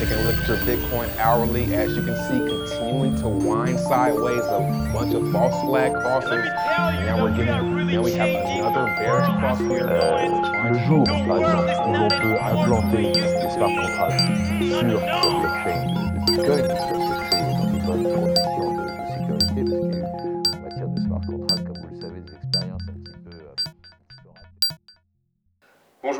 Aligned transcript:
Taking 0.00 0.16
a 0.16 0.22
look 0.22 0.36
at 0.36 0.48
your 0.48 0.56
Bitcoin 0.56 1.14
hourly, 1.18 1.74
as 1.74 1.94
you 1.94 2.02
can 2.02 2.16
see, 2.16 2.38
continuing 2.38 3.16
to 3.16 3.28
wind 3.28 3.78
sideways, 3.78 4.40
a 4.46 4.90
bunch 4.94 5.12
of 5.12 5.30
false 5.30 5.52
flag 5.66 5.92
crosses. 5.92 6.30
And 6.32 7.04
now 7.04 7.22
we're 7.22 7.36
getting, 7.36 7.86
now 7.86 8.02
we 8.02 8.12
have 8.12 8.30
another 8.30 8.86
bearish 8.96 9.28
cross 9.38 9.58
here. 9.58 9.86
Euh, 9.86 10.72
le 10.72 10.78
jour, 10.86 11.04
par 11.04 11.36
exemple, 11.36 11.70
où 11.86 11.92
l'on 11.92 12.08
peut 12.08 12.38
implanter 12.40 13.12
des 13.12 13.50
smart 13.50 13.68
contracts 13.68 14.22
sur 14.62 15.00
la 15.00 15.20
blockchain 15.20 16.00
Bitcoin, 16.26 16.99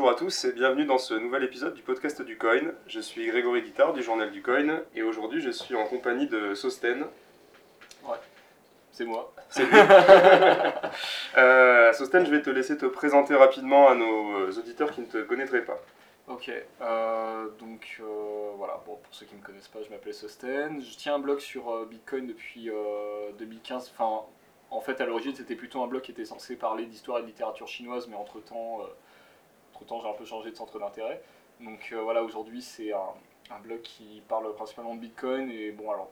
Bonjour 0.01 0.15
à 0.15 0.17
tous 0.17 0.45
et 0.45 0.53
bienvenue 0.53 0.85
dans 0.85 0.97
ce 0.97 1.13
nouvel 1.13 1.43
épisode 1.43 1.75
du 1.75 1.83
podcast 1.83 2.23
du 2.23 2.35
Coin. 2.35 2.71
Je 2.87 2.99
suis 2.99 3.27
Grégory 3.27 3.61
Guittard 3.61 3.93
du 3.93 4.01
journal 4.01 4.31
du 4.31 4.41
Coin 4.41 4.81
et 4.95 5.03
aujourd'hui 5.03 5.41
je 5.41 5.51
suis 5.51 5.75
en 5.75 5.85
compagnie 5.85 6.25
de 6.25 6.55
Sosten. 6.55 7.05
C'est 8.91 9.05
moi. 9.05 9.31
C'est 9.49 9.63
lui. 9.63 9.71
Euh, 11.37 11.93
Sosten, 11.93 12.25
je 12.25 12.31
vais 12.31 12.41
te 12.41 12.49
laisser 12.49 12.79
te 12.79 12.87
présenter 12.87 13.35
rapidement 13.35 13.89
à 13.89 13.93
nos 13.93 14.49
auditeurs 14.49 14.89
qui 14.89 15.01
ne 15.01 15.05
te 15.05 15.21
connaîtraient 15.21 15.65
pas. 15.65 15.77
Ok, 16.27 16.49
euh, 16.81 17.47
donc 17.59 17.99
euh, 17.99 18.49
voilà, 18.57 18.81
bon, 18.87 18.95
pour 18.95 19.13
ceux 19.13 19.27
qui 19.27 19.35
ne 19.35 19.39
me 19.39 19.45
connaissent 19.45 19.67
pas, 19.67 19.83
je 19.83 19.91
m'appelle 19.91 20.15
Sosten. 20.15 20.81
Je 20.81 20.97
tiens 20.97 21.13
un 21.13 21.19
blog 21.19 21.37
sur 21.39 21.69
euh, 21.69 21.85
Bitcoin 21.85 22.25
depuis 22.25 22.71
euh, 22.71 23.31
2015. 23.37 23.93
Enfin, 23.93 24.25
en 24.71 24.79
fait, 24.79 24.99
à 24.99 25.05
l'origine, 25.05 25.35
c'était 25.35 25.55
plutôt 25.55 25.83
un 25.83 25.87
blog 25.87 26.01
qui 26.01 26.11
était 26.11 26.25
censé 26.25 26.55
parler 26.55 26.85
d'histoire 26.85 27.19
et 27.19 27.21
de 27.21 27.27
littérature 27.27 27.67
chinoise, 27.67 28.07
mais 28.07 28.15
entre-temps, 28.15 28.79
euh, 28.81 28.85
entre-temps, 29.81 30.01
j'ai 30.01 30.09
un 30.09 30.13
peu 30.13 30.25
changé 30.25 30.51
de 30.51 30.55
centre 30.55 30.79
d'intérêt. 30.79 31.21
Donc 31.59 31.89
euh, 31.91 32.01
voilà, 32.01 32.23
aujourd'hui, 32.23 32.61
c'est 32.61 32.91
un, 32.93 33.59
blog 33.63 33.81
qui 33.81 34.21
parle 34.27 34.53
principalement 34.55 34.95
de 34.95 35.01
Bitcoin. 35.01 35.49
Et 35.49 35.71
bon, 35.71 35.91
alors, 35.91 36.09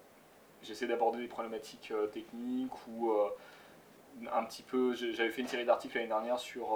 j'essaie 0.62 0.88
d'aborder 0.88 1.20
des 1.20 1.28
problématiques 1.28 1.92
euh, 1.92 2.08
techniques 2.08 2.88
ou 2.88 3.12
euh, 3.12 3.30
un 4.32 4.44
petit 4.44 4.64
peu. 4.64 4.94
J'avais 4.96 5.30
fait 5.30 5.42
une 5.42 5.48
série 5.48 5.66
d'articles 5.66 5.96
l'année 5.96 6.10
dernière 6.10 6.40
sur 6.40 6.68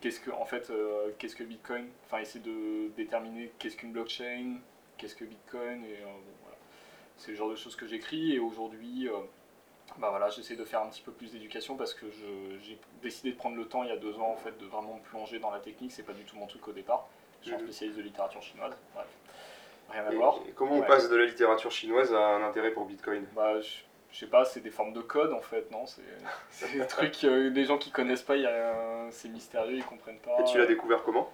qu'est-ce 0.00 0.20
que 0.20 0.30
en 0.30 0.44
fait 0.44 0.70
qu'est-ce 1.18 1.34
que 1.34 1.42
Bitcoin 1.42 1.88
enfin 2.04 2.18
essayer 2.18 2.44
de 2.44 2.88
déterminer 2.96 3.50
qu'est-ce 3.58 3.76
qu'une 3.76 3.92
blockchain 3.92 4.58
qu'est-ce 4.98 5.16
que 5.16 5.24
Bitcoin 5.24 5.84
et 5.84 6.02
bon, 6.04 6.12
voilà 6.42 6.58
c'est 7.16 7.30
le 7.30 7.36
genre 7.36 7.48
de 7.48 7.56
choses 7.56 7.74
que 7.74 7.86
j'écris 7.86 8.34
et 8.34 8.38
aujourd'hui 8.38 9.08
bah 9.98 10.08
voilà 10.10 10.28
j'essaie 10.30 10.56
de 10.56 10.64
faire 10.64 10.80
un 10.82 10.88
petit 10.88 11.02
peu 11.02 11.12
plus 11.12 11.32
d'éducation 11.32 11.76
parce 11.76 11.94
que 11.94 12.06
j'ai 12.62 12.78
décidé 13.02 13.32
de 13.32 13.36
prendre 13.36 13.56
le 13.56 13.66
temps 13.66 13.82
il 13.82 13.88
y 13.88 13.92
a 13.92 13.96
deux 13.96 14.18
ans 14.18 14.30
en 14.32 14.36
fait 14.36 14.56
de 14.58 14.66
vraiment 14.66 14.94
me 14.94 15.00
plonger 15.10 15.38
dans 15.38 15.50
la 15.50 15.60
technique. 15.60 15.92
C'est 15.92 16.02
pas 16.02 16.12
du 16.12 16.24
tout 16.24 16.36
mon 16.36 16.46
truc 16.46 16.66
au 16.68 16.72
départ. 16.72 17.06
Je 17.42 17.46
suis 17.46 17.54
un 17.54 17.58
Mhm. 17.58 17.64
spécialiste 17.64 17.98
de 17.98 18.02
littérature 18.02 18.42
chinoise. 18.42 18.74
Bref. 18.94 19.06
Rien 19.90 20.04
à 20.06 20.12
Et- 20.12 20.16
voir. 20.16 20.40
et 20.48 20.52
comment 20.52 20.72
on 20.76 20.80
Ouais. 20.80 20.86
passe 20.86 21.08
de 21.08 21.16
la 21.16 21.26
littérature 21.26 21.70
chinoise 21.70 22.12
à 22.12 22.18
un 22.18 22.42
intérêt 22.42 22.72
pour 22.72 22.86
Bitcoin? 22.86 23.24
Bah, 23.34 23.60
je, 23.60 23.68
je 24.10 24.18
sais 24.18 24.26
pas, 24.26 24.44
c'est 24.44 24.60
des 24.60 24.70
formes 24.70 24.92
de 24.92 25.00
code 25.00 25.32
en 25.32 25.40
fait, 25.40 25.70
non? 25.70 25.84
C'est 26.50 26.72
des 26.72 26.86
trucs, 26.86 27.22
euh, 27.24 27.50
des 27.50 27.64
gens 27.64 27.78
qui 27.78 27.90
connaissent 27.90 28.22
pas, 28.22 28.34
c'est 29.10 29.28
mystérieux, 29.28 29.76
ils 29.76 29.84
comprennent 29.84 30.18
pas. 30.18 30.40
Et 30.40 30.44
tu 30.44 30.58
l'as 30.58 30.66
découvert 30.66 31.02
comment? 31.04 31.32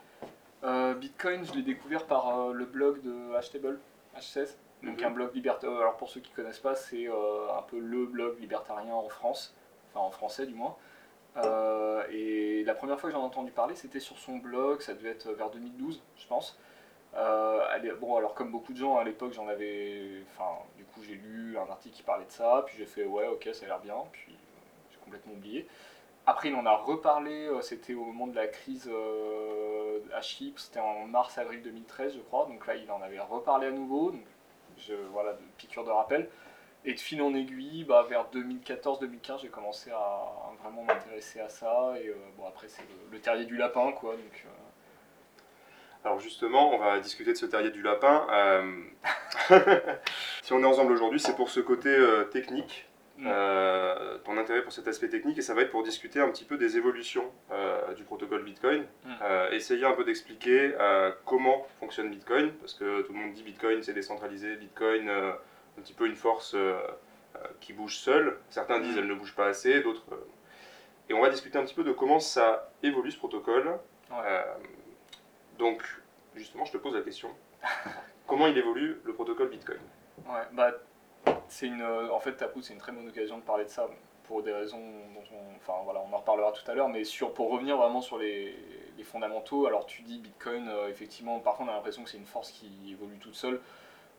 Euh, 0.64 0.94
Bitcoin, 0.94 1.44
je 1.46 1.54
l'ai 1.54 1.62
découvert 1.62 2.04
par 2.06 2.38
euh, 2.38 2.52
le 2.52 2.64
blog 2.66 3.00
de 3.02 3.32
Htable, 3.40 3.80
H16, 4.16 4.54
donc 4.82 5.02
un 5.02 5.10
blog 5.10 5.34
libertarien. 5.34 5.76
Alors 5.78 5.96
pour 5.96 6.08
ceux 6.08 6.20
qui 6.20 6.30
connaissent 6.30 6.58
pas, 6.58 6.74
c'est 6.74 7.08
euh, 7.08 7.56
un 7.56 7.62
peu 7.62 7.78
le 7.78 8.06
blog 8.06 8.38
libertarien 8.40 8.94
en 8.94 9.08
France, 9.08 9.54
enfin 9.90 10.04
en 10.04 10.10
français 10.10 10.46
du 10.46 10.54
moins. 10.54 10.76
Euh, 11.38 12.02
et 12.10 12.62
la 12.64 12.74
première 12.74 13.00
fois 13.00 13.08
que 13.08 13.16
j'en 13.16 13.22
ai 13.22 13.26
entendu 13.26 13.52
parler, 13.52 13.74
c'était 13.74 14.00
sur 14.00 14.18
son 14.18 14.36
blog, 14.36 14.80
ça 14.80 14.94
devait 14.94 15.10
être 15.10 15.30
vers 15.30 15.50
2012, 15.50 16.02
je 16.16 16.26
pense. 16.26 16.58
Euh, 17.14 17.94
bon, 18.00 18.16
alors 18.16 18.34
comme 18.34 18.50
beaucoup 18.50 18.72
de 18.72 18.78
gens 18.78 18.96
à 18.96 19.04
l'époque, 19.04 19.32
j'en 19.32 19.48
avais. 19.48 20.22
Enfin, 20.30 20.58
du 20.76 20.84
coup, 20.84 21.02
j'ai 21.02 21.14
lu 21.14 21.56
un 21.58 21.70
article 21.70 21.94
qui 21.94 22.02
parlait 22.02 22.24
de 22.24 22.30
ça, 22.30 22.64
puis 22.66 22.76
j'ai 22.78 22.86
fait 22.86 23.04
ouais, 23.04 23.26
ok, 23.28 23.48
ça 23.52 23.64
a 23.64 23.68
l'air 23.68 23.80
bien, 23.80 23.96
puis 24.12 24.32
euh, 24.32 24.36
j'ai 24.90 24.98
complètement 24.98 25.32
oublié. 25.32 25.66
Après, 26.24 26.50
il 26.50 26.54
en 26.54 26.66
a 26.66 26.76
reparlé, 26.76 27.46
euh, 27.48 27.60
c'était 27.62 27.94
au 27.94 28.04
moment 28.04 28.28
de 28.28 28.36
la 28.36 28.46
crise 28.46 28.88
euh, 28.92 29.98
à 30.14 30.20
Chypre, 30.20 30.60
c'était 30.60 30.78
en 30.78 31.06
mars-avril 31.06 31.62
2013, 31.62 32.14
je 32.14 32.20
crois, 32.20 32.46
donc 32.46 32.64
là, 32.66 32.76
il 32.76 32.90
en 32.92 33.02
avait 33.02 33.18
reparlé 33.18 33.66
à 33.66 33.72
nouveau, 33.72 34.12
voilà, 35.12 35.32
de 35.32 35.42
piqûre 35.56 35.84
de 35.84 35.90
rappel. 35.90 36.28
Et 36.84 36.94
de 36.94 37.00
fil 37.00 37.22
en 37.22 37.32
aiguille, 37.34 37.84
bah, 37.84 38.04
vers 38.08 38.26
2014-2015, 38.32 39.42
j'ai 39.42 39.48
commencé 39.48 39.90
à, 39.92 40.24
vraiment 40.62 40.82
m'intéresser 40.82 41.38
à 41.40 41.48
ça, 41.48 41.94
et 42.02 42.08
euh, 42.08 42.14
bon, 42.36 42.46
après, 42.46 42.66
c'est 42.66 42.82
le, 43.12 43.18
terrier 43.20 43.44
du 43.44 43.56
lapin, 43.56 43.92
quoi, 43.92 44.14
donc. 44.14 44.44
euh, 44.44 46.04
Alors 46.04 46.18
justement, 46.18 46.74
on 46.74 46.78
va 46.78 46.98
discuter 46.98 47.32
de 47.32 47.38
ce 47.38 47.46
terrier 47.46 47.70
du 47.70 47.82
lapin. 47.82 48.26
Euh, 48.32 48.82
si 50.42 50.52
on 50.52 50.60
est 50.60 50.66
ensemble 50.66 50.92
aujourd'hui, 50.92 51.20
c'est 51.20 51.36
pour 51.36 51.50
ce 51.50 51.60
côté 51.60 51.96
technique. 52.32 52.88
Euh, 53.26 54.18
ton 54.24 54.36
intérêt 54.38 54.62
pour 54.62 54.72
cet 54.72 54.88
aspect 54.88 55.08
technique, 55.08 55.38
et 55.38 55.42
ça 55.42 55.54
va 55.54 55.62
être 55.62 55.70
pour 55.70 55.82
discuter 55.82 56.20
un 56.20 56.28
petit 56.28 56.44
peu 56.44 56.56
des 56.56 56.76
évolutions 56.76 57.30
euh, 57.50 57.92
du 57.94 58.04
protocole 58.04 58.42
Bitcoin, 58.44 58.84
Mm. 59.04 59.10
Euh, 59.22 59.50
essayer 59.50 59.84
un 59.84 59.92
peu 59.92 60.04
d'expliquer 60.04 60.74
euh, 60.80 61.10
comment 61.24 61.66
fonctionne 61.80 62.10
Bitcoin, 62.10 62.52
parce 62.60 62.74
que 62.74 63.02
tout 63.02 63.12
le 63.12 63.18
monde 63.18 63.32
dit 63.32 63.42
Bitcoin 63.42 63.82
c'est 63.82 63.92
décentralisé, 63.92 64.56
Bitcoin 64.56 65.08
un 65.08 65.80
petit 65.82 65.92
peu 65.94 66.06
une 66.06 66.14
force 66.16 66.54
qui 67.60 67.72
bouge 67.72 67.96
seule. 67.96 68.38
Certains 68.50 68.80
disent 68.80 68.96
Mm. 68.96 68.98
elle 69.00 69.08
ne 69.08 69.14
bouge 69.14 69.34
pas 69.34 69.46
assez, 69.46 69.80
d'autres. 69.80 70.04
Et 71.08 71.14
on 71.14 71.20
va 71.20 71.30
discuter 71.30 71.58
un 71.58 71.64
petit 71.64 71.74
peu 71.74 71.84
de 71.84 71.92
comment 71.92 72.20
ça 72.20 72.70
évolue 72.82 73.10
ce 73.10 73.18
protocole. 73.18 73.78
Ouais. 74.10 74.44
Donc, 75.58 75.82
justement, 76.34 76.64
je 76.64 76.72
te 76.72 76.76
pose 76.78 76.94
la 76.94 77.02
question. 77.02 77.28
Comment 78.26 78.46
il 78.46 78.56
évolue 78.56 78.98
le 79.04 79.12
protocole 79.12 79.48
Bitcoin? 79.48 79.78
Ouais, 80.26 80.40
bah, 80.52 80.72
c'est 81.48 81.66
une, 81.66 81.82
euh, 81.82 82.10
en 82.10 82.20
fait, 82.20 82.32
Taproot, 82.32 82.62
c'est 82.62 82.72
une 82.72 82.80
très 82.80 82.92
bonne 82.92 83.08
occasion 83.08 83.38
de 83.38 83.42
parler 83.42 83.64
de 83.64 83.70
ça 83.70 83.86
pour 84.24 84.42
des 84.42 84.52
raisons 84.52 84.80
dont 85.14 85.36
on, 85.36 85.56
enfin 85.56 85.74
voilà, 85.84 86.00
on 86.00 86.12
en 86.14 86.18
reparlera 86.18 86.52
tout 86.52 86.68
à 86.70 86.74
l'heure, 86.74 86.88
mais 86.88 87.04
sur, 87.04 87.34
pour 87.34 87.50
revenir 87.50 87.76
vraiment 87.76 88.00
sur 88.00 88.18
les, 88.18 88.54
fondamentaux, 89.04 89.66
alors 89.66 89.84
tu 89.84 90.02
dis 90.02 90.18
Bitcoin, 90.18 90.68
euh, 90.68 90.88
effectivement, 90.88 91.40
parfois 91.40 91.66
on 91.66 91.68
a 91.68 91.72
l'impression 91.72 92.04
que 92.04 92.08
c'est 92.08 92.18
une 92.18 92.24
force 92.24 92.52
qui 92.52 92.70
évolue 92.88 93.18
toute 93.18 93.34
seule. 93.34 93.60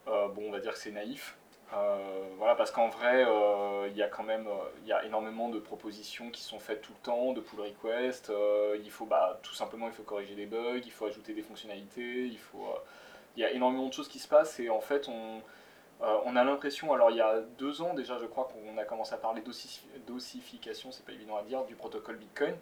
Euh, 0.10 0.28
bon, 0.28 0.44
on 0.48 0.52
va 0.52 0.60
dire 0.60 0.74
que 0.74 0.78
c'est 0.78 0.92
naïf. 0.92 1.38
Euh, 1.74 2.28
voilà, 2.38 2.54
parce 2.56 2.70
qu'en 2.70 2.90
vrai, 2.90 3.26
il 3.90 3.96
y 3.96 4.04
a 4.04 4.08
quand 4.10 4.24
même, 4.24 4.46
il 4.86 4.96
énormément 5.06 5.48
de 5.48 5.58
propositions 5.58 6.30
qui 6.32 6.44
sont 6.44 6.60
faites 6.60 6.82
tout 6.82 6.92
le 6.92 7.06
temps, 7.06 7.32
de 7.32 7.40
pull 7.40 7.62
requests. 7.62 8.32
il 8.84 8.92
faut, 8.92 9.06
bah, 9.06 9.40
tout 9.42 9.54
simplement, 9.56 9.88
il 9.88 9.94
faut 9.94 10.04
corriger 10.04 10.36
des 10.36 10.46
bugs, 10.46 10.82
il 10.84 10.92
faut 10.92 11.06
ajouter 11.06 11.34
des 11.34 11.42
fonctionnalités, 11.42 12.26
il 12.26 12.38
faut, 12.38 12.68
il 13.38 13.42
y 13.42 13.46
a 13.46 13.52
énormément 13.52 13.88
de 13.88 13.94
choses 13.94 14.10
qui 14.10 14.20
se 14.20 14.28
passent 14.28 14.60
et 14.60 14.70
en 14.70 14.82
fait, 14.82 15.08
on, 15.08 15.42
euh, 16.02 16.18
on 16.26 16.36
a 16.36 16.44
l'impression, 16.44 16.92
alors 16.92 17.12
il 17.12 17.18
y 17.18 17.22
a 17.22 17.40
deux 17.58 17.82
ans 17.82 17.94
déjà, 17.94 18.18
je 18.18 18.26
crois 18.26 18.46
qu'on 18.46 18.78
a 18.78 18.84
commencé 18.84 19.14
à 19.14 19.18
parler 19.18 19.42
d'ossi- 19.42 19.88
d'ossification, 20.08 20.92
c'est 20.92 21.06
pas 21.06 21.14
évident 21.14 21.38
à 21.38 21.44
dire, 21.44 21.64
du 21.66 21.76
protocole 21.76 22.18
Bitcoin. 22.18 22.56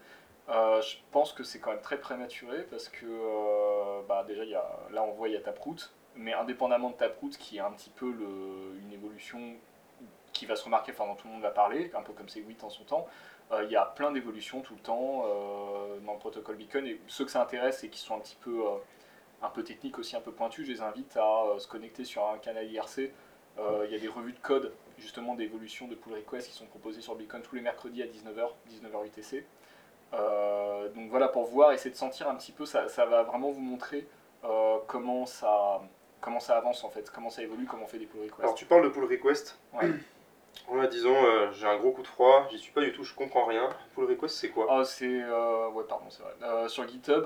Euh, 0.49 0.81
je 0.81 0.97
pense 1.11 1.33
que 1.33 1.43
c'est 1.43 1.59
quand 1.59 1.71
même 1.71 1.81
très 1.81 1.97
prématuré 1.99 2.63
parce 2.63 2.89
que 2.89 3.05
euh, 3.05 4.01
bah, 4.07 4.23
déjà, 4.27 4.43
là 4.91 5.03
on 5.03 5.11
voit 5.11 5.29
il 5.29 5.33
y 5.33 5.37
a 5.37 5.41
Taproot, 5.41 5.77
mais 6.15 6.33
indépendamment 6.33 6.89
de 6.89 6.95
Taproot, 6.95 7.29
qui 7.39 7.57
est 7.57 7.61
un 7.61 7.71
petit 7.71 7.91
peu 7.91 8.07
une 8.07 8.91
évolution 8.91 9.39
qui 10.33 10.45
va 10.45 10.55
se 10.55 10.65
remarquer, 10.65 10.91
enfin 10.91 11.05
dont 11.05 11.15
tout 11.15 11.27
le 11.27 11.33
monde 11.33 11.41
va 11.41 11.51
parler, 11.51 11.91
un 11.95 12.01
peu 12.01 12.13
comme 12.13 12.29
Segwit 12.29 12.63
en 12.63 12.69
son 12.69 12.83
temps, 12.83 13.07
il 13.63 13.69
y 13.69 13.75
a 13.75 13.85
plein 13.85 14.11
d'évolutions 14.11 14.61
tout 14.61 14.73
le 14.75 14.79
temps 14.79 15.25
dans 16.05 16.13
le 16.13 16.19
protocole 16.19 16.55
Bitcoin 16.55 16.87
et 16.87 17.01
ceux 17.07 17.25
que 17.25 17.31
ça 17.31 17.41
intéresse 17.41 17.83
et 17.83 17.89
qui 17.89 17.99
sont 17.99 18.15
un 18.15 18.19
petit 18.19 18.37
peu, 18.41 18.63
un 19.41 19.49
peu 19.49 19.63
techniques 19.63 19.97
aussi, 19.99 20.15
un 20.15 20.21
peu 20.21 20.31
pointus, 20.31 20.65
je 20.65 20.71
les 20.71 20.81
invite 20.81 21.17
à 21.17 21.43
euh, 21.45 21.59
se 21.59 21.67
connecter 21.67 22.03
sur 22.05 22.27
un 22.27 22.37
canal 22.37 22.71
IRC. 22.71 23.11
Euh, 23.59 23.85
Il 23.85 23.91
y 23.91 23.95
a 23.95 23.99
des 23.99 24.07
revues 24.07 24.33
de 24.33 24.39
code 24.39 24.71
justement 24.97 25.35
d'évolution 25.35 25.87
de 25.87 25.95
pull 25.95 26.13
requests 26.13 26.47
qui 26.47 26.53
sont 26.53 26.65
proposées 26.67 27.01
sur 27.01 27.15
Bitcoin 27.15 27.41
tous 27.41 27.55
les 27.55 27.61
mercredis 27.61 28.03
à 28.03 28.05
19h, 28.05 28.49
19h 28.69 29.05
UTC. 29.07 29.45
Donc 30.95 31.09
voilà, 31.09 31.27
pour 31.27 31.45
voir, 31.45 31.71
essayer 31.71 31.91
de 31.91 31.95
sentir 31.95 32.29
un 32.29 32.35
petit 32.35 32.51
peu, 32.51 32.65
ça, 32.65 32.87
ça 32.87 33.05
va 33.05 33.23
vraiment 33.23 33.49
vous 33.51 33.61
montrer 33.61 34.07
euh, 34.43 34.77
comment, 34.87 35.25
ça, 35.25 35.81
comment 36.19 36.39
ça 36.39 36.57
avance 36.57 36.83
en 36.83 36.89
fait, 36.89 37.09
comment 37.11 37.29
ça 37.29 37.43
évolue, 37.43 37.65
comment 37.65 37.83
on 37.83 37.87
fait 37.87 37.99
des 37.99 38.05
pull 38.05 38.21
requests. 38.21 38.39
Alors, 38.41 38.55
tu 38.55 38.65
parles 38.65 38.83
de 38.83 38.89
pull 38.89 39.05
request. 39.05 39.57
Ouais. 39.73 39.89
Voilà, 40.67 40.87
disons, 40.87 41.15
euh, 41.15 41.49
j'ai 41.53 41.65
un 41.65 41.77
gros 41.77 41.91
coup 41.91 42.01
de 42.01 42.07
froid, 42.07 42.45
j'y 42.51 42.59
suis 42.59 42.73
pas 42.73 42.81
du 42.81 42.91
tout, 42.91 43.05
je 43.05 43.15
comprends 43.15 43.45
rien. 43.45 43.69
Pull 43.95 44.03
request, 44.05 44.35
c'est 44.35 44.49
quoi? 44.49 44.67
Ah, 44.69 44.83
c'est. 44.83 45.05
euh, 45.07 45.69
ouais, 45.69 45.85
pardon, 45.87 46.05
c'est 46.09 46.21
vrai. 46.21 46.33
Euh, 46.43 46.67
sur 46.67 46.85
GitHub, 46.87 47.25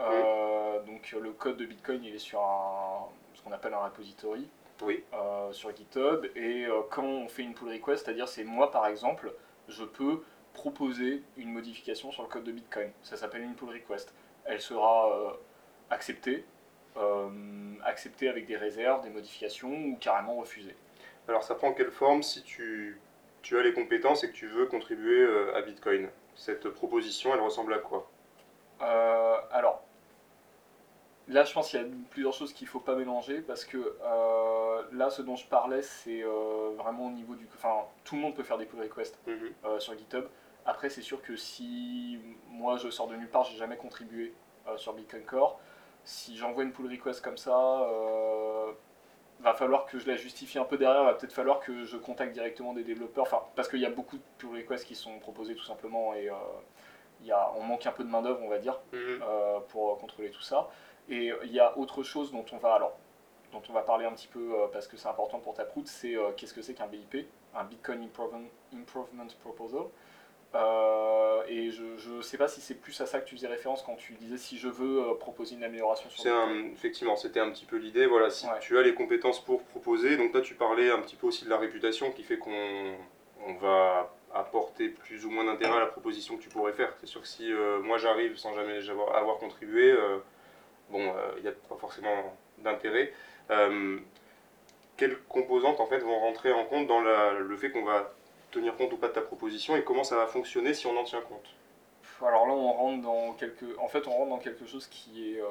euh, 0.00 0.80
donc 0.82 1.12
le 1.12 1.32
code 1.32 1.56
de 1.56 1.66
Bitcoin, 1.66 2.02
il 2.04 2.14
est 2.14 2.18
sur 2.18 2.40
un, 2.40 3.06
ce 3.34 3.42
qu'on 3.42 3.52
appelle 3.52 3.74
un 3.74 3.84
repository 3.84 4.48
Oui. 4.82 5.04
euh, 5.12 5.52
sur 5.52 5.74
GitHub. 5.74 6.26
Et 6.36 6.66
euh, 6.66 6.82
quand 6.90 7.04
on 7.04 7.28
fait 7.28 7.42
une 7.42 7.54
pull 7.54 7.70
request, 7.72 8.04
c'est-à-dire 8.04 8.28
c'est 8.28 8.44
moi 8.44 8.70
par 8.70 8.86
exemple, 8.86 9.32
je 9.68 9.84
peux 9.84 10.22
proposer 10.52 11.22
une 11.36 11.52
modification 11.52 12.10
sur 12.12 12.22
le 12.22 12.28
code 12.28 12.44
de 12.44 12.52
Bitcoin. 12.52 12.90
Ça 13.02 13.16
s'appelle 13.16 13.42
une 13.42 13.54
pull 13.54 13.70
request. 13.70 14.14
Elle 14.44 14.60
sera 14.60 15.36
acceptée, 15.90 16.44
acceptée 17.82 18.28
avec 18.28 18.46
des 18.46 18.56
réserves, 18.56 19.02
des 19.02 19.10
modifications 19.10 19.72
ou 19.72 19.96
carrément 20.00 20.36
refusée. 20.36 20.76
Alors, 21.26 21.42
ça 21.42 21.54
prend 21.54 21.72
quelle 21.72 21.90
forme 21.90 22.22
si 22.22 22.42
tu, 22.42 23.00
tu 23.42 23.58
as 23.58 23.62
les 23.62 23.72
compétences 23.72 24.22
et 24.22 24.28
que 24.28 24.34
tu 24.36 24.46
veux 24.46 24.66
contribuer 24.66 25.26
à 25.54 25.62
Bitcoin? 25.62 26.08
Cette 26.36 26.68
proposition, 26.68 27.32
elle 27.32 27.40
ressemble 27.40 27.72
à 27.72 27.78
quoi? 27.78 28.08
Euh, 28.84 29.36
alors, 29.50 29.82
Là, 31.26 31.42
je 31.44 31.54
pense 31.54 31.70
qu'il 31.70 31.80
y 31.80 31.82
a 31.82 31.86
plusieurs 32.10 32.34
choses 32.34 32.52
qu'il 32.52 32.66
ne 32.66 32.70
faut 32.70 32.80
pas 32.80 32.94
mélanger 32.94 33.40
parce 33.40 33.64
que 33.64 33.78
euh, 34.04 34.82
là, 34.92 35.08
ce 35.08 35.22
dont 35.22 35.36
je 35.36 35.46
parlais, 35.46 35.80
c'est 35.80 36.22
euh, 36.22 36.72
vraiment 36.76 37.06
au 37.06 37.10
niveau 37.10 37.34
du. 37.34 37.48
Enfin, 37.54 37.86
tout 38.04 38.16
le 38.16 38.20
monde 38.20 38.34
peut 38.34 38.42
faire 38.42 38.58
des 38.58 38.66
pull 38.66 38.82
requests 38.82 39.18
Mhm. 39.26 39.80
sur 39.80 39.96
GitHub. 39.96 40.26
Après, 40.66 40.90
c'est 40.90 41.00
sûr 41.00 41.22
que 41.22 41.34
si 41.34 42.18
moi 42.50 42.76
je 42.76 42.90
sors 42.90 43.06
de 43.08 43.16
nulle 43.16 43.30
part, 43.30 43.44
j'ai 43.44 43.56
jamais 43.56 43.78
contribué 43.78 44.34
sur 44.76 44.92
Bitcoin 44.92 45.24
Core. 45.24 45.58
Si 46.04 46.36
j'envoie 46.36 46.62
une 46.62 46.72
pull 46.72 46.90
request 46.90 47.22
comme 47.24 47.38
ça, 47.38 47.86
va 49.40 49.54
falloir 49.54 49.86
que 49.86 49.98
je 49.98 50.06
la 50.06 50.16
justifie 50.16 50.58
un 50.58 50.64
peu 50.64 50.76
derrière. 50.76 51.04
Va 51.04 51.14
peut-être 51.14 51.32
falloir 51.32 51.60
que 51.60 51.84
je 51.84 51.96
contacte 51.96 52.32
directement 52.34 52.74
des 52.74 52.84
développeurs. 52.84 53.24
Enfin, 53.24 53.40
parce 53.56 53.68
qu'il 53.68 53.80
y 53.80 53.86
a 53.86 53.90
beaucoup 53.90 54.16
de 54.18 54.22
pull 54.36 54.54
requests 54.56 54.84
qui 54.86 54.94
sont 54.94 55.18
proposés 55.20 55.54
tout 55.54 55.64
simplement 55.64 56.12
et 56.12 56.28
euh, 56.28 56.34
y 57.26 57.32
a, 57.32 57.50
on 57.56 57.62
manque 57.62 57.86
un 57.86 57.92
peu 57.92 58.04
de 58.04 58.08
main 58.08 58.22
d'œuvre, 58.22 58.40
on 58.42 58.48
va 58.48 58.58
dire 58.58 58.80
Mhm. 58.92 59.20
euh, 59.22 59.58
pour 59.68 59.98
contrôler 59.98 60.30
tout 60.30 60.42
ça. 60.42 60.68
Et 61.08 61.32
il 61.44 61.52
y 61.52 61.60
a 61.60 61.76
autre 61.78 62.02
chose 62.02 62.32
dont 62.32 62.44
on 62.52 62.56
va 62.58 62.74
alors 62.74 62.96
dont 63.52 63.62
on 63.68 63.72
va 63.72 63.82
parler 63.82 64.04
un 64.04 64.12
petit 64.12 64.26
peu 64.26 64.52
euh, 64.54 64.66
parce 64.72 64.88
que 64.88 64.96
c'est 64.96 65.06
important 65.08 65.38
pour 65.38 65.54
Taproot, 65.54 65.84
c'est 65.86 66.16
euh, 66.16 66.32
qu'est-ce 66.36 66.52
que 66.54 66.60
c'est 66.62 66.74
qu'un 66.74 66.88
BIP, 66.88 67.26
un 67.54 67.62
Bitcoin 67.64 68.02
Improvement, 68.02 68.48
Improvement 68.74 69.26
Proposal. 69.42 69.82
Euh, 70.54 71.42
et 71.48 71.70
je 71.72 72.10
ne 72.16 72.22
sais 72.22 72.36
pas 72.38 72.46
si 72.46 72.60
c'est 72.60 72.74
plus 72.76 73.00
à 73.00 73.06
ça 73.06 73.18
que 73.20 73.26
tu 73.28 73.34
faisais 73.34 73.48
référence 73.48 73.82
quand 73.82 73.96
tu 73.96 74.12
disais 74.14 74.36
si 74.36 74.56
je 74.56 74.68
veux 74.68 75.02
euh, 75.10 75.14
proposer 75.14 75.56
une 75.56 75.64
amélioration 75.64 76.08
sur 76.10 76.22
C'est 76.22 76.30
un, 76.30 76.66
effectivement, 76.72 77.16
c'était 77.16 77.40
un 77.40 77.50
petit 77.50 77.64
peu 77.64 77.76
l'idée. 77.76 78.06
Voilà, 78.06 78.30
si 78.30 78.46
Ouais. 78.46 78.58
tu 78.60 78.78
as 78.78 78.82
les 78.82 78.94
compétences 78.94 79.44
pour 79.44 79.62
proposer, 79.64 80.16
donc 80.16 80.32
là 80.32 80.40
tu 80.40 80.54
parlais 80.54 80.90
un 80.90 81.00
petit 81.00 81.16
peu 81.16 81.26
aussi 81.26 81.44
de 81.44 81.50
la 81.50 81.58
réputation 81.58 82.12
qui 82.12 82.22
fait 82.22 82.38
qu'on 82.38 82.94
on 83.46 83.54
va 83.54 84.14
apporter 84.34 84.88
plus 84.88 85.24
ou 85.24 85.30
moins 85.30 85.44
d'intérêt 85.44 85.76
à 85.76 85.80
la 85.80 85.86
proposition 85.86 86.36
que 86.36 86.42
tu 86.42 86.48
pourrais 86.48 86.72
faire. 86.72 86.92
C'est 87.00 87.06
sûr 87.06 87.22
que 87.22 87.28
si 87.28 87.52
euh, 87.52 87.80
moi 87.80 87.98
j'arrive 87.98 88.36
sans 88.36 88.54
jamais 88.54 88.78
avoir, 89.14 89.38
contribué, 89.38 89.90
euh, 89.90 90.18
bon, 90.90 91.00
euh, 91.08 91.32
il 91.36 91.42
n'y 91.42 91.48
a 91.48 91.52
pas 91.52 91.76
forcément 91.76 92.36
d'intérêt. 92.58 93.12
Euh, 93.50 93.98
quelles 94.96 95.18
composantes 95.28 95.80
en 95.80 95.86
fait 95.86 95.98
vont 95.98 96.18
rentrer 96.20 96.52
en 96.52 96.64
compte 96.64 96.86
dans 96.86 97.00
le 97.00 97.56
fait 97.56 97.70
qu'on 97.70 97.84
va 97.84 98.12
tenir 98.50 98.76
compte 98.76 98.92
ou 98.92 98.96
pas 98.96 99.08
de 99.08 99.12
ta 99.12 99.20
proposition 99.20 99.76
et 99.76 99.82
comment 99.82 100.04
ça 100.04 100.16
va 100.16 100.26
fonctionner 100.26 100.72
si 100.74 100.86
on 100.86 100.96
en 100.96 101.04
tient 101.04 101.20
compte? 101.20 101.54
Alors 102.22 102.46
là, 102.46 102.54
on 102.54 102.72
rentre 102.72 103.02
dans 103.02 103.32
quelque, 103.34 103.78
en 103.78 103.88
fait, 103.88 104.06
on 104.06 104.12
rentre 104.12 104.30
dans 104.30 104.38
quelque 104.38 104.66
chose 104.66 104.86
qui 104.86 105.34
est, 105.34 105.40
euh, 105.40 105.48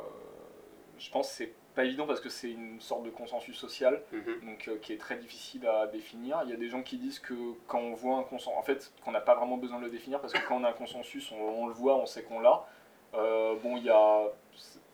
je 0.98 1.12
pense, 1.12 1.30
c'est 1.30 1.54
pas 1.74 1.86
évident 1.86 2.06
parce 2.06 2.20
que 2.20 2.30
c'est 2.30 2.52
une 2.52 2.80
sorte 2.80 3.04
de 3.04 3.10
consensus 3.10 3.58
social. 3.58 4.02
Mhm. 4.12 4.46
donc 4.46 4.68
euh, 4.68 4.78
qui 4.82 4.94
est 4.94 4.98
très 4.98 5.18
difficile 5.18 5.68
à 5.68 5.88
définir. 5.88 6.42
Il 6.44 6.50
y 6.50 6.54
a 6.54 6.58
des 6.58 6.70
gens 6.70 6.84
qui 6.84 6.98
disent 6.98 7.20
que 7.20 7.34
quand 7.68 7.80
on 7.80 7.94
voit 7.94 8.18
un 8.18 8.24
consensus, 8.24 8.58
en 8.58 8.64
fait, 8.64 8.92
qu'on 9.04 9.12
n'a 9.12 9.22
pas 9.22 9.36
vraiment 9.36 9.58
besoin 9.58 9.80
de 9.80 9.86
le 9.86 9.92
définir 9.92 10.20
parce 10.20 10.34
que 10.34 10.46
quand 10.48 10.58
on 10.58 10.64
a 10.64 10.70
un 10.70 10.74
consensus, 10.74 11.32
on, 11.32 11.64
on 11.64 11.68
le 11.68 11.74
voit, 11.74 11.96
on 11.96 12.06
sait 12.06 12.24
qu'on 12.24 12.40
l'a. 12.40 12.66
Euh, 13.14 13.56
bon, 13.62 13.78
il 13.78 13.84
y 13.84 13.90
a, 13.90 14.24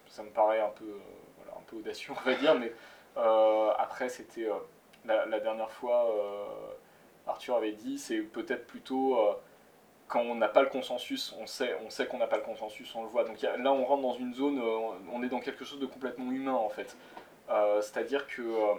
ça 0.07 0.23
me 0.23 0.29
paraît 0.29 0.61
un 0.61 0.69
peu, 0.69 0.85
euh, 0.85 0.99
voilà, 1.37 1.57
un 1.57 1.63
peu 1.67 1.77
audacieux, 1.77 2.13
on 2.17 2.29
va 2.29 2.35
dire, 2.35 2.55
mais 2.55 2.73
après, 3.77 4.07
c'était 4.09 4.47
la, 5.05 5.25
la 5.25 5.39
dernière 5.39 5.71
fois, 5.71 6.07
Arthur 7.27 7.55
avait 7.55 7.73
dit, 7.73 7.97
c'est 7.97 8.19
peut-être 8.19 8.65
plutôt 8.65 9.17
quand 10.09 10.21
on 10.21 10.35
n'a 10.35 10.49
pas 10.49 10.61
le 10.63 10.69
consensus, 10.69 11.33
on 11.39 11.45
sait, 11.45 11.75
on 11.85 11.89
sait 11.89 12.05
qu'on 12.07 12.17
n'a 12.17 12.27
pas 12.27 12.37
le 12.37 12.43
consensus, 12.43 12.93
on 12.95 13.03
le 13.03 13.09
voit. 13.09 13.23
Donc 13.23 13.41
il 13.41 13.45
y 13.45 13.47
a- 13.47 13.55
là, 13.57 13.71
on 13.71 13.85
rentre 13.85 14.01
dans 14.01 14.13
une 14.15 14.33
zone, 14.33 14.59
euh, 14.59 14.77
on 15.13 15.23
est 15.23 15.29
dans 15.29 15.39
quelque 15.39 15.63
chose 15.63 15.79
de 15.79 15.85
complètement 15.85 16.31
humain 16.31 16.53
en 16.53 16.69
fait. 16.69 16.97
Euh, 17.49 17.81
C'est-à-dire 17.81 18.27
que 18.27 18.41
euh, 18.41 18.73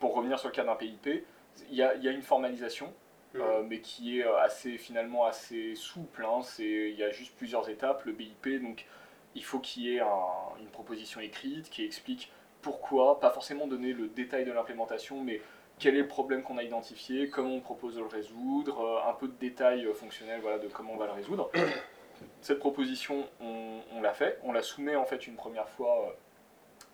pour 0.00 0.14
revenir 0.14 0.38
sur 0.38 0.48
le 0.48 0.54
cas 0.54 0.64
d'un 0.64 0.74
PIP, 0.74 1.24
il 1.70 1.74
y 1.76 1.82
a, 1.82 1.94
il 1.94 2.02
y 2.02 2.08
a 2.08 2.12
une 2.12 2.22
formalisation, 2.22 2.92
euh, 3.36 3.62
mais 3.68 3.80
qui 3.80 4.20
est 4.20 4.24
assez, 4.40 4.78
finalement 4.78 5.24
assez 5.26 5.74
souple. 5.74 6.24
hein. 6.24 6.40
Il 6.58 6.94
y 6.96 7.02
a 7.04 7.10
juste 7.10 7.34
plusieurs 7.36 7.68
étapes. 7.68 8.04
Le 8.04 8.12
BIP, 8.12 8.60
donc 8.62 8.86
il 9.34 9.44
faut 9.44 9.58
qu'il 9.58 9.82
y 9.84 9.96
ait 9.96 10.00
un- 10.00 10.58
une 10.60 10.68
proposition 10.68 11.20
écrite 11.20 11.68
qui 11.70 11.84
explique 11.84 12.32
pourquoi, 12.62 13.20
pas 13.20 13.30
forcément 13.30 13.66
donner 13.66 13.92
le 13.92 14.08
détail 14.08 14.44
de 14.44 14.52
l'implémentation, 14.52 15.22
mais 15.22 15.40
quel 15.78 15.94
est 15.94 16.00
le 16.00 16.08
problème 16.08 16.42
qu'on 16.42 16.58
a 16.58 16.62
identifié, 16.62 17.28
comment 17.28 17.54
on 17.54 17.60
propose 17.60 17.96
de 17.96 18.00
le 18.00 18.06
résoudre, 18.06 18.80
euh, 18.80 19.10
un 19.10 19.12
peu 19.12 19.28
de 19.28 19.34
détails 19.34 19.84
euh, 19.84 19.94
fonctionnels 19.94 20.40
voilà, 20.40 20.58
de 20.58 20.68
comment 20.68 20.92
on 20.94 20.96
va 20.96 21.06
le 21.06 21.12
résoudre. 21.12 21.50
Cette 22.40 22.58
proposition, 22.58 23.28
on, 23.40 23.80
on 23.92 24.00
l'a 24.00 24.14
fait, 24.14 24.38
on 24.42 24.52
la 24.52 24.62
soumet 24.62 24.96
en 24.96 25.04
fait 25.04 25.26
une 25.26 25.36
première 25.36 25.68
fois 25.68 26.16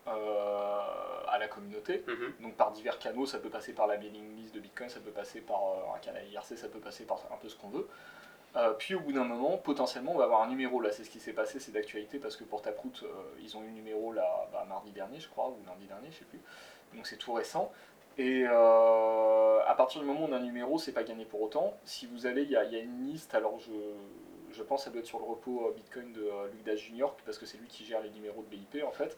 euh, 0.08 0.81
à 1.29 1.38
la 1.38 1.46
communauté. 1.46 2.05
Mhm. 2.08 2.34
Donc 2.40 2.55
par 2.55 2.73
divers 2.73 2.99
canaux, 2.99 3.26
ça 3.26 3.38
peut 3.38 3.50
passer 3.50 3.73
par 3.73 3.87
la 3.87 3.99
mailing 3.99 4.37
list 4.37 4.55
de 4.55 4.61
Bitcoin, 4.61 4.88
ça 4.88 4.99
peut 4.99 5.12
passer 5.12 5.40
par 5.40 5.61
un 5.94 5.99
canal 5.99 6.26
IRC, 6.32 6.56
ça 6.56 6.69
peut 6.69 6.81
passer 6.81 7.05
par 7.05 7.20
un 7.32 7.37
peu 7.37 7.49
ce 7.49 7.56
qu'on 7.56 7.69
veut. 7.69 7.88
Euh, 8.55 8.73
puis 8.75 8.94
au 8.94 9.00
bout 9.00 9.12
d'un 9.12 9.25
moment, 9.25 9.56
potentiellement, 9.56 10.12
on 10.12 10.19
va 10.19 10.25
avoir 10.25 10.43
un 10.43 10.49
numéro. 10.49 10.81
Là, 10.81 10.93
c'est 10.93 11.05
ce 11.05 11.11
qui 11.11 11.20
s'est 11.20 11.32
passé, 11.32 11.58
c'est 11.58 11.73
d'actualité 11.73 12.19
parce 12.19 12.37
que 12.37 12.44
pour 12.44 12.61
Taproot, 12.61 12.93
euh, 13.02 13.06
ils 13.40 13.56
ont 13.56 13.62
eu 13.62 13.67
le 13.67 13.73
numéro 13.73 14.12
là, 14.12 14.49
bah, 14.52 14.67
mardi 14.69 14.90
dernier, 14.90 15.20
je 15.20 15.29
crois, 15.29 15.49
ou 15.49 15.58
lundi 15.67 15.87
dernier, 15.87 16.11
je 16.11 16.19
sais 16.19 16.25
plus. 16.25 16.40
Donc 16.94 17.06
c'est 17.06 17.17
tout 17.17 17.32
récent. 17.32 17.73
Et 18.19 18.44
euh, 18.47 19.59
à 19.67 19.75
partir 19.75 20.00
du 20.00 20.06
moment 20.06 20.25
où 20.25 20.29
on 20.29 20.32
a 20.32 20.37
un 20.37 20.41
numéro, 20.41 20.79
c'est 20.79 20.93
pas 20.93 21.03
gagné 21.05 21.25
pour 21.25 21.41
autant. 21.43 21.75
Si 21.85 22.06
vous 22.06 22.26
allez, 22.26 22.43
il 22.43 22.50
y, 22.50 22.56
a- 22.56 22.64
il 22.64 22.73
y 22.73 22.76
a 22.76 22.81
une 22.81 23.06
liste, 23.06 23.35
alors 23.35 23.59
je, 23.59 23.73
je 24.53 24.62
pense 24.62 24.81
que 24.82 24.85
ça 24.87 24.91
doit 24.91 25.00
être 25.00 25.06
sur 25.06 25.19
le 25.19 25.25
repos 25.25 25.67
euh, 25.69 25.73
Bitcoin 25.73 26.12
de 26.12 26.20
euh, 26.23 26.49
Luc 26.53 26.62
Das 26.64 26.76
Junior, 26.76 27.17
parce 27.25 27.38
que 27.38 27.47
c'est 27.47 27.59
lui 27.59 27.69
qui 27.69 27.85
gère 27.85 28.03
les 28.03 28.11
numéros 28.11 28.43
de 28.43 28.49
BIP 28.56 28.85
en 28.87 28.93
fait. 28.93 29.17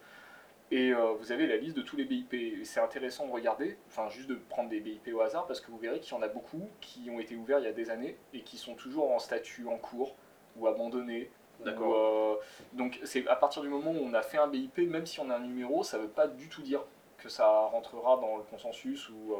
Et 0.70 0.92
euh, 0.92 1.12
vous 1.18 1.30
avez 1.32 1.46
la 1.46 1.56
liste 1.56 1.76
de 1.76 1.82
tous 1.82 1.96
les 1.96 2.04
BIP. 2.04 2.32
Et 2.34 2.64
c'est 2.64 2.80
intéressant 2.80 3.26
de 3.26 3.32
regarder, 3.32 3.76
enfin 3.88 4.08
juste 4.08 4.28
de 4.28 4.36
prendre 4.48 4.68
des 4.70 4.80
BIP 4.80 5.08
au 5.12 5.20
hasard, 5.20 5.46
parce 5.46 5.60
que 5.60 5.70
vous 5.70 5.78
verrez 5.78 6.00
qu'il 6.00 6.14
y 6.14 6.16
en 6.18 6.22
a 6.22 6.28
beaucoup 6.28 6.62
qui 6.80 7.10
ont 7.10 7.18
été 7.20 7.36
ouverts 7.36 7.58
il 7.58 7.64
y 7.64 7.68
a 7.68 7.72
des 7.72 7.90
années 7.90 8.16
et 8.32 8.40
qui 8.40 8.56
sont 8.56 8.74
toujours 8.74 9.10
en 9.12 9.18
statut 9.18 9.66
en 9.66 9.76
cours 9.76 10.14
ou 10.56 10.66
abandonnés. 10.66 11.30
D'accord. 11.64 11.94
Euh, 11.94 12.34
donc 12.72 12.98
c'est 13.04 13.26
à 13.28 13.36
partir 13.36 13.62
du 13.62 13.68
moment 13.68 13.90
où 13.92 13.98
on 14.02 14.14
a 14.14 14.22
fait 14.22 14.38
un 14.38 14.48
BIP, 14.48 14.78
même 14.78 15.06
si 15.06 15.20
on 15.20 15.30
a 15.30 15.36
un 15.36 15.40
numéro, 15.40 15.82
ça 15.84 15.98
ne 15.98 16.02
veut 16.02 16.08
pas 16.08 16.26
du 16.26 16.48
tout 16.48 16.62
dire 16.62 16.80
que 17.24 17.30
ça 17.30 17.46
rentrera 17.48 18.16
dans 18.18 18.36
le 18.36 18.42
consensus 18.44 19.08
ou. 19.08 19.32
euh, 19.32 19.36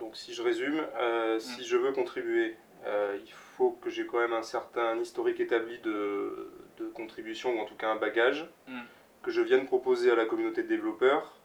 Donc 0.00 0.16
si 0.16 0.34
je 0.34 0.42
résume, 0.42 0.84
euh, 1.00 1.36
Mm. 1.36 1.40
si 1.40 1.64
je 1.64 1.76
veux 1.76 1.92
contribuer, 1.92 2.56
euh, 2.86 3.16
il 3.24 3.30
faut 3.32 3.70
que 3.80 3.88
j'ai 3.88 4.04
quand 4.04 4.18
même 4.18 4.32
un 4.32 4.42
certain 4.42 4.96
historique 4.98 5.38
établi 5.38 5.78
de, 5.78 6.50
de 6.78 6.86
contribution, 6.88 7.54
ou 7.54 7.60
en 7.60 7.64
tout 7.66 7.76
cas 7.76 7.88
un 7.88 7.96
bagage, 7.96 8.48
Mm. 8.66 8.80
que 9.22 9.30
je 9.30 9.42
vienne 9.42 9.64
proposer 9.66 10.10
à 10.10 10.16
la 10.16 10.24
communauté 10.26 10.62
de 10.64 10.68
développeurs. 10.68 11.36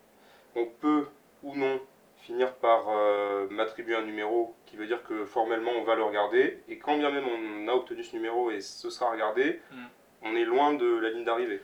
On 0.56 0.66
peut 0.66 1.06
ou 1.44 1.56
non 1.56 1.80
finir 2.18 2.56
par 2.56 2.86
euh, 2.90 3.48
m'attribuer 3.52 3.96
un 3.96 4.02
numéro 4.02 4.56
qui 4.66 4.78
veut 4.78 4.88
dire 4.88 5.04
que 5.04 5.26
formellement 5.26 5.72
on 5.78 5.84
va 5.84 5.94
le 5.96 6.04
regarder, 6.04 6.64
et 6.68 6.80
quand 6.80 6.98
bien 6.98 7.12
même 7.12 7.26
on 7.28 7.68
a 7.68 7.74
obtenu 7.74 8.04
ce 8.04 8.16
numéro 8.16 8.50
et 8.50 8.62
ce 8.62 8.90
sera 8.90 9.12
regardé, 9.12 9.62
Mm. 9.72 9.86
on 10.24 10.36
est 10.36 10.46
loin 10.46 10.74
de 10.74 10.98
la 10.98 11.10
ligne 11.12 11.26
d'arrivée. 11.26 11.62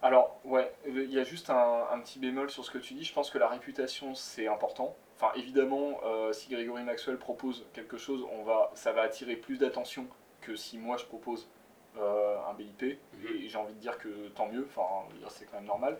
Alors, 0.00 0.38
ouais, 0.44 0.72
il 0.86 1.10
y 1.12 1.18
a 1.18 1.24
juste 1.24 1.50
un, 1.50 1.86
un 1.90 1.98
petit 2.00 2.18
bémol 2.20 2.50
sur 2.50 2.64
ce 2.64 2.70
que 2.70 2.78
tu 2.78 2.94
dis. 2.94 3.04
Je 3.04 3.12
pense 3.12 3.30
que 3.30 3.38
la 3.38 3.48
réputation, 3.48 4.14
c'est 4.14 4.46
important. 4.46 4.94
Enfin, 5.16 5.32
évidemment, 5.34 5.98
euh, 6.04 6.32
si 6.32 6.48
Grégory 6.50 6.84
Maxwell 6.84 7.16
propose 7.18 7.66
quelque 7.72 7.98
chose, 7.98 8.24
on 8.38 8.44
va, 8.44 8.70
ça 8.74 8.92
va 8.92 9.02
attirer 9.02 9.34
plus 9.34 9.58
d'attention 9.58 10.06
que 10.40 10.54
si 10.54 10.78
moi 10.78 10.96
je 10.96 11.04
propose 11.04 11.48
euh, 11.98 12.36
un 12.48 12.54
BIP. 12.54 12.82
Et 12.84 12.98
j'ai 13.48 13.58
envie 13.58 13.74
de 13.74 13.80
dire 13.80 13.98
que 13.98 14.28
tant 14.28 14.46
mieux, 14.46 14.68
enfin, 14.70 14.84
c'est 15.30 15.46
quand 15.46 15.56
même 15.56 15.66
normal. 15.66 15.98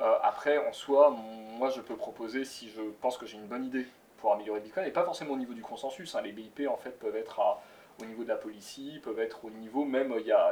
Euh, 0.00 0.18
après, 0.24 0.58
en 0.66 0.72
soi, 0.72 1.10
moi 1.10 1.70
je 1.70 1.80
peux 1.80 1.94
proposer 1.94 2.44
si 2.44 2.68
je 2.70 2.82
pense 3.00 3.16
que 3.16 3.26
j'ai 3.26 3.36
une 3.36 3.46
bonne 3.46 3.64
idée 3.64 3.86
pour 4.16 4.32
améliorer 4.32 4.58
Bitcoin, 4.58 4.86
et 4.86 4.90
pas 4.90 5.04
forcément 5.04 5.34
au 5.34 5.36
niveau 5.36 5.54
du 5.54 5.62
consensus. 5.62 6.16
hein. 6.16 6.22
Les 6.22 6.32
BIP, 6.32 6.62
en 6.68 6.76
fait, 6.76 6.98
peuvent 6.98 7.14
être 7.14 7.38
à- 7.38 7.62
au 8.02 8.06
niveau 8.06 8.24
de 8.24 8.28
la 8.28 8.36
policy, 8.36 8.98
peuvent 9.04 9.20
être 9.20 9.44
au 9.44 9.50
niveau 9.50 9.84
même, 9.84 10.12
il 10.18 10.26
y 10.26 10.32
a 10.32 10.50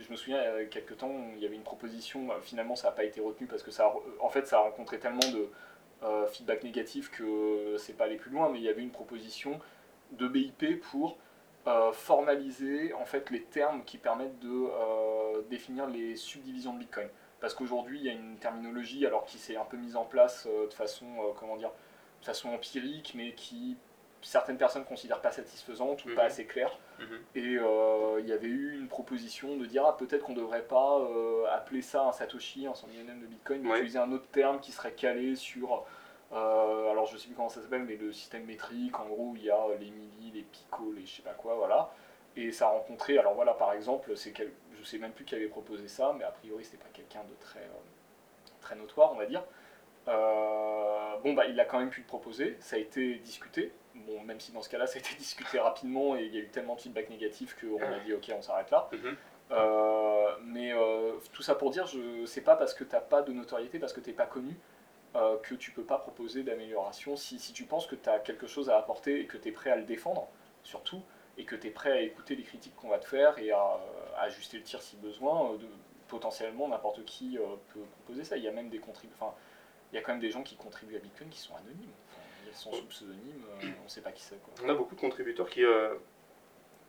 je 0.00 0.10
me 0.10 0.16
souviens, 0.16 0.42
il 0.42 0.62
y 0.62 0.64
a 0.64 0.64
quelques 0.66 0.96
temps, 0.96 1.12
il 1.36 1.42
y 1.42 1.46
avait 1.46 1.56
une 1.56 1.62
proposition, 1.62 2.30
euh, 2.30 2.40
finalement 2.40 2.76
ça 2.76 2.88
n'a 2.88 2.94
pas 2.94 3.04
été 3.04 3.20
retenu 3.20 3.46
parce 3.46 3.62
que 3.62 3.70
ça 3.70 3.86
a, 3.86 3.94
en 4.20 4.28
fait, 4.28 4.52
a 4.52 4.58
rencontré 4.58 4.98
tellement 4.98 5.28
de 5.32 5.50
euh, 6.02 6.26
feedback 6.26 6.62
négatif 6.64 7.10
que 7.10 7.76
c'est 7.78 7.96
pas 7.96 8.04
allé 8.04 8.16
plus 8.16 8.30
loin, 8.30 8.48
mais 8.50 8.58
il 8.58 8.64
y 8.64 8.68
avait 8.68 8.82
une 8.82 8.92
proposition 8.92 9.58
de 10.12 10.28
BIP 10.28 10.80
pour 10.80 11.18
euh, 11.66 11.92
formaliser 11.92 12.94
en 12.94 13.04
fait 13.04 13.30
les 13.30 13.42
termes 13.42 13.84
qui 13.84 13.98
permettent 13.98 14.38
de 14.38 14.48
euh, 14.48 15.42
définir 15.50 15.86
les 15.86 16.16
subdivisions 16.16 16.72
de 16.72 16.78
Bitcoin. 16.78 17.08
Parce 17.40 17.54
qu'aujourd'hui, 17.54 17.98
il 17.98 18.06
y 18.06 18.08
a 18.08 18.12
une 18.12 18.36
terminologie 18.38 19.06
alors 19.06 19.24
qui 19.24 19.38
s'est 19.38 19.56
un 19.56 19.64
peu 19.64 19.76
mise 19.76 19.94
en 19.96 20.04
place 20.04 20.46
euh, 20.50 20.66
de 20.66 20.72
façon, 20.72 21.06
euh, 21.06 21.32
comment 21.38 21.56
dire, 21.56 21.70
de 22.20 22.24
façon 22.24 22.48
empirique, 22.50 23.12
mais 23.14 23.32
qui 23.34 23.76
certaines 24.22 24.58
personnes 24.58 24.84
considèrent 24.84 25.20
pas 25.20 25.30
satisfaisante 25.32 26.04
ou 26.04 26.08
Mhm. 26.10 26.14
pas 26.14 26.24
assez 26.24 26.44
claire. 26.44 26.78
Et 27.34 27.56
euh, 27.58 28.20
il 28.20 28.26
y 28.26 28.32
avait 28.32 28.48
eu 28.48 28.74
une 28.78 28.88
proposition 28.88 29.56
de 29.56 29.66
dire 29.66 29.84
ah, 29.86 29.96
peut-être 29.96 30.24
qu'on 30.24 30.32
ne 30.32 30.38
devrait 30.38 30.62
pas 30.62 30.98
euh, 30.98 31.44
appeler 31.52 31.82
ça 31.82 32.02
un 32.04 32.12
Satoshi, 32.12 32.66
un 32.66 32.74
100 32.74 32.86
millionième 32.88 33.20
de 33.20 33.26
Bitcoin, 33.26 33.60
mais 33.62 33.70
Ouais. 33.70 33.76
utiliser 33.78 33.98
un 33.98 34.10
autre 34.12 34.26
terme 34.32 34.60
qui 34.60 34.72
serait 34.72 34.92
calé 34.92 35.36
sur. 35.36 35.84
euh, 36.32 36.90
alors 36.90 37.06
je 37.06 37.16
sais 37.16 37.26
plus 37.26 37.34
comment 37.36 37.48
ça 37.48 37.60
s'appelle, 37.62 37.84
mais 37.84 37.96
le 37.96 38.12
système 38.12 38.44
métrique, 38.44 38.98
en 38.98 39.06
gros, 39.06 39.32
il 39.36 39.44
y 39.44 39.50
a 39.50 39.58
les 39.78 39.90
milli, 39.90 40.30
les 40.34 40.42
picots, 40.42 40.92
les 40.92 41.06
je 41.06 41.16
sais 41.16 41.22
pas 41.22 41.32
quoi, 41.34 41.54
voilà. 41.54 41.90
Et 42.36 42.50
ça 42.52 42.66
a 42.66 42.70
rencontré, 42.70 43.18
alors 43.18 43.34
voilà, 43.34 43.52
par 43.54 43.72
exemple, 43.72 44.16
c'est 44.16 44.32
quel, 44.32 44.52
je 44.78 44.82
sais 44.84 44.98
même 44.98 45.12
plus 45.12 45.24
qui 45.24 45.34
avait 45.34 45.46
proposé 45.48 45.86
ça, 45.88 46.14
mais 46.18 46.24
a 46.24 46.30
priori 46.30 46.64
c'était 46.64 46.76
pas 46.82 46.90
quelqu'un 46.92 47.22
de 47.24 47.34
très, 47.40 47.66
très 48.60 48.74
notoire, 48.76 49.12
on 49.12 49.16
va 49.16 49.26
dire. 49.26 49.42
Bon, 51.22 51.32
bah, 51.34 51.46
il 51.46 51.58
a 51.60 51.64
quand 51.64 51.78
même 51.78 51.90
pu 51.90 52.00
le 52.00 52.06
proposer, 52.06 52.56
ça 52.60 52.76
a 52.76 52.78
été 52.78 53.16
discuté. 53.16 53.72
Bon, 54.06 54.20
même 54.22 54.40
si 54.40 54.52
dans 54.52 54.62
ce 54.62 54.68
cas-là, 54.68 54.86
ça 54.86 54.96
a 54.96 54.98
été 54.98 55.14
discuté 55.18 55.58
rapidement 55.58 56.16
et 56.16 56.24
il 56.24 56.34
y 56.34 56.38
a 56.38 56.40
eu 56.40 56.48
tellement 56.48 56.74
de 56.74 56.80
feedback 56.80 57.10
négatif 57.10 57.56
qu'on 57.60 57.80
a 57.80 57.98
dit 58.00 58.12
ok, 58.14 58.32
on 58.36 58.42
s'arrête 58.42 58.70
là. 58.70 58.88
Mhm. 58.92 59.16
Euh, 59.50 60.36
mais 60.44 60.72
euh, 60.72 61.12
tout 61.32 61.42
ça 61.42 61.54
pour 61.54 61.70
dire, 61.70 61.86
je 61.86 62.26
c'est 62.26 62.42
pas 62.42 62.56
parce 62.56 62.74
que 62.74 62.84
t'as 62.84 63.00
pas 63.00 63.22
de 63.22 63.32
notoriété, 63.32 63.78
parce 63.78 63.92
que 63.92 64.00
t'es 64.00 64.12
pas 64.12 64.26
connu, 64.26 64.56
euh, 65.16 65.38
que 65.38 65.54
tu 65.54 65.70
peux 65.70 65.84
pas 65.84 65.98
proposer 65.98 66.42
d'amélioration. 66.42 67.16
Si, 67.16 67.38
si 67.38 67.52
tu 67.52 67.64
penses 67.64 67.86
que 67.86 67.94
tu 67.94 68.08
as 68.08 68.18
quelque 68.18 68.46
chose 68.46 68.68
à 68.70 68.76
apporter 68.76 69.20
et 69.20 69.26
que 69.26 69.38
tu 69.38 69.48
es 69.48 69.52
prêt 69.52 69.70
à 69.70 69.76
le 69.76 69.84
défendre, 69.84 70.28
surtout, 70.62 71.02
et 71.38 71.44
que 71.44 71.56
tu 71.56 71.68
es 71.68 71.70
prêt 71.70 71.92
à 71.92 72.00
écouter 72.00 72.36
les 72.36 72.42
critiques 72.42 72.76
qu'on 72.76 72.88
va 72.88 72.98
te 72.98 73.06
faire 73.06 73.38
et 73.38 73.50
à, 73.50 73.78
à 74.16 74.22
ajuster 74.22 74.58
le 74.58 74.64
tir 74.64 74.82
si 74.82 74.96
besoin, 74.96 75.54
de, 75.54 75.66
potentiellement 76.08 76.68
n'importe 76.68 77.04
qui 77.04 77.38
peut 77.72 77.80
proposer 77.80 78.24
ça. 78.24 78.36
Il 78.36 78.42
y 78.42 78.48
a 78.48 78.52
même 78.52 78.70
des 78.70 78.80
enfin, 78.80 79.34
il 79.92 79.96
y 79.96 79.98
a 79.98 80.02
quand 80.02 80.12
même 80.12 80.20
des 80.20 80.30
gens 80.30 80.42
qui 80.42 80.56
contribuent 80.56 80.96
à 80.96 81.00
Bitcoin 81.00 81.28
qui 81.30 81.38
sont 81.38 81.54
anonymes. 81.54 81.92
Enfin, 82.10 82.20
sont 82.54 82.72
sous 82.72 82.86
pseudonyme, 82.86 83.44
euh, 83.62 83.66
on 83.84 83.88
sait 83.88 84.00
pas 84.00 84.12
qui 84.12 84.22
c'est. 84.22 84.38
On 84.64 84.68
a 84.68 84.74
beaucoup 84.74 84.94
de 84.94 85.00
contributeurs 85.00 85.48
qui 85.48 85.64
euh, 85.64 85.94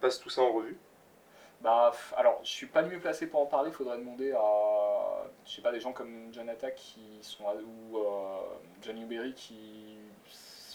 passent 0.01 0.19
tout 0.19 0.29
ça 0.29 0.41
en 0.41 0.51
revue. 0.51 0.77
Bah, 1.61 1.91
alors, 2.15 2.39
je 2.43 2.49
suis 2.49 2.67
pas 2.67 2.81
le 2.81 2.89
mieux 2.89 2.99
placé 2.99 3.27
pour 3.27 3.41
en 3.41 3.45
parler. 3.45 3.69
Il 3.69 3.73
faudrait 3.73 3.97
demander 3.97 4.31
à, 4.31 5.25
je 5.45 5.51
sais 5.51 5.61
pas, 5.61 5.71
des 5.71 5.81
gens 5.81 5.91
comme 5.91 6.29
John 6.31 6.47
Attack 6.47 6.75
qui 6.75 7.19
sont 7.21 7.43
ou 7.43 7.97
euh, 7.97 8.37
John 8.81 8.95
Newberry 8.95 9.33
qui, 9.33 9.97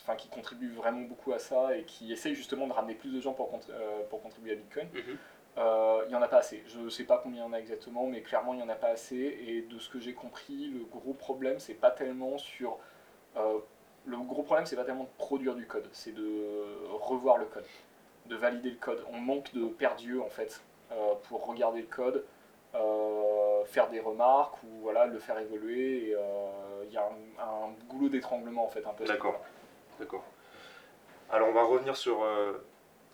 enfin, 0.03 0.15
qui 0.15 0.29
contribuent 0.29 0.73
vraiment 0.73 1.03
beaucoup 1.03 1.33
à 1.33 1.39
ça 1.39 1.75
et 1.77 1.85
qui 1.85 2.13
essayent 2.13 2.35
justement 2.35 2.67
de 2.67 2.73
ramener 2.73 2.95
plus 2.95 3.15
de 3.15 3.21
gens 3.21 3.33
pour, 3.33 3.59
euh, 3.71 4.03
pour 4.11 4.23
contribuer 4.23 4.53
à 4.53 4.57
Bitcoin. 4.57 4.89
Euh, 5.57 6.05
il 6.07 6.13
y 6.13 6.17
en 6.17 6.23
a 6.23 6.29
pas 6.29 6.39
assez. 6.39 6.63
Je 6.67 6.89
sais 6.91 7.05
pas 7.05 7.19
combien 7.19 7.43
il 7.43 7.47
y 7.47 7.49
en 7.49 7.53
a 7.55 7.59
exactement, 7.59 8.07
mais 8.07 8.21
clairement 8.21 8.53
il 8.53 8.61
y 8.61 8.63
en 8.63 8.69
a 8.69 8.75
pas 8.75 8.89
assez. 8.89 9.39
Et 9.47 9.63
de 9.63 9.79
ce 9.79 9.89
que 9.89 10.01
j'ai 10.01 10.13
compris, 10.13 10.67
le 10.67 10.85
gros 10.85 11.15
problème 11.15 11.61
c'est 11.61 11.75
pas 11.75 11.93
tellement 11.93 12.37
sur 12.37 12.79
le 14.07 14.17
gros 14.19 14.43
problème 14.43 14.67
c'est 14.67 14.77
pas 14.77 14.85
tellement 14.85 15.05
de 15.05 15.19
produire 15.19 15.55
du 15.55 15.67
code, 15.67 15.89
c'est 15.93 16.15
de 16.15 16.47
revoir 16.93 17.39
le 17.39 17.47
code, 17.47 17.65
de 18.27 18.37
valider 18.37 18.71
le 18.71 18.77
code. 18.77 19.05
On 19.13 19.19
manque 19.19 19.53
de 19.55 19.65
perdieux 19.67 20.23
en 20.23 20.29
fait 20.29 20.61
euh, 20.93 21.15
pour 21.29 21.47
regarder 21.47 21.81
le 21.81 21.87
code, 21.87 22.25
euh, 22.75 23.65
faire 23.65 23.89
des 23.89 24.01
remarques 24.01 24.63
ou 24.65 24.83
voilà 24.83 25.07
le 25.07 25.19
faire 25.19 25.39
évoluer. 25.39 26.15
euh, 26.15 26.85
Il 26.87 26.93
y 26.93 26.97
a 26.97 27.05
un, 27.05 27.43
un 27.43 27.73
goulot 27.89 28.09
d'étranglement 28.09 28.65
en 28.65 28.69
fait 28.69 28.87
un 28.87 28.93
peu. 28.93 29.05
D'accord. 29.05 29.41
D'accord. 29.99 30.25
Alors 31.31 31.49
on 31.49 31.53
va 31.53 31.63
revenir 31.65 31.97
sur 31.97 32.23
euh, 32.23 32.53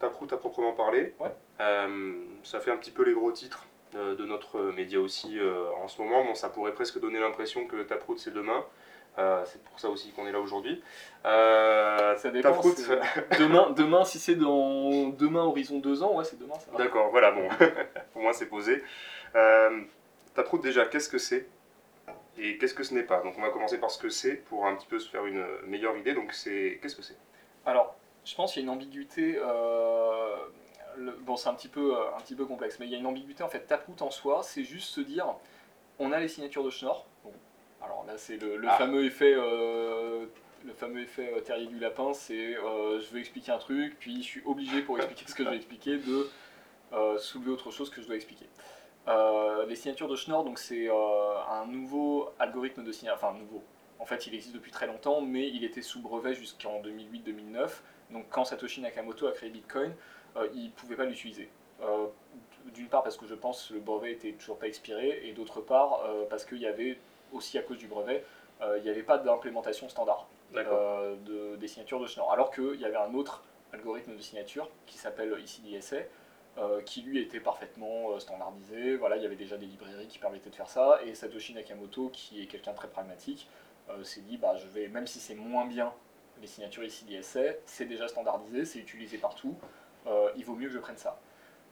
Taproot 0.00 0.32
à 0.32 0.38
proprement 0.38 0.72
parler. 0.72 1.14
Ouais. 1.20 1.32
Euh, 1.60 2.14
ça 2.42 2.58
fait 2.58 2.70
un 2.70 2.76
petit 2.76 2.90
peu 2.90 3.04
les 3.04 3.12
gros 3.12 3.30
titres 3.32 3.66
euh, 3.94 4.16
de 4.16 4.24
notre 4.24 4.60
média 4.60 4.98
aussi 4.98 5.38
euh, 5.38 5.70
en 5.82 5.88
ce 5.88 6.02
moment. 6.02 6.24
Bon, 6.24 6.34
ça 6.34 6.48
pourrait 6.48 6.72
presque 6.72 6.98
donner 7.00 7.20
l'impression 7.20 7.66
que 7.66 7.82
Taproot 7.82 8.18
c'est 8.18 8.32
demain. 8.32 8.64
Euh, 9.20 9.42
c'est 9.44 9.62
pour 9.62 9.78
ça 9.78 9.88
aussi 9.90 10.10
qu'on 10.12 10.26
est 10.26 10.32
là 10.32 10.40
aujourd'hui. 10.40 10.82
Euh, 11.26 12.16
Ça 12.16 12.30
dépend. 12.30 12.52
Taproot, 12.52 12.72
c'est- 12.76 13.38
demain, 13.38 13.70
demain, 13.70 14.04
si 14.04 14.18
c'est 14.18 14.34
dans 14.34 15.10
demain 15.10 15.42
horizon 15.44 15.78
deux 15.78 16.02
ans, 16.02 16.14
ouais 16.16 16.24
c'est 16.24 16.38
demain 16.38 16.58
ça. 16.58 16.70
va. 16.72 16.78
D'accord, 16.78 17.10
voilà, 17.10 17.30
bon, 17.32 17.46
pour 18.12 18.22
moi 18.22 18.32
c'est 18.32 18.46
posé. 18.46 18.82
Euh, 19.34 19.82
Taproot 20.34 20.58
déjà, 20.62 20.86
qu'est-ce 20.86 21.08
que 21.10 21.18
c'est 21.18 21.46
et 22.38 22.56
qu'est-ce 22.56 22.72
que 22.74 22.82
ce 22.84 22.94
n'est 22.94 23.02
pas? 23.02 23.20
Donc 23.22 23.34
on 23.36 23.42
va 23.42 23.50
commencer 23.50 23.78
par 23.78 23.90
ce 23.90 23.98
que 23.98 24.08
c'est 24.08 24.36
pour 24.36 24.64
un 24.66 24.74
petit 24.74 24.86
peu 24.86 24.98
se 24.98 25.08
faire 25.10 25.26
une 25.26 25.44
meilleure 25.66 25.96
idée. 25.98 26.14
Donc 26.14 26.32
c'est 26.32 26.78
qu'est-ce 26.80 26.96
que 26.96 27.02
c'est? 27.02 27.18
Alors, 27.66 27.94
je 28.24 28.34
pense 28.34 28.52
qu'il 28.54 28.62
y 28.62 28.64
a 28.64 28.68
une 28.68 28.74
ambiguïté. 28.74 29.38
euh, 29.38 30.36
le- 30.96 31.12
bon, 31.12 31.36
c'est 31.36 31.48
un 31.48 31.54
petit 31.54 31.68
peu, 31.68 31.94
euh, 31.96 32.14
un 32.16 32.20
petit 32.20 32.34
peu 32.34 32.46
complexe, 32.46 32.78
mais 32.80 32.86
il 32.86 32.92
y 32.92 32.94
a 32.94 32.98
une 32.98 33.06
ambiguïté 33.06 33.42
en 33.42 33.48
fait. 33.48 33.60
Taproot 33.60 34.00
en 34.02 34.10
soi, 34.10 34.40
c'est 34.42 34.64
juste 34.64 34.94
se 34.94 35.00
dire, 35.02 35.26
on 35.98 36.10
a 36.12 36.18
les 36.20 36.28
signatures 36.28 36.64
de 36.64 36.70
Schnorr. 36.70 37.04
Bon, 37.24 37.32
alors 37.82 38.04
là, 38.06 38.16
c'est 38.16 38.36
le, 38.36 38.56
le 38.56 38.68
Ah. 38.68 38.76
fameux 38.76 39.04
effet, 39.04 39.34
euh, 39.36 40.26
le 40.64 40.72
fameux 40.74 41.02
effet 41.02 41.32
euh, 41.34 41.40
Terrier 41.40 41.66
du 41.66 41.78
lapin. 41.78 42.12
C'est, 42.14 42.56
euh, 42.56 43.00
je 43.00 43.06
veux 43.10 43.18
expliquer 43.20 43.52
un 43.52 43.58
truc, 43.58 43.96
puis 43.98 44.16
je 44.22 44.26
suis 44.26 44.42
obligé 44.44 44.82
pour 44.82 44.96
expliquer 44.98 45.24
ce 45.28 45.34
que 45.34 45.44
je 45.44 45.48
vais 45.48 45.56
expliquer 45.56 45.98
de 45.98 46.28
soulever 47.18 47.50
autre 47.52 47.70
chose 47.70 47.88
que 47.90 48.00
je 48.02 48.06
dois 48.06 48.16
expliquer. 48.16 48.46
Les 49.68 49.76
signatures 49.76 50.08
de 50.08 50.16
Schnorr, 50.16 50.44
donc 50.44 50.58
c'est 50.58 50.88
un 50.88 51.66
nouveau 51.66 52.30
algorithme 52.38 52.84
de 52.84 52.92
signature, 52.92 53.20
enfin 53.24 53.38
nouveau. 53.38 53.62
En 53.98 54.04
fait, 54.06 54.26
il 54.26 54.34
existe 54.34 54.54
depuis 54.54 54.70
très 54.72 54.86
longtemps, 54.86 55.20
mais 55.20 55.48
il 55.48 55.62
était 55.64 55.82
sous 55.82 56.00
brevet 56.00 56.34
jusqu'en 56.34 56.80
2008-2009. 56.82 57.68
Donc 58.10 58.26
quand 58.30 58.44
Satoshi 58.44 58.80
Nakamoto 58.80 59.26
a 59.28 59.32
créé 59.32 59.50
Bitcoin, 59.50 59.94
il 60.54 60.66
ne 60.66 60.70
pouvait 60.70 60.96
pas 60.96 61.04
l'utiliser. 61.04 61.48
Euh, 61.82 62.06
D'une 62.74 62.88
part 62.88 63.02
parce 63.02 63.16
que 63.16 63.26
je 63.26 63.34
pense 63.34 63.68
que 63.68 63.74
le 63.74 63.80
brevet 63.80 64.12
était 64.12 64.32
toujours 64.32 64.58
pas 64.58 64.66
expiré, 64.68 65.22
et 65.24 65.32
d'autre 65.32 65.60
part 65.60 66.02
euh, 66.06 66.24
parce 66.28 66.44
qu'il 66.44 66.58
y 66.58 66.66
avait, 66.66 66.98
aussi 67.32 67.58
à 67.58 67.62
cause 67.62 67.78
du 67.78 67.86
brevet, 67.86 68.24
euh, 68.62 68.78
il 68.78 68.84
n'y 68.84 68.90
avait 68.90 69.02
pas 69.02 69.18
d'implémentation 69.18 69.88
standard 69.88 70.28
euh, 70.54 71.16
de, 71.24 71.56
des 71.56 71.68
signatures 71.68 72.00
de 72.00 72.06
Schnorr. 72.06 72.32
Alors 72.32 72.50
qu'il 72.50 72.80
y 72.80 72.84
avait 72.84 72.96
un 72.96 73.14
autre 73.14 73.42
algorithme 73.72 74.16
de 74.16 74.20
signature 74.20 74.68
qui 74.86 74.98
s'appelle 74.98 75.36
ICDSA, 75.38 75.98
euh, 76.58 76.82
qui 76.82 77.02
lui 77.02 77.20
était 77.20 77.38
parfaitement 77.38 78.10
euh, 78.10 78.18
standardisé. 78.18 78.96
Voilà, 78.96 79.16
il 79.16 79.22
y 79.22 79.26
avait 79.26 79.36
déjà 79.36 79.56
des 79.56 79.66
librairies 79.66 80.08
qui 80.08 80.18
permettaient 80.18 80.50
de 80.50 80.54
faire 80.54 80.68
ça, 80.68 80.98
et 81.06 81.14
Satoshi 81.14 81.54
Nakamoto, 81.54 82.08
qui 82.08 82.42
est 82.42 82.46
quelqu'un 82.46 82.72
de 82.72 82.76
très 82.76 82.88
pragmatique, 82.88 83.48
euh, 83.88 84.02
s'est 84.02 84.20
dit 84.20 84.36
bah, 84.36 84.56
je 84.56 84.66
vais, 84.66 84.88
même 84.88 85.06
si 85.06 85.20
c'est 85.20 85.36
moins 85.36 85.64
bien 85.64 85.92
les 86.40 86.48
signatures 86.48 86.82
ICDSA, 86.82 87.40
c'est 87.66 87.84
déjà 87.84 88.08
standardisé, 88.08 88.64
c'est 88.64 88.80
utilisé 88.80 89.18
partout, 89.18 89.56
il 90.36 90.44
vaut 90.44 90.54
mieux 90.54 90.68
que 90.68 90.72
je 90.72 90.78
prenne 90.78 90.96
ça. 90.96 91.20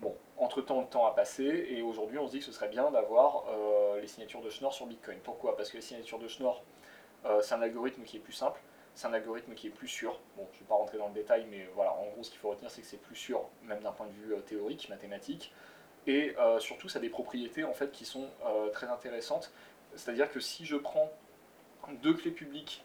Bon, 0.01 0.15
entre-temps, 0.37 0.81
le 0.81 0.87
temps 0.87 1.07
a 1.07 1.15
passé, 1.15 1.67
et 1.71 1.83
aujourd'hui, 1.83 2.19
on 2.19 2.27
se 2.27 2.33
dit 2.33 2.39
que 2.39 2.45
ce 2.45 2.53
serait 2.53 2.69
bien 2.69 2.91
d'avoir 2.91 3.45
euh, 3.49 4.01
les 4.01 4.07
signatures 4.07 4.41
de 4.41 4.51
Schnorr 4.51 4.73
sur 4.73 4.87
Bitcoin. 4.87 5.19
Pourquoi? 5.25 5.57
Parce 5.57 5.71
que 5.71 5.77
les 5.77 5.83
signatures 5.83 6.19
de 6.19 6.29
Schnorr, 6.29 6.63
euh, 7.25 7.41
c'est 7.43 7.55
un 7.55 7.63
algorithme 7.63 8.03
qui 8.05 8.17
est 8.17 8.21
plus 8.21 8.33
simple, 8.33 8.61
c'est 8.95 9.09
un 9.09 9.13
algorithme 9.13 9.55
qui 9.55 9.67
est 9.67 9.71
plus 9.71 9.89
sûr. 9.89 10.21
Bon, 10.37 10.47
je 10.53 10.59
ne 10.59 10.61
vais 10.61 10.69
pas 10.69 10.77
rentrer 10.77 10.99
dans 10.99 11.09
le 11.09 11.15
détail, 11.15 11.47
mais 11.51 11.69
voilà, 11.75 11.93
en 11.95 12.07
gros, 12.11 12.23
ce 12.23 12.31
qu'il 12.31 12.39
faut 12.39 12.51
retenir, 12.51 12.71
c'est 12.71 12.83
que 12.83 12.87
c'est 12.87 13.01
plus 13.01 13.17
sûr, 13.17 13.43
même 13.65 13.81
d'un 13.81 13.93
point 13.93 14.07
de 14.07 14.13
vue 14.13 14.35
euh, 14.35 14.41
théorique, 14.41 14.89
mathématique. 14.89 15.53
Et 16.07 16.35
surtout, 16.59 16.89
ça 16.89 17.01
a 17.01 17.03
des 17.03 17.11
propriétés 17.11 17.65
en 17.65 17.75
fait 17.75 17.93
qui 17.93 18.07
sont 18.07 18.31
très 18.73 18.87
intéressantes. 18.87 19.53
C'est-à-dire 19.95 20.33
que 20.33 20.41
si 20.41 20.65
je 20.65 20.77
prends 20.77 21.11
deux 22.03 22.15
clés 22.15 22.31
publiques 22.31 22.83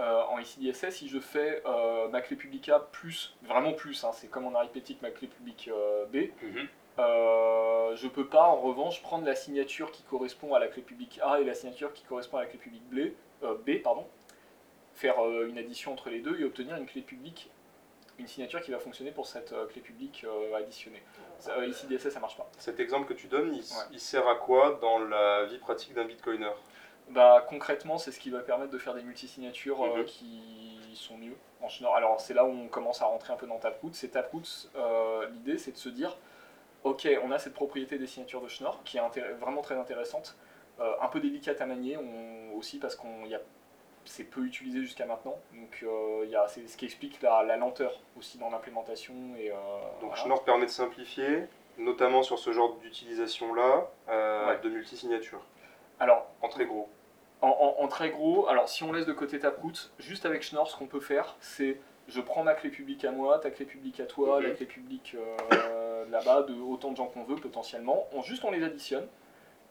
euh, 0.00 0.22
en 0.24 0.38
ICDSS, 0.38 0.90
si 0.90 1.08
je 1.08 1.18
fais 1.20 1.62
euh, 1.66 2.08
ma 2.08 2.20
clé 2.22 2.36
publique 2.36 2.68
A 2.68 2.80
plus, 2.80 3.34
vraiment 3.42 3.72
plus, 3.72 4.04
hein, 4.04 4.10
c'est 4.12 4.28
comme 4.28 4.46
en 4.46 4.54
arithmétique 4.54 5.02
ma 5.02 5.10
clé 5.10 5.28
publique 5.28 5.68
euh, 5.72 6.06
B, 6.06 6.30
Mhm. 6.42 6.68
euh, 6.98 7.94
je 7.96 8.08
peux 8.08 8.26
pas 8.26 8.44
en 8.44 8.56
revanche 8.56 9.02
prendre 9.02 9.24
la 9.26 9.34
signature 9.34 9.90
qui 9.92 10.02
correspond 10.04 10.54
à 10.54 10.58
la 10.58 10.68
clé 10.68 10.82
publique 10.82 11.20
A 11.22 11.40
et 11.40 11.44
la 11.44 11.54
signature 11.54 11.92
qui 11.92 12.04
correspond 12.04 12.38
à 12.38 12.42
la 12.42 12.46
clé 12.46 12.58
publique 12.58 12.88
B, 12.90 13.12
B 13.66 13.82
pardon, 13.82 14.06
faire 14.94 15.16
une 15.46 15.58
addition 15.58 15.92
entre 15.92 16.10
les 16.10 16.20
deux 16.20 16.38
et 16.40 16.44
obtenir 16.44 16.76
une 16.76 16.86
clé 16.86 17.02
publique, 17.02 17.50
une 18.18 18.26
signature 18.28 18.60
qui 18.62 18.70
va 18.70 18.78
fonctionner 18.78 19.10
pour 19.10 19.26
cette 19.26 19.54
clé 19.70 19.80
publique 19.80 20.24
additionnée. 20.56 21.02
Ça, 21.38 21.52
euh, 21.58 21.66
ici 21.66 21.86
DSS 21.86 22.10
ça 22.10 22.20
marche 22.20 22.36
pas. 22.36 22.48
Cet 22.58 22.78
exemple 22.78 23.06
que 23.08 23.14
tu 23.14 23.26
donnes, 23.26 23.52
il, 23.54 23.60
Ouais. 23.60 23.84
il 23.90 23.98
sert 24.00 24.28
à 24.28 24.36
quoi 24.36 24.78
dans 24.80 24.98
la 25.00 25.44
vie 25.46 25.58
pratique 25.58 25.92
d'un 25.94 26.04
bitcoiner? 26.04 26.50
Bah 27.08 27.44
concrètement 27.48 27.98
c'est 27.98 28.10
ce 28.12 28.18
qui 28.20 28.30
va 28.30 28.40
permettre 28.40 28.70
de 28.70 28.78
faire 28.78 28.94
des 28.94 29.02
multisignatures 29.02 29.82
euh, 29.84 29.98
Mhm. 29.98 30.04
qui 30.06 30.80
sont 30.94 31.16
mieux 31.18 31.36
en 31.62 31.68
Schnorr. 31.68 31.94
Alors 31.96 32.20
c'est 32.20 32.32
là 32.34 32.44
où 32.44 32.50
on 32.50 32.68
commence 32.68 33.02
à 33.02 33.06
rentrer 33.06 33.32
un 33.32 33.36
peu 33.36 33.46
dans 33.46 33.58
Taproot. 33.58 33.90
C'est 33.92 34.08
Taproot, 34.08 34.42
euh, 34.76 35.28
l'idée 35.30 35.58
c'est 35.58 35.72
de 35.72 35.76
se 35.76 35.88
dire 35.88 36.16
ok 36.84 37.06
on 37.22 37.30
a 37.32 37.38
cette 37.38 37.54
propriété 37.54 37.98
des 37.98 38.06
signatures 38.06 38.40
de 38.40 38.48
Schnorr 38.48 38.80
qui 38.84 38.96
est 38.98 39.20
vraiment 39.40 39.62
très 39.62 39.76
intéressante, 39.76 40.36
euh, 40.80 40.92
un 41.00 41.08
peu 41.08 41.20
délicate 41.20 41.60
à 41.60 41.66
manier 41.66 41.96
on- 41.98 42.56
aussi 42.56 42.78
parce 42.78 42.96
qu'on 42.96 43.24
y 43.26 43.34
a 43.34 43.40
c'est 44.04 44.24
peu 44.24 44.40
utilisé 44.44 44.80
jusqu'à 44.80 45.06
maintenant, 45.06 45.38
donc 45.54 45.84
c'est 46.48 46.66
ce 46.66 46.76
qui 46.76 46.84
explique 46.86 47.22
la, 47.22 47.44
la 47.44 47.56
lenteur 47.56 48.00
aussi 48.18 48.36
dans 48.36 48.50
l'implémentation. 48.50 49.14
Et, 49.38 49.50
euh, 49.52 49.54
Donc 50.00 50.10
voilà. 50.10 50.16
Schnorr 50.16 50.42
permet 50.42 50.66
de 50.66 50.70
simplifier, 50.72 51.44
notamment 51.78 52.24
sur 52.24 52.36
ce 52.40 52.50
genre 52.52 52.74
d'utilisation-là, 52.82 53.86
Ouais. 54.08 54.58
de 54.60 54.68
multisignatures, 54.70 55.44
Alors, 56.02 56.26
en 56.42 56.48
très 56.48 56.64
gros. 56.66 56.88
En, 57.42 57.46
en- 57.48 57.84
en 57.84 57.86
très 57.86 58.10
gros, 58.10 58.48
alors 58.48 58.68
si 58.68 58.82
on 58.82 58.92
laisse 58.92 59.06
de 59.06 59.12
côté 59.12 59.38
Taproot, 59.38 59.92
juste 60.00 60.26
avec 60.26 60.42
Schnorr, 60.42 60.68
ce 60.68 60.76
qu'on 60.76 60.88
peut 60.88 60.98
faire, 60.98 61.36
c'est 61.38 61.80
je 62.08 62.20
prends 62.20 62.42
ma 62.42 62.54
clé 62.54 62.70
publique 62.70 63.04
à 63.04 63.12
moi, 63.12 63.38
ta 63.38 63.52
clé 63.52 63.64
publique 63.64 64.00
à 64.00 64.06
toi, 64.06 64.40
Mhm. 64.40 64.46
la 64.48 64.50
clé 64.50 64.66
publique 64.66 65.14
euh, 65.16 66.04
là-bas, 66.10 66.42
de 66.42 66.54
autant 66.60 66.90
de 66.90 66.96
gens 66.96 67.06
qu'on 67.06 67.22
veut 67.22 67.36
potentiellement. 67.36 68.08
On, 68.12 68.20
juste 68.20 68.42
on 68.44 68.50
les 68.50 68.64
additionne. 68.64 69.06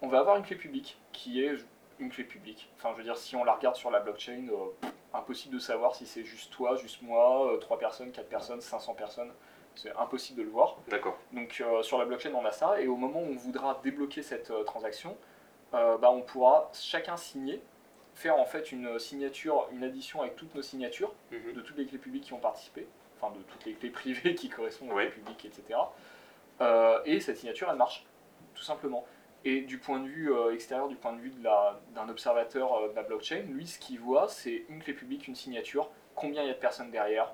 On 0.01 0.07
va 0.07 0.19
avoir 0.19 0.37
une 0.37 0.43
clé 0.43 0.55
publique 0.55 0.97
qui 1.11 1.43
est 1.43 1.51
une 1.99 2.09
clé 2.09 2.23
publique. 2.23 2.71
Enfin, 2.77 2.91
je 2.93 2.97
veux 2.99 3.03
dire, 3.03 3.17
si 3.17 3.35
on 3.35 3.43
la 3.43 3.53
regarde 3.53 3.75
sur 3.75 3.91
la 3.91 3.99
blockchain, 3.99 4.47
euh, 4.49 4.87
impossible 5.13 5.53
de 5.55 5.59
savoir 5.59 5.95
si 5.95 6.05
c'est 6.05 6.23
juste 6.23 6.49
toi, 6.53 6.77
juste 6.77 7.01
moi, 7.01 7.57
3 7.59 7.77
personnes, 7.77 8.11
4 8.13 8.29
personnes, 8.29 8.61
500 8.61 8.93
personnes. 8.93 9.31
C'est 9.75 9.91
impossible 9.97 10.39
de 10.39 10.43
le 10.43 10.49
voir. 10.49 10.77
D'accord. 10.87 11.17
Donc 11.33 11.61
euh, 11.61 11.83
sur 11.83 11.97
la 11.97 12.05
blockchain, 12.05 12.31
on 12.33 12.45
a 12.45 12.51
ça, 12.53 12.79
et 12.79 12.87
au 12.87 12.95
moment 12.95 13.19
où 13.19 13.27
on 13.33 13.35
voudra 13.35 13.79
débloquer 13.83 14.21
cette 14.23 14.49
euh, 14.51 14.63
transaction, 14.63 15.15
euh, 15.73 15.97
bah, 15.97 16.11
on 16.11 16.21
pourra 16.21 16.69
chacun 16.73 17.17
signer, 17.17 17.61
faire 18.13 18.37
en 18.39 18.45
fait 18.45 18.71
une 18.71 18.99
signature, 18.99 19.67
une 19.71 19.83
addition 19.83 20.21
avec 20.21 20.35
toutes 20.35 20.53
nos 20.55 20.61
signatures, 20.61 21.13
Mhm. 21.31 21.53
de 21.53 21.61
toutes 21.61 21.77
les 21.77 21.85
clés 21.85 21.97
publiques 21.97 22.25
qui 22.25 22.33
ont 22.33 22.39
participé, 22.39 22.87
enfin 23.19 23.33
de 23.35 23.41
toutes 23.43 23.65
les 23.65 23.73
clés 23.73 23.89
privées 23.91 24.35
qui 24.35 24.49
correspondent 24.49 24.91
aux 24.91 24.95
clés 24.95 25.09
publiques, 25.09 25.45
etc. 25.45 25.79
Euh, 26.61 26.99
et 27.05 27.19
cette 27.19 27.37
signature, 27.37 27.69
elle 27.71 27.77
marche, 27.77 28.05
tout 28.53 28.63
simplement. 28.63 29.05
Et 29.43 29.61
du 29.61 29.79
point 29.79 29.99
de 29.99 30.07
vue 30.07 30.31
euh, 30.31 30.53
extérieur, 30.53 30.87
du 30.87 30.95
point 30.95 31.13
de 31.13 31.19
vue 31.19 31.31
d'un 31.31 32.09
observateur 32.09 32.73
euh, 32.75 32.89
de 32.89 32.95
la 32.95 33.01
blockchain, 33.01 33.39
lui, 33.47 33.65
ce 33.65 33.79
qu'il 33.79 33.99
voit, 33.99 34.27
c'est 34.27 34.65
une 34.69 34.83
clé 34.83 34.93
publique, 34.93 35.27
une 35.27 35.33
signature, 35.35 35.89
combien 36.13 36.43
il 36.43 36.47
y 36.47 36.51
a 36.51 36.53
de 36.53 36.59
personnes 36.59 36.91
derrière, 36.91 37.33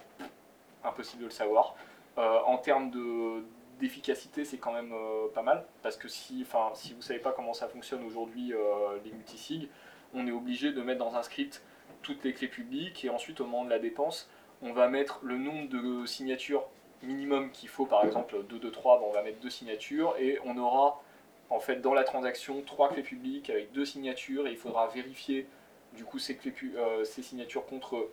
impossible 0.85 1.23
de 1.23 1.27
le 1.27 1.33
savoir. 1.33 1.75
En 2.15 2.57
termes 2.57 2.89
de 2.89 3.43
d'efficacité, 3.79 4.45
c'est 4.45 4.57
quand 4.57 4.73
même 4.73 4.91
euh, 4.93 5.27
pas 5.33 5.41
mal. 5.41 5.65
Parce 5.83 5.97
que 5.97 6.07
si, 6.07 6.45
si 6.73 6.93
vous 6.93 7.01
savez 7.01 7.19
pas 7.19 7.31
comment 7.31 7.53
ça 7.53 7.67
fonctionne 7.67 8.03
aujourd'hui, 8.03 8.53
euh, 8.53 8.97
les 9.03 9.11
multisigs, 9.11 9.69
on 10.13 10.27
est 10.27 10.31
obligé 10.31 10.71
de 10.71 10.81
mettre 10.81 10.99
dans 10.99 11.15
un 11.15 11.23
script 11.23 11.63
toutes 12.01 12.23
les 12.23 12.33
clés 12.33 12.47
publiques 12.47 13.03
et 13.05 13.09
ensuite, 13.09 13.41
au 13.41 13.45
moment 13.45 13.65
de 13.65 13.69
la 13.69 13.79
dépense, 13.79 14.29
on 14.61 14.73
va 14.73 14.87
mettre 14.87 15.19
le 15.23 15.37
nombre 15.37 15.69
de 15.69 16.05
signatures 16.05 16.67
minimum 17.03 17.51
qu'il 17.51 17.69
faut, 17.69 17.85
par 17.85 18.03
exemple 18.05 18.43
2, 18.49 18.59
2, 18.59 18.71
3, 18.71 19.03
on 19.07 19.11
va 19.11 19.21
mettre 19.21 19.39
deux 19.39 19.49
signatures 19.49 20.15
et 20.19 20.39
on 20.45 20.57
aura 20.57 21.01
en 21.49 21.59
fait 21.59 21.77
dans 21.77 21.93
la 21.93 22.03
transaction 22.03 22.61
trois 22.65 22.89
clés 22.89 23.03
publiques 23.03 23.49
avec 23.49 23.71
deux 23.71 23.85
signatures 23.85 24.47
et 24.47 24.51
il 24.51 24.57
faudra 24.57 24.87
vérifier 24.87 25.47
du 25.93 26.03
coup 26.03 26.19
ces, 26.19 26.35
clés, 26.35 26.53
euh, 26.75 27.03
ces 27.03 27.21
signatures 27.21 27.65
contre 27.65 28.09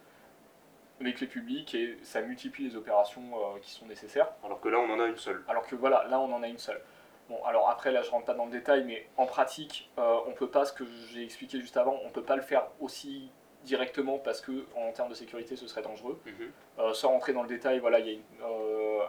les 1.00 1.12
clés 1.14 1.26
publiques 1.26 1.74
et 1.74 1.98
ça 2.02 2.20
multiplie 2.22 2.68
les 2.68 2.76
opérations 2.76 3.22
euh, 3.34 3.58
qui 3.60 3.70
sont 3.72 3.86
nécessaires. 3.86 4.28
Alors 4.44 4.60
que 4.60 4.68
là, 4.68 4.78
on 4.78 4.90
en 4.90 5.00
a 5.00 5.06
une 5.06 5.16
seule. 5.16 5.42
Alors 5.48 5.66
que 5.66 5.74
voilà, 5.76 6.04
là 6.08 6.20
on 6.20 6.32
en 6.32 6.42
a 6.42 6.48
une 6.48 6.58
seule. 6.58 6.80
Bon, 7.28 7.42
alors 7.44 7.70
après 7.70 7.90
là 7.90 8.02
je 8.02 8.10
rentre 8.10 8.26
pas 8.26 8.34
dans 8.34 8.44
le 8.44 8.50
détail, 8.52 8.84
mais 8.84 9.06
en 9.16 9.26
pratique, 9.26 9.90
euh, 9.98 10.18
on 10.26 10.32
peut 10.32 10.48
pas, 10.50 10.64
ce 10.66 10.72
que 10.72 10.84
j'ai 11.10 11.22
expliqué 11.24 11.58
juste 11.60 11.76
avant, 11.76 11.98
on 12.04 12.10
peut 12.10 12.22
pas 12.22 12.36
le 12.36 12.42
faire 12.42 12.66
aussi 12.80 13.30
directement 13.64 14.18
parce 14.18 14.42
que 14.42 14.66
en 14.76 14.92
termes 14.92 15.08
de 15.08 15.14
sécurité 15.14 15.56
ce 15.56 15.66
serait 15.66 15.80
dangereux. 15.80 16.20
Mhm. 16.26 16.52
Euh, 16.80 16.92
sans 16.92 17.08
rentrer 17.08 17.32
dans 17.32 17.42
le 17.42 17.48
détail, 17.48 17.78
voilà, 17.78 17.98
il 17.98 18.06
y 18.06 18.10
a 18.10 18.12
une- 18.12 18.22
euh, 18.42 19.00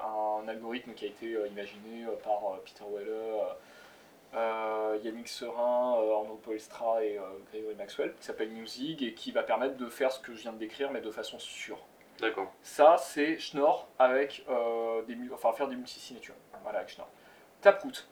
un 0.41 0.47
algorithme 0.47 0.93
qui 0.93 1.03
a 1.05 1.09
été 1.09 1.31
imaginé 1.51 2.05
par 2.23 2.39
Peter 2.63 2.85
Weller, 2.89 3.43
Yannick 5.03 5.27
Serin, 5.27 5.97
euh, 5.99 6.15
Arnaud 6.15 6.39
Poelstra 6.43 7.03
et 7.03 7.17
euh, 7.17 7.23
Grégory 7.51 7.75
Maxwell, 7.75 8.13
qui 8.15 8.25
s'appelle 8.25 8.53
Newsig 8.53 9.03
et 9.03 9.13
qui 9.13 9.31
va 9.31 9.43
permettre 9.43 9.77
de 9.77 9.87
faire 9.87 10.11
ce 10.11 10.19
que 10.19 10.33
je 10.33 10.41
viens 10.41 10.53
de 10.53 10.57
décrire, 10.57 10.91
mais 10.91 11.01
de 11.01 11.11
façon 11.11 11.39
sûre. 11.39 11.79
D'accord. 12.19 12.51
Ça, 12.61 12.97
c'est 12.97 13.37
Schnorr 13.37 13.87
avec 13.99 14.45
euh, 14.49 15.01
des, 15.03 15.17
enfin 15.33 15.51
faire 15.53 15.67
des 15.67 15.75
multisignatures. 15.75 16.35
Voilà, 16.63 16.79
avec 16.79 16.89
Schnorr. 16.89 17.09
Taproot, 17.61 18.07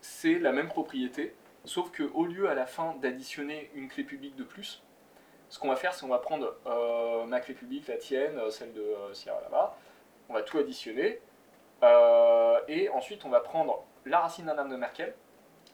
c'est 0.00 0.38
la 0.38 0.52
même 0.52 0.68
propriété, 0.68 1.34
sauf 1.64 1.90
que 1.90 2.04
au 2.14 2.24
lieu 2.24 2.48
à 2.48 2.54
la 2.54 2.66
fin 2.66 2.94
d'additionner 3.00 3.70
une 3.74 3.88
clé 3.88 4.04
publique 4.04 4.36
de 4.36 4.44
plus, 4.44 4.82
ce 5.48 5.58
qu'on 5.58 5.68
va 5.68 5.76
faire, 5.76 5.92
c'est 5.92 6.02
qu'on 6.02 6.08
va 6.08 6.18
prendre 6.18 6.56
euh, 6.66 7.24
ma 7.24 7.40
clé 7.40 7.54
publique, 7.54 7.86
la 7.88 7.96
tienne, 7.96 8.38
euh, 8.38 8.50
celle 8.50 8.72
de 8.72 8.80
euh, 8.80 9.12
Sierra 9.12 9.40
là-bas, 9.42 9.76
on 10.28 10.34
va 10.34 10.42
tout 10.42 10.58
additionner, 10.58 11.20
euh, 11.82 12.60
et 12.68 12.88
ensuite 12.88 13.24
on 13.24 13.28
va 13.28 13.40
prendre 13.40 13.84
la 14.06 14.20
racine 14.20 14.46
d'un 14.46 14.56
arbre 14.56 14.70
de 14.70 14.76
Merkel, 14.76 15.14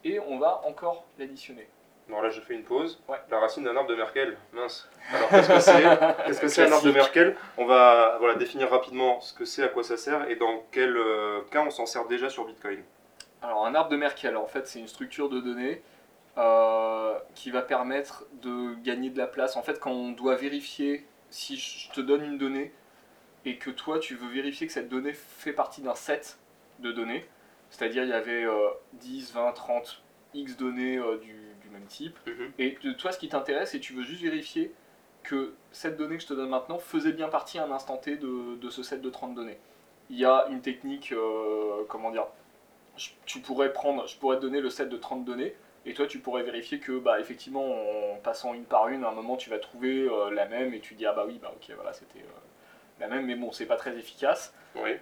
et 0.04 0.20
on 0.20 0.38
va 0.38 0.62
encore 0.66 1.04
l'additionner. 1.18 1.68
Alors 2.08 2.22
là, 2.22 2.30
je 2.30 2.40
fais 2.40 2.54
une 2.54 2.64
pause. 2.64 3.02
Ouais. 3.06 3.18
La 3.30 3.38
racine 3.38 3.64
d'un 3.64 3.76
arbre 3.76 3.90
de 3.90 3.94
Merkel. 3.94 4.38
Mince. 4.54 4.88
Alors, 5.12 5.28
qu'est-ce 5.28 5.48
que 5.48 5.60
c'est 5.60 5.82
Qu'est-ce 6.26 6.40
que 6.40 6.48
c'est 6.48 6.66
un 6.66 6.72
arbre 6.72 6.86
de. 6.86 6.92
Merkel 6.92 7.36
On 7.58 7.66
va 7.66 8.16
voilà, 8.18 8.34
définir 8.34 8.70
rapidement 8.70 9.20
ce 9.20 9.34
que 9.34 9.44
c'est, 9.44 9.62
à 9.62 9.68
quoi 9.68 9.82
ça 9.82 9.96
sert 9.98 10.28
et 10.30 10.36
dans 10.36 10.64
quel 10.72 10.96
euh, 10.96 11.42
cas 11.50 11.62
on 11.66 11.70
s'en 11.70 11.84
sert 11.84 12.06
déjà 12.06 12.30
sur 12.30 12.46
Bitcoin. 12.46 12.82
Alors 13.42 13.66
un 13.66 13.74
arbre 13.74 13.90
de 13.90 13.96
Merkel, 13.96 14.36
en 14.36 14.46
fait, 14.46 14.66
c'est 14.66 14.78
une 14.78 14.88
structure 14.88 15.28
de 15.28 15.40
données 15.40 15.82
euh, 16.38 17.18
qui 17.34 17.50
va 17.50 17.62
permettre 17.62 18.24
de 18.42 18.74
gagner 18.82 19.10
de 19.10 19.18
la 19.18 19.26
place. 19.26 19.56
En 19.56 19.62
fait, 19.62 19.78
quand 19.78 19.92
on 19.92 20.12
doit 20.12 20.36
vérifier, 20.36 21.06
si 21.30 21.56
je 21.56 21.90
te 21.90 22.00
donne 22.00 22.24
une 22.24 22.38
donnée 22.38 22.72
et 23.44 23.58
que 23.58 23.70
toi 23.70 23.98
tu 23.98 24.14
veux 24.14 24.28
vérifier 24.28 24.66
que 24.66 24.72
cette 24.72 24.88
donnée 24.88 25.12
fait 25.12 25.52
partie 25.52 25.82
d'un 25.82 25.94
set 25.94 26.38
de 26.78 26.90
données, 26.90 27.26
c'est-à-dire 27.70 28.04
il 28.04 28.10
y 28.10 28.12
avait 28.14 28.44
euh, 28.44 28.68
10, 28.94 29.32
20, 29.34 29.52
30 29.52 30.02
X 30.34 30.56
données 30.56 30.98
euh, 30.98 31.16
du, 31.18 31.34
du 31.62 31.68
même 31.70 31.84
type, 31.86 32.18
Mhm. 32.26 32.52
et 32.58 32.76
toi 32.98 33.12
ce 33.12 33.18
qui 33.18 33.28
t'intéresse, 33.28 33.70
c'est 33.70 33.78
que 33.80 33.84
tu 33.84 33.92
veux 33.94 34.02
juste 34.02 34.22
vérifier 34.22 34.72
que 35.22 35.54
cette 35.72 35.96
donnée 35.96 36.16
que 36.16 36.22
je 36.22 36.28
te 36.28 36.34
donne 36.34 36.48
maintenant 36.48 36.78
faisait 36.78 37.12
bien 37.12 37.28
partie 37.28 37.58
à 37.58 37.64
un 37.64 37.70
instant 37.72 37.96
T 37.98 38.16
de, 38.16 38.56
de 38.56 38.70
ce 38.70 38.82
set 38.82 39.00
de 39.02 39.10
30 39.10 39.34
données. 39.34 39.58
Il 40.10 40.18
y 40.18 40.24
a 40.24 40.46
une 40.48 40.62
technique, 40.62 41.12
euh, 41.12 41.84
comment 41.88 42.10
dire, 42.10 42.26
je- 42.96 43.10
tu 43.26 43.40
pourrais 43.40 43.72
prendre, 43.72 44.06
je 44.06 44.16
pourrais 44.16 44.36
te 44.36 44.42
donner 44.42 44.60
le 44.60 44.70
set 44.70 44.88
de 44.88 44.96
30 44.96 45.24
données, 45.24 45.54
et 45.86 45.92
toi 45.94 46.06
tu 46.06 46.18
pourrais 46.18 46.42
vérifier 46.44 46.78
que, 46.80 46.98
bah, 46.98 47.20
effectivement, 47.20 47.64
en 48.12 48.16
passant 48.22 48.54
une 48.54 48.64
par 48.64 48.88
une, 48.88 49.04
à 49.04 49.08
un 49.08 49.12
moment 49.12 49.36
tu 49.36 49.50
vas 49.50 49.58
trouver 49.58 50.08
euh, 50.08 50.30
la 50.30 50.46
même, 50.46 50.72
et 50.72 50.80
tu 50.80 50.94
dis, 50.94 51.04
ah 51.04 51.12
bah 51.12 51.24
oui, 51.26 51.38
bah 51.42 51.52
ok, 51.54 51.74
voilà, 51.74 51.92
c'était 51.92 52.20
euh, 52.20 52.38
la 53.00 53.08
même, 53.08 53.26
mais 53.26 53.34
bon, 53.36 53.52
c'est 53.52 53.66
pas 53.66 53.76
très 53.76 53.96
efficace. 53.96 54.54
Oui. 54.76 54.92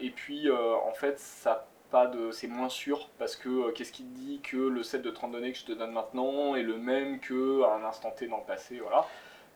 Et 0.00 0.10
puis, 0.10 0.50
en 0.50 0.92
fait, 0.92 1.18
ça 1.18 1.66
pas 1.90 2.06
de, 2.06 2.30
c'est 2.30 2.46
moins 2.48 2.68
sûr 2.68 3.08
parce 3.18 3.36
que 3.36 3.48
euh, 3.48 3.72
qu'est-ce 3.72 3.92
qui 3.92 4.04
te 4.04 4.14
dit 4.18 4.40
que 4.40 4.56
le 4.56 4.82
set 4.82 5.02
de 5.02 5.10
30 5.10 5.32
données 5.32 5.52
que 5.52 5.58
je 5.58 5.64
te 5.64 5.72
donne 5.72 5.92
maintenant 5.92 6.54
est 6.56 6.62
le 6.62 6.76
même 6.76 7.20
que 7.20 7.62
à 7.64 7.74
un 7.74 7.84
instant 7.84 8.10
T 8.10 8.26
dans 8.26 8.38
le 8.38 8.44
passé, 8.44 8.78
voilà. 8.80 9.06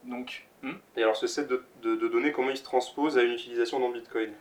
Donc, 0.04 0.46
hmm. 0.62 0.72
Et 0.96 1.02
alors, 1.02 1.16
ce 1.16 1.26
set 1.26 1.48
de, 1.48 1.64
de- 1.82 1.94
de 1.96 2.08
données, 2.08 2.32
comment 2.32 2.50
il 2.50 2.56
se 2.56 2.64
transpose 2.64 3.18
à 3.18 3.22
une 3.22 3.32
utilisation 3.32 3.78
dans 3.78 3.90
Bitcoin? 3.90 4.32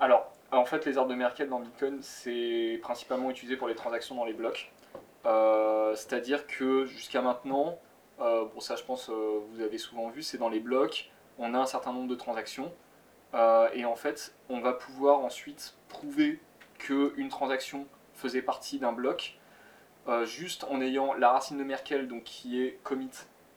Alors, 0.00 0.32
en 0.52 0.64
fait, 0.64 0.84
les 0.86 0.96
arbres 0.98 1.10
de 1.10 1.14
Merkel 1.14 1.48
dans 1.48 1.60
Bitcoin, 1.60 1.98
c'est 2.02 2.78
principalement 2.82 3.30
utilisé 3.30 3.56
pour 3.56 3.68
les 3.68 3.74
transactions 3.74 4.14
dans 4.14 4.24
les 4.24 4.32
blocs. 4.32 4.72
Euh, 5.26 5.94
C'est-à-dire 5.94 6.46
que 6.46 6.84
jusqu'à 6.86 7.22
maintenant, 7.22 7.78
euh, 8.20 8.44
bon 8.44 8.60
ça 8.60 8.76
je 8.76 8.82
pense 8.84 9.08
euh, 9.10 9.38
vous 9.50 9.60
avez 9.62 9.78
souvent 9.78 10.08
vu, 10.08 10.22
c'est 10.22 10.38
dans 10.38 10.48
les 10.48 10.60
blocs, 10.60 11.10
on 11.38 11.54
a 11.54 11.58
un 11.58 11.66
certain 11.66 11.92
nombre 11.92 12.08
de 12.08 12.14
transactions, 12.14 12.72
et 13.74 13.84
en 13.86 13.94
fait, 13.96 14.34
on 14.50 14.60
va 14.60 14.74
pouvoir 14.74 15.20
ensuite 15.20 15.74
prouver 15.88 16.38
qu'une 16.82 17.28
transaction 17.28 17.86
faisait 18.14 18.42
partie 18.42 18.78
d'un 18.78 18.92
bloc, 18.92 19.38
euh, 20.08 20.26
juste 20.26 20.64
en 20.64 20.80
ayant 20.80 21.14
la 21.14 21.30
racine 21.30 21.58
de 21.58 21.64
Merkel, 21.64 22.08
donc 22.08 22.24
qui 22.24 22.60
est 22.62 22.78
commit, 22.82 23.10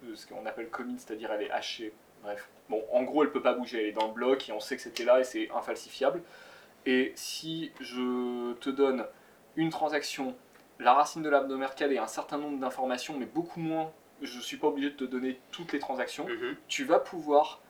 euh, 0.04 0.16
ce 0.16 0.28
qu'on 0.28 0.46
appelle 0.46 0.70
commit, 0.70 1.00
c'est-à-dire 1.00 1.32
elle 1.32 1.42
est 1.44 1.52
hachée, 1.52 1.92
bref. 2.24 2.48
Bon, 2.70 2.84
en 2.92 3.04
gros, 3.04 3.24
elle 3.24 3.32
peut 3.32 3.42
pas 3.42 3.54
bouger, 3.54 3.80
elle 3.82 3.88
est 3.88 3.92
dans 3.94 4.08
le 4.08 4.14
bloc, 4.14 4.48
et 4.50 4.52
on 4.52 4.60
sait 4.60 4.76
que 4.76 4.82
c'était 4.82 5.04
là, 5.04 5.20
et 5.20 5.24
c'est 5.24 5.50
infalsifiable. 5.52 6.22
Et 6.86 7.14
si 7.16 7.72
je 7.80 8.54
te 8.54 8.70
donne 8.70 9.06
une 9.56 9.70
transaction, 9.70 10.36
la 10.80 10.94
racine 10.94 11.24
de 11.24 11.30
l'arbre 11.30 11.48
de 11.48 11.56
Merkel 11.56 11.92
et 11.94 11.98
un 11.98 12.08
certain 12.08 12.38
nombre 12.38 12.60
d'informations, 12.60 13.18
mais 13.18 13.26
beaucoup 13.26 13.60
moins, 13.60 13.92
je 14.22 14.38
ne 14.38 14.42
suis 14.42 14.58
pas 14.58 14.68
obligé 14.68 14.92
de 14.92 14.96
te 14.96 15.04
donner 15.04 15.40
toutes 15.52 15.74
les 15.74 15.80
transactions, 15.80 16.28
Mhm. 16.28 16.56
tu 16.68 16.84
vas 16.84 17.00
pouvoir 17.00 17.62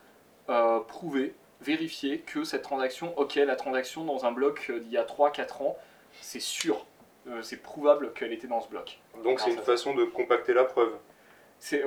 euh, 0.49 0.79
prouver, 0.81 1.33
vérifier 1.65 2.19
que 2.19 2.43
cette 2.43 2.61
transaction, 2.61 3.17
ok, 3.17 3.35
la 3.35 3.55
transaction 3.55 4.03
dans 4.03 4.25
un 4.25 4.31
bloc 4.31 4.67
euh, 4.69 4.79
d'il 4.79 4.91
y 4.91 4.97
a 4.97 5.03
3-4 5.03 5.63
ans, 5.63 5.77
c'est 6.21 6.39
sûr, 6.39 6.85
euh, 7.27 7.41
c'est 7.41 7.57
prouvable 7.61 8.13
qu'elle 8.13 8.31
était 8.33 8.47
dans 8.47 8.61
ce 8.61 8.69
bloc. 8.69 8.99
Donc, 9.23 9.39
c'est 9.39 9.51
une 9.51 9.59
façon 9.59 9.93
de 9.93 10.05
compacter 10.05 10.53
la 10.53 10.63
preuve. 10.63 10.93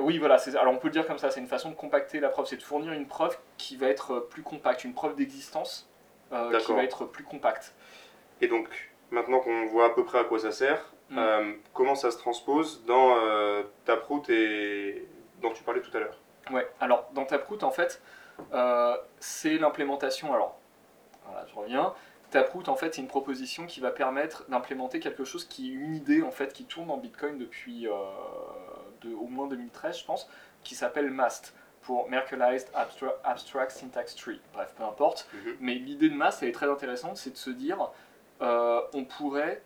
Oui, 0.01 0.17
voilà, 0.17 0.37
alors 0.59 0.73
on 0.73 0.77
peut 0.77 0.87
le 0.87 0.93
dire 0.93 1.07
comme 1.07 1.19
ça, 1.19 1.31
c'est 1.31 1.39
une 1.39 1.47
façon 1.47 1.69
de 1.69 1.75
compacter 1.75 2.19
la 2.19 2.29
preuve, 2.29 2.47
c'est 2.47 2.57
de 2.57 2.63
fournir 2.63 2.91
une 2.91 3.07
preuve 3.07 3.37
qui 3.57 3.77
va 3.77 3.87
être 3.87 4.13
euh, 4.15 4.19
plus 4.29 4.41
compacte, 4.41 4.83
une 4.83 4.93
preuve 4.93 5.15
d'existence 5.15 5.87
euh, 6.33 6.59
qui 6.59 6.73
va 6.73 6.83
être 6.83 7.05
plus 7.05 7.23
compacte. 7.23 7.73
Et 8.41 8.47
donc, 8.47 8.67
maintenant 9.11 9.39
qu'on 9.39 9.65
voit 9.67 9.85
à 9.85 9.89
peu 9.91 10.03
près 10.03 10.19
à 10.19 10.23
quoi 10.23 10.39
ça 10.39 10.51
sert, 10.51 10.93
Mm. 11.09 11.17
euh, 11.17 11.53
comment 11.73 11.95
ça 11.95 12.11
se 12.11 12.17
transpose 12.17 12.83
dans 12.85 13.15
euh, 13.17 13.63
Taproot 13.85 14.23
et 14.29 15.07
dont 15.41 15.51
tu 15.51 15.63
parlais 15.63 15.81
tout 15.81 15.95
à 15.95 15.99
l'heure? 15.99 16.17
Ouais, 16.51 16.67
alors 16.79 17.09
dans 17.13 17.25
Taproot, 17.25 17.63
en 17.63 17.71
fait, 17.71 18.01
c'est 19.19 19.57
l'implémentation. 19.57 20.33
Alors, 20.33 20.57
voilà, 21.25 21.45
je 21.47 21.55
reviens. 21.55 21.93
Taproot, 22.31 22.69
en 22.69 22.75
fait, 22.75 22.93
c'est 22.93 23.01
une 23.01 23.07
proposition 23.07 23.65
qui 23.65 23.79
va 23.79 23.89
permettre 23.91 24.45
d'implémenter 24.49 24.99
quelque 24.99 25.23
chose 25.23 25.45
qui 25.45 25.71
est 25.71 25.73
une 25.73 25.95
idée, 25.95 26.21
en 26.21 26.31
fait, 26.31 26.53
qui 26.53 26.65
tourne 26.65 26.91
en 26.91 26.97
Bitcoin 26.97 27.37
depuis 27.39 27.87
euh, 27.87 27.91
de, 29.01 29.13
au 29.15 29.25
moins 29.25 29.47
2013, 29.47 29.99
je 29.99 30.05
pense, 30.05 30.29
qui 30.63 30.75
s'appelle 30.75 31.09
MAST, 31.09 31.55
pour 31.81 32.07
Merkleized 32.09 32.69
Abstra- 32.75 33.15
Abstract 33.23 33.71
Syntax 33.71 34.15
Tree. 34.15 34.39
Bref, 34.53 34.73
peu 34.77 34.83
importe. 34.83 35.27
Mhm. 35.33 35.55
Mais 35.59 35.73
l'idée 35.75 36.09
de 36.09 36.15
MAST, 36.15 36.43
elle 36.43 36.49
est 36.49 36.53
très 36.53 36.69
intéressante, 36.69 37.17
c'est 37.17 37.31
de 37.31 37.37
se 37.37 37.49
dire, 37.49 37.89
euh, 38.41 38.81
on 38.93 39.05
pourrait, 39.05 39.63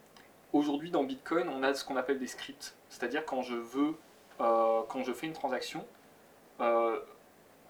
aujourd'hui 0.53 0.89
dans 0.89 1.03
Bitcoin, 1.03 1.49
on 1.49 1.63
a 1.63 1.73
ce 1.73 1.83
qu'on 1.83 1.97
appelle 1.97 2.19
des 2.19 2.27
scripts. 2.27 2.75
C'est-à-dire 2.87 3.25
quand 3.25 3.41
je 3.41 3.55
veux, 3.55 3.95
euh, 4.39 4.81
quand 4.87 5.03
je 5.03 5.11
fais 5.11 5.27
une 5.27 5.33
transaction, 5.33 5.85
euh, 6.61 6.99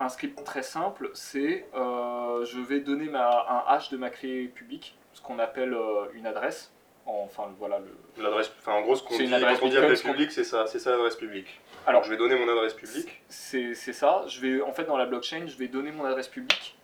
un 0.04 0.10
script 0.10 0.44
très 0.44 0.64
simple, 0.64 1.10
c'est 1.14 1.66
euh, 1.76 2.46
je 2.46 2.60
vais 2.60 2.80
donner 2.80 3.06
ma, 3.06 3.30
un 3.50 3.74
hash 3.74 3.90
de 3.90 3.98
ma 3.98 4.10
clé 4.10 4.48
publique, 4.48 4.98
ce 5.14 5.22
qu'on 5.22 5.40
appelle 5.40 5.74
euh, 5.74 6.06
une 6.14 6.28
adresse. 6.28 6.72
Enfin, 7.06 7.54
voilà 7.60 7.80
le. 7.80 8.24
L'adresse, 8.24 8.50
enfin 8.60 8.74
en 8.74 8.82
gros, 8.82 8.96
ce 8.96 9.04
qu'on 9.04 9.18
dit 9.18 9.26
une 9.26 9.34
adresse 9.34 9.60
quand 9.60 9.66
on 9.66 9.70
dit 9.70 9.76
Bitcoin, 9.76 10.30
c'est 10.30 10.44
ça, 10.46 10.68
c'est 10.68 10.80
ça 10.80 10.92
l'adresse 10.92 11.18
publique. 11.18 11.60
Alors, 11.86 12.04
je 12.04 12.10
vais 12.10 12.16
donner 12.18 12.36
mon 12.36 12.48
adresse 12.50 12.74
publique. 12.74 13.22
C'est 13.28 13.74
ça. 13.74 14.24
Je 14.28 14.40
vais, 14.40 14.62
en 14.62 14.72
fait, 14.72 14.86
dans 14.86 14.96
la 14.96 15.06
blockchain, 15.06 15.46
je 15.48 15.58
vais 15.58 15.68
donner 15.68 15.92
mon 15.92 16.06
adresse 16.06 16.30
publique 16.30 16.78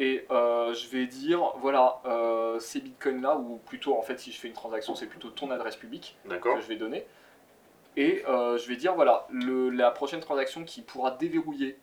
et 0.00 0.26
euh, 0.30 0.72
je 0.72 0.88
vais 0.88 1.06
dire 1.06 1.52
voilà, 1.58 2.00
ces 2.60 2.80
bitcoins 2.80 3.20
là, 3.20 3.36
ou 3.36 3.58
plutôt, 3.66 3.98
en 3.98 4.02
fait, 4.02 4.18
si 4.18 4.32
je 4.32 4.38
fais 4.40 4.48
une 4.48 4.54
transaction, 4.54 4.94
c'est 4.94 5.06
plutôt 5.06 5.28
ton 5.28 5.50
adresse 5.50 5.76
publique. 5.76 6.16
Que 6.26 6.60
je 6.62 6.66
vais 6.68 6.76
donner. 6.76 7.04
Et 7.98 8.22
je 8.26 8.66
vais 8.68 8.76
dire, 8.76 8.94
voilà, 8.94 9.26
le- 9.30 9.68
la 9.68 9.90
prochaine 9.90 10.20
transaction 10.20 10.64
qui 10.64 10.80
pourra 10.80 11.10
déverrouiller 11.10 11.76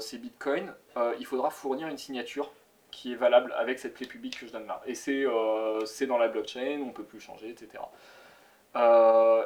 ces 0.00 0.18
bitcoins, 0.18 0.74
euh, 0.96 1.14
il 1.18 1.26
faudra 1.26 1.50
fournir 1.50 1.88
une 1.88 1.98
signature 1.98 2.52
qui 2.90 3.12
est 3.12 3.16
valable 3.16 3.52
avec 3.56 3.78
cette 3.78 3.94
clé 3.94 4.06
publique 4.06 4.40
que 4.40 4.46
je 4.46 4.52
donne 4.52 4.66
là. 4.66 4.82
Et 4.86 4.94
c'est 4.94 5.24
euh, 5.24 5.84
c'est 5.86 6.06
dans 6.06 6.18
la 6.18 6.28
blockchain, 6.28 6.82
on 6.84 6.90
peut 6.90 7.04
plus 7.04 7.20
changer, 7.20 7.50
etc. 7.50 7.82
Euh, 8.76 9.44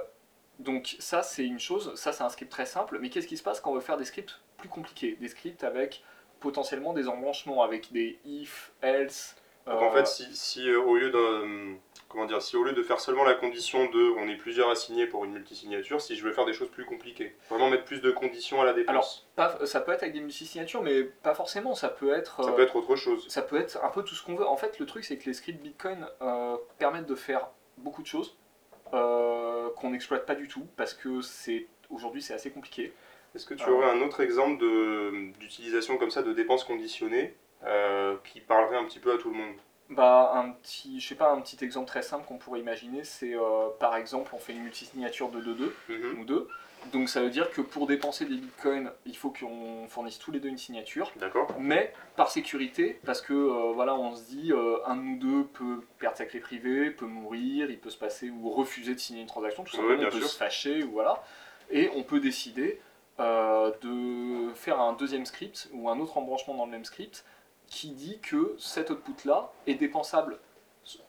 donc 0.59 0.97
ça, 0.99 1.23
c'est 1.23 1.45
une 1.45 1.59
chose, 1.59 1.95
ça 1.97 2.13
c'est 2.13 2.23
un 2.23 2.29
script 2.29 2.51
très 2.51 2.67
simple, 2.67 2.99
mais 3.01 3.11
qu'est-ce 3.11 3.27
qui 3.27 3.37
se 3.37 3.43
passe 3.43 3.61
quand 3.61 3.71
on 3.73 3.75
veut 3.75 3.81
faire 3.81 3.97
des 3.97 4.05
scripts 4.05 4.41
plus 4.57 4.69
compliqués? 4.69 5.17
Des 5.21 5.29
scripts 5.29 5.65
avec 5.65 6.03
potentiellement 6.41 6.93
des 6.93 7.09
embranchements, 7.09 7.63
avec 7.63 7.93
des 7.93 8.19
if, 8.25 8.73
else, 8.83 9.37
Donc 9.67 9.81
en 9.81 9.89
Euh, 9.89 9.93
fait, 9.93 10.07
si, 10.07 10.27
si, 10.37 10.69
euh, 10.69 10.81
au 10.81 10.97
lieu 10.97 11.11
de 11.11 11.75
comment 12.09 12.27
dire, 12.27 12.41
si 12.43 12.57
au 12.57 12.63
lieu 12.63 12.73
de 12.73 12.83
faire 12.83 13.01
seulement 13.01 13.25
la 13.25 13.35
condition 13.35 13.87
de 13.87 14.11
on 14.19 14.29
est 14.29 14.37
plusieurs 14.37 14.69
à 14.71 14.75
signer 14.77 15.07
pour 15.07 15.25
une 15.25 15.33
multisignature, 15.33 16.01
si 16.01 16.15
je 16.17 16.23
veux 16.23 16.33
faire 16.33 16.45
des 16.45 16.53
choses 16.53 16.69
plus 16.71 16.85
compliquées, 16.85 17.35
vraiment 17.49 17.71
mettre 17.71 17.85
plus 17.85 18.01
de 18.01 18.11
conditions 18.11 18.61
à 18.61 18.65
la 18.65 18.73
dépense, 18.73 19.27
pas- 19.37 19.65
ça 19.67 19.81
peut 19.81 19.93
être 19.93 20.03
avec 20.03 20.15
des 20.15 20.21
multisignatures, 20.21 20.83
mais 20.83 21.03
pas 21.03 21.35
forcément. 21.35 21.75
Ça 21.75 21.89
peut 21.89 22.13
être. 22.15 22.45
ça 22.45 22.51
euh, 22.51 22.53
peut 22.53 22.63
être 22.63 22.77
autre 22.77 22.95
chose. 22.97 23.27
ça 23.29 23.43
peut 23.43 23.57
être 23.59 23.83
un 23.83 23.89
peu 23.89 24.03
tout 24.05 24.15
ce 24.15 24.23
qu'on 24.23 24.35
veut. 24.37 24.47
En 24.47 24.57
fait, 24.57 24.79
le 24.79 24.87
truc, 24.87 25.05
c'est 25.05 25.17
que 25.17 25.25
les 25.25 25.35
scripts 25.35 25.61
Bitcoin 25.63 26.07
euh, 26.23 26.57
permettent 26.79 27.07
de 27.07 27.15
faire 27.17 27.49
beaucoup 27.79 28.03
de 28.03 28.07
choses 28.07 28.37
euh, 28.93 29.71
qu'on 29.77 29.91
n'exploite 29.91 30.27
pas 30.27 30.35
du 30.35 30.47
tout 30.47 30.67
parce 30.77 30.95
que 30.95 31.21
c'est 31.23 31.67
aujourd'hui 31.91 32.23
c'est 32.23 32.35
assez 32.35 32.51
compliqué. 32.51 32.93
Est-ce 33.35 33.47
que 33.47 33.55
tu 33.55 33.69
aurais 33.69 33.91
un 33.91 34.01
autre 34.03 34.21
exemple 34.21 34.63
d'utilisation 35.41 35.97
comme 35.97 36.11
ça 36.13 36.23
de 36.23 36.33
dépenses 36.33 36.63
conditionnées 36.63 37.35
euh, 37.67 38.17
qui 38.25 38.41
parlerait 38.41 38.77
un 38.77 38.85
petit 38.85 38.99
peu 39.01 39.13
à 39.15 39.19
tout 39.19 39.31
le 39.31 39.37
monde 39.37 39.55
Bah, 39.91 40.33
un 40.35 40.51
petit, 40.51 41.01
je 41.01 41.09
sais 41.09 41.15
pas, 41.15 41.31
un 41.31 41.41
petit 41.41 41.63
exemple 41.65 41.87
très 41.89 42.03
simple 42.03 42.27
qu'on 42.27 42.39
pourrait 42.39 42.61
imaginer, 42.61 43.05
c'est 43.05 43.35
euh, 43.35 43.69
par 43.79 43.97
exemple, 43.97 44.33
on 44.35 44.39
fait 44.39 44.53
une 44.53 44.63
multisignature 44.63 45.29
de 45.31 45.41
2-2, 45.41 45.73
Mhm. 45.89 46.21
ou 46.21 46.25
2. 46.25 46.49
Donc 46.93 47.09
ça 47.09 47.23
veut 47.23 47.31
dire 47.31 47.51
que 47.51 47.63
pour 47.63 47.87
dépenser 47.87 48.27
des 48.27 48.37
bitcoins, 48.37 48.93
il 49.07 49.17
faut 49.17 49.31
qu'on 49.31 49.89
fournisse 49.89 50.19
tous 50.19 50.31
les 50.33 50.39
deux 50.41 50.51
une 50.51 50.59
signature. 50.59 51.11
D'accord 51.17 51.49
Mais 51.59 51.95
par 52.15 52.31
sécurité, 52.31 53.01
parce 53.07 53.23
que 53.23 53.33
euh, 53.33 53.73
voilà, 53.73 53.95
on 53.95 54.15
se 54.15 54.25
dit, 54.25 54.53
euh, 54.53 54.77
un 54.85 54.97
de 54.97 55.01
nous 55.01 55.17
deux 55.19 55.45
peut 55.45 55.81
perdre 55.99 56.19
sa 56.19 56.27
clé 56.27 56.41
privée, 56.41 56.91
peut 56.91 57.07
mourir, 57.07 57.71
il 57.71 57.79
peut 57.79 57.89
se 57.89 57.97
passer 57.97 58.29
ou 58.29 58.51
refuser 58.51 58.95
de 58.95 59.01
signer 59.01 59.23
une 59.23 59.27
transaction, 59.27 59.65
tout 59.65 59.75
simplement, 59.75 59.97
bien 59.99 60.09
on 60.09 60.11
peut 60.11 60.19
sûr. 60.19 60.29
se 60.29 60.37
fâcher 60.37 60.85
ou 60.85 60.91
voilà, 60.91 61.23
et 61.71 61.91
on 61.97 62.03
peut 62.03 62.21
décider 62.21 62.81
de 63.19 64.53
faire 64.55 64.81
un 64.81 64.93
deuxième 64.93 65.25
script 65.27 65.69
ou 65.73 65.89
un 65.89 65.99
autre 66.01 66.19
embranchement 66.19 66.55
dans 66.55 66.67
le 66.67 66.71
même 66.73 66.85
script 66.85 67.25
qui 67.75 67.91
dit 67.91 68.21
que 68.21 68.55
cet 68.57 68.91
output 68.91 69.25
là 69.27 69.51
est 69.67 69.75
dépensable. 69.75 70.39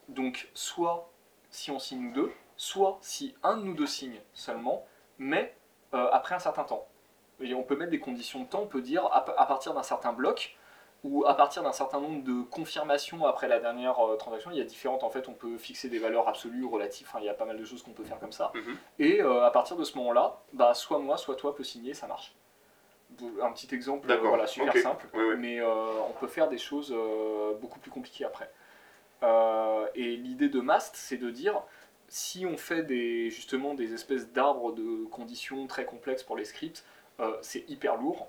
Donc 0.08 0.48
soit 0.52 1.08
si 1.50 1.70
on 1.70 1.78
signe 1.78 2.12
deux, 2.12 2.32
soit 2.56 2.98
si 3.00 3.34
un 3.44 3.56
de 3.56 3.62
nous 3.62 3.74
deux 3.74 3.86
signe 3.86 4.20
seulement, 4.34 4.84
mais 5.18 5.54
euh, 5.94 6.08
après 6.12 6.34
un 6.34 6.40
certain 6.40 6.64
temps. 6.64 6.86
Et 7.40 7.54
on 7.54 7.62
peut 7.62 7.76
mettre 7.76 7.92
des 7.92 8.00
conditions 8.00 8.40
de 8.42 8.46
temps, 8.48 8.62
on 8.62 8.66
peut 8.66 8.80
dire 8.82 9.04
à, 9.12 9.24
pa- 9.24 9.34
à 9.38 9.46
partir 9.46 9.74
d'un 9.74 9.82
certain 9.84 10.12
bloc 10.12 10.56
ou 11.04 11.24
à 11.26 11.34
partir 11.36 11.62
d'un 11.62 11.72
certain 11.72 12.00
nombre 12.00 12.24
de 12.24 12.42
confirmations 12.42 13.26
après 13.26 13.46
la 13.46 13.60
dernière 13.60 14.00
euh, 14.04 14.16
transaction. 14.16 14.50
Il 14.50 14.56
y 14.56 14.60
a 14.60 14.64
différentes, 14.64 15.04
en 15.04 15.10
fait, 15.10 15.28
on 15.28 15.34
peut 15.34 15.56
fixer 15.58 15.88
des 15.88 16.00
valeurs 16.00 16.26
absolues 16.26 16.64
ou 16.64 16.70
relatives, 16.70 17.08
il 17.20 17.24
y 17.24 17.28
a 17.28 17.34
pas 17.34 17.44
mal 17.44 17.58
de 17.58 17.64
choses 17.64 17.82
qu'on 17.84 17.92
peut 17.92 18.02
faire 18.04 18.18
comme 18.18 18.32
ça. 18.32 18.50
Mhm. 18.54 18.76
Et 18.98 19.22
euh, 19.22 19.44
à 19.44 19.50
partir 19.52 19.76
de 19.76 19.84
ce 19.84 19.96
moment-là, 19.98 20.40
bah, 20.52 20.74
soit 20.74 20.98
moi, 20.98 21.16
soit 21.16 21.36
toi 21.36 21.54
peut 21.54 21.62
signer, 21.64 21.94
ça 21.94 22.08
marche. 22.08 22.34
Un 23.42 23.52
petit 23.52 23.74
exemple, 23.74 24.12
voilà, 24.22 24.46
super 24.46 24.76
simple, 24.76 25.06
Oui, 25.14 25.24
oui. 25.30 25.34
mais 25.38 25.60
euh, 25.60 25.66
on 26.08 26.12
peut 26.20 26.26
faire 26.26 26.48
des 26.48 26.58
choses 26.58 26.92
euh, 26.96 27.54
beaucoup 27.60 27.78
plus 27.78 27.90
compliquées 27.90 28.24
après. 28.24 28.50
Euh, 29.22 29.86
et 29.94 30.16
l'idée 30.16 30.48
de 30.48 30.60
Mast, 30.60 30.94
c'est 30.96 31.16
de 31.16 31.30
dire, 31.30 31.62
si 32.08 32.46
on 32.46 32.56
fait 32.56 32.82
des, 32.82 33.30
justement 33.30 33.74
des 33.74 33.94
espèces 33.94 34.30
d'arbres 34.32 34.72
de 34.72 35.04
conditions 35.06 35.66
très 35.66 35.84
complexes 35.84 36.22
pour 36.22 36.36
les 36.36 36.44
scripts, 36.44 36.84
euh, 37.20 37.36
c'est 37.42 37.68
hyper 37.70 37.96
lourd. 37.96 38.28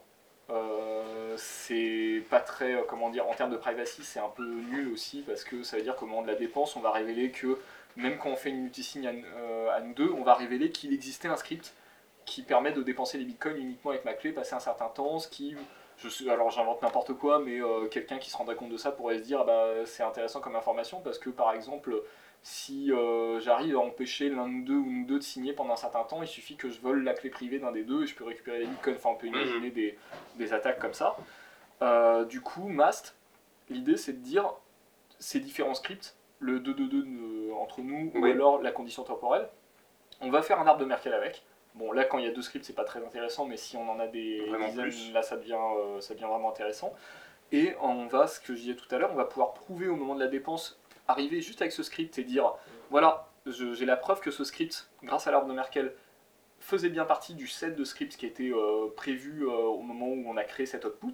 Euh, 0.50 1.36
c'est 1.38 2.24
pas 2.30 2.40
très, 2.40 2.76
euh, 2.76 2.84
comment 2.88 3.10
dire, 3.10 3.28
en 3.28 3.34
termes 3.34 3.52
de 3.52 3.58
privacy, 3.58 4.04
c'est 4.04 4.20
un 4.20 4.30
peu 4.30 4.46
nul 4.46 4.88
aussi 4.94 5.22
parce 5.28 5.44
que 5.44 5.62
ça 5.64 5.76
veut 5.76 5.84
dire 5.84 5.96
qu'au 5.98 6.06
moment 6.06 6.22
de 6.22 6.28
la 6.28 6.36
dépense, 6.36 6.78
on 6.78 6.80
va 6.80 6.92
révéler 6.92 7.32
que 7.32 7.60
même 7.98 8.18
quand 8.18 8.30
on 8.30 8.36
fait 8.38 8.50
une 8.50 8.62
multisigne 8.62 9.08
à, 9.08 9.74
à 9.74 9.82
nous 9.82 9.94
deux, 9.94 10.10
on 10.18 10.24
va 10.24 10.36
révéler 10.36 10.70
qu'il 10.72 10.94
existait 10.94 11.28
un 11.28 11.36
script 11.36 11.74
qui 12.28 12.44
permet 12.44 12.72
de 12.74 12.84
dépenser 12.84 13.18
les 13.18 13.26
bitcoins 13.26 13.58
uniquement 13.58 13.92
avec 13.92 14.06
ma 14.06 14.14
clé, 14.14 14.32
passer 14.34 14.54
un 14.54 14.60
certain 14.60 14.90
temps, 14.90 15.18
ce 15.18 15.28
qui, 15.30 15.56
je 15.98 16.30
alors 16.30 16.52
j'invente 16.52 16.82
n'importe 16.84 17.14
quoi, 17.14 17.40
mais 17.40 17.60
euh, 17.62 17.88
quelqu'un 17.88 18.20
qui 18.20 18.30
se 18.30 18.38
rendrait 18.38 18.56
compte 18.56 18.70
de 18.70 18.78
ça 18.78 18.92
pourrait 18.92 19.18
se 19.18 19.24
dire, 19.24 19.40
ah 19.42 19.46
bah, 19.46 19.86
c'est 19.86 20.04
intéressant 20.04 20.42
comme 20.42 20.56
information 20.56 21.00
parce 21.00 21.18
que 21.18 21.30
par 21.32 21.54
exemple, 21.54 22.04
si 22.44 22.92
euh, 22.92 23.40
j'arrive 23.40 23.76
à 23.78 23.80
empêcher 23.80 24.30
l'un 24.30 24.48
de 24.48 24.66
deux 24.66 24.76
ou 24.76 25.06
deux 25.08 25.20
de 25.20 25.24
signer 25.24 25.54
pendant 25.54 25.74
un 25.74 25.78
certain 25.78 26.04
temps, 26.04 26.22
il 26.22 26.28
suffit 26.28 26.56
que 26.58 26.70
je 26.70 26.80
vole 26.82 27.04
la 27.04 27.14
clé 27.14 27.30
privée 27.30 27.60
d'un 27.60 27.72
des 27.72 27.84
deux 27.84 28.04
et 28.04 28.08
je 28.08 28.14
peux 28.16 28.26
récupérer 28.26 28.60
les 28.60 28.66
bitcoins. 28.68 28.96
Enfin, 28.96 29.10
on 29.12 29.16
peut 29.16 29.28
imaginer 29.28 29.72
des, 29.72 29.98
des 30.36 30.54
attaques 30.54 30.80
comme 30.80 30.94
ça. 30.94 31.16
Euh, 31.82 32.26
du 32.26 32.42
coup, 32.42 32.68
Mast, 32.68 33.16
l'idée 33.70 33.98
c'est 33.98 34.14
de 34.14 34.24
dire 34.24 34.52
ces 35.20 35.40
différents 35.40 35.74
scripts, 35.76 36.16
le 36.40 36.60
2-2-2 36.60 36.90
de- 36.90 37.52
entre 37.54 37.82
nous 37.82 38.12
ou 38.14 38.20
alors 38.32 38.62
la 38.62 38.72
condition 38.72 39.04
temporelle, 39.04 39.48
on 40.22 40.30
va 40.30 40.42
faire 40.42 40.60
un 40.60 40.68
arbre 40.68 40.80
de 40.82 40.86
Merkel 40.86 41.14
avec. 41.14 41.44
Bon, 41.78 41.92
là, 41.92 42.04
quand 42.06 42.18
il 42.18 42.26
y 42.26 42.28
a 42.28 42.32
deux 42.32 42.42
scripts, 42.42 42.66
c'est 42.66 42.74
pas 42.74 42.84
très 42.84 43.04
intéressant, 43.06 43.46
mais 43.46 43.58
si 43.58 43.78
on 43.78 43.90
en 43.90 44.00
a 44.00 44.08
des 44.08 44.40
Vraiment 44.48 44.68
dizaines, 44.70 44.86
plus. 44.86 45.14
là, 45.14 45.22
ça 45.22 45.38
devient, 45.38 45.58
euh, 45.78 46.02
ça 46.02 46.14
devient 46.16 46.26
vraiment 46.26 46.50
intéressant. 46.50 46.94
Et 47.52 47.74
on 47.82 48.08
va, 48.08 48.28
ce 48.28 48.40
que 48.40 48.54
je 48.56 48.60
disais 48.62 48.76
tout 48.76 48.94
à 48.94 48.98
l'heure, 48.98 49.12
on 49.12 49.16
va 49.16 49.26
pouvoir 49.26 49.54
prouver 49.54 49.88
au 49.88 49.96
moment 49.96 50.16
de 50.16 50.20
la 50.20 50.28
dépense, 50.28 50.80
arriver 51.08 51.40
juste 51.42 51.62
avec 51.62 51.72
ce 51.72 51.84
script 51.84 52.18
et 52.20 52.24
dire 52.24 52.54
voilà, 52.90 53.30
j'ai 53.46 53.86
la 53.86 53.96
preuve 53.96 54.20
que 54.20 54.32
ce 54.32 54.44
script, 54.44 54.90
grâce 55.04 55.28
à 55.28 55.32
l'arbre 55.32 55.48
de 55.48 55.54
Merkel, 55.54 55.94
faisait 56.60 56.90
bien 56.90 57.06
partie 57.06 57.36
du 57.36 57.48
set 57.48 57.76
de 57.76 57.84
scripts 57.84 58.18
qui 58.18 58.26
était 58.26 58.52
euh, 58.52 58.88
prévu 58.96 59.44
euh, 59.48 59.52
au 59.52 59.82
moment 59.82 60.08
où 60.08 60.24
on 60.28 60.36
a 60.36 60.44
créé 60.44 60.66
cet 60.66 60.84
output, 60.84 61.14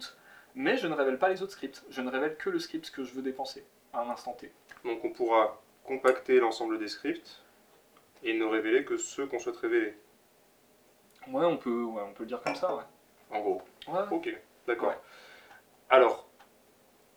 mais 0.54 0.76
je 0.76 0.86
ne 0.88 0.94
révèle 0.94 1.18
pas 1.18 1.28
les 1.28 1.42
autres 1.42 1.52
scripts. 1.52 1.84
Je 1.90 2.00
ne 2.00 2.10
révèle 2.10 2.36
que 2.36 2.50
le 2.50 2.58
script 2.58 2.90
que 2.90 3.04
je 3.04 3.12
veux 3.14 3.22
dépenser 3.22 3.64
à 3.92 4.00
un 4.00 4.08
instant 4.10 4.32
T. 4.32 4.50
Donc 4.84 5.04
on 5.04 5.10
pourra 5.10 5.60
compacter 5.84 6.40
l'ensemble 6.40 6.78
des 6.78 6.88
scripts 6.88 7.42
et 8.22 8.32
ne 8.34 8.44
révéler 8.44 8.84
que 8.84 8.96
ceux 8.96 9.26
qu'on 9.26 9.38
souhaite 9.38 9.56
révéler, 9.58 9.94
Ouais, 11.30 11.44
on 11.46 11.56
peut, 11.56 11.82
ouais, 11.84 12.02
on 12.06 12.12
peut 12.12 12.24
le 12.24 12.28
dire 12.28 12.42
comme 12.42 12.54
ça, 12.54 12.74
ouais. 12.74 12.82
en 13.30 13.40
gros. 13.40 13.62
Ouais, 13.88 14.00
Ok, 14.10 14.28
d'accord. 14.66 14.88
Ouais. 14.90 14.98
Alors, 15.90 16.26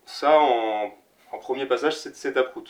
ça 0.05 0.39
en, 0.39 0.91
en 1.31 1.37
premier 1.39 1.65
passage, 1.65 1.97
c'est 1.97 2.15
c'est 2.15 2.33
taproot. 2.33 2.65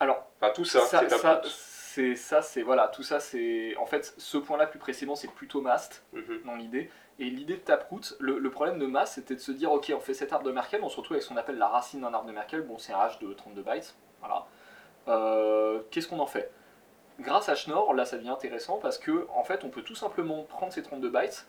Alors, 0.00 0.26
Enfin, 0.40 0.52
tout 0.52 0.64
ça, 0.64 0.80
ça, 0.80 1.00
c'est 1.00 1.08
ça, 1.08 1.18
taproot. 1.34 1.48
c'est 1.50 2.14
ça, 2.14 2.42
c'est 2.42 2.62
voilà, 2.62 2.88
tout 2.88 3.02
ça, 3.02 3.18
c'est 3.20 3.76
en 3.76 3.86
fait 3.86 4.14
ce 4.18 4.38
point-là 4.38 4.66
plus 4.66 4.78
précisément, 4.78 5.16
c'est 5.16 5.30
plutôt 5.32 5.60
Mast 5.60 6.04
Mhm. 6.12 6.42
dans 6.44 6.54
l'idée. 6.54 6.90
Et 7.20 7.24
l'idée 7.24 7.54
de 7.54 7.60
Taproot, 7.60 8.14
le, 8.20 8.38
le 8.38 8.50
problème 8.52 8.78
de 8.78 8.86
Mast, 8.86 9.14
c'était 9.14 9.34
de 9.34 9.40
se 9.40 9.50
dire, 9.50 9.72
ok, 9.72 9.92
on 9.92 9.98
fait 9.98 10.14
cet 10.14 10.32
arbre 10.32 10.44
de 10.46 10.52
Merkel, 10.52 10.80
on 10.84 10.88
se 10.88 10.96
retrouve 10.96 11.16
avec 11.16 11.24
ce 11.24 11.28
qu'on 11.28 11.36
appelle 11.36 11.58
la 11.58 11.66
racine 11.66 12.02
d'un 12.02 12.14
arbre 12.14 12.28
de 12.28 12.32
Merkel. 12.32 12.62
Bon, 12.62 12.78
c'est 12.78 12.92
un 12.92 13.00
hash 13.00 13.18
de 13.18 13.32
32 13.32 13.62
bytes, 13.62 13.96
voilà. 14.20 14.46
Euh, 15.08 15.80
Qu'est-ce 15.90 16.06
qu'on 16.06 16.20
en 16.20 16.26
fait? 16.26 16.52
Grâce 17.20 17.48
à 17.48 17.54
Schnorr, 17.54 17.94
là, 17.94 18.04
ça 18.04 18.16
devient 18.16 18.28
intéressant 18.30 18.78
parce 18.78 18.98
que 18.98 19.26
en 19.34 19.42
fait, 19.44 19.64
on 19.64 19.68
peut 19.70 19.82
tout 19.82 19.94
simplement 19.96 20.44
prendre 20.44 20.72
ces 20.72 20.82
32 20.82 21.10
bytes 21.10 21.46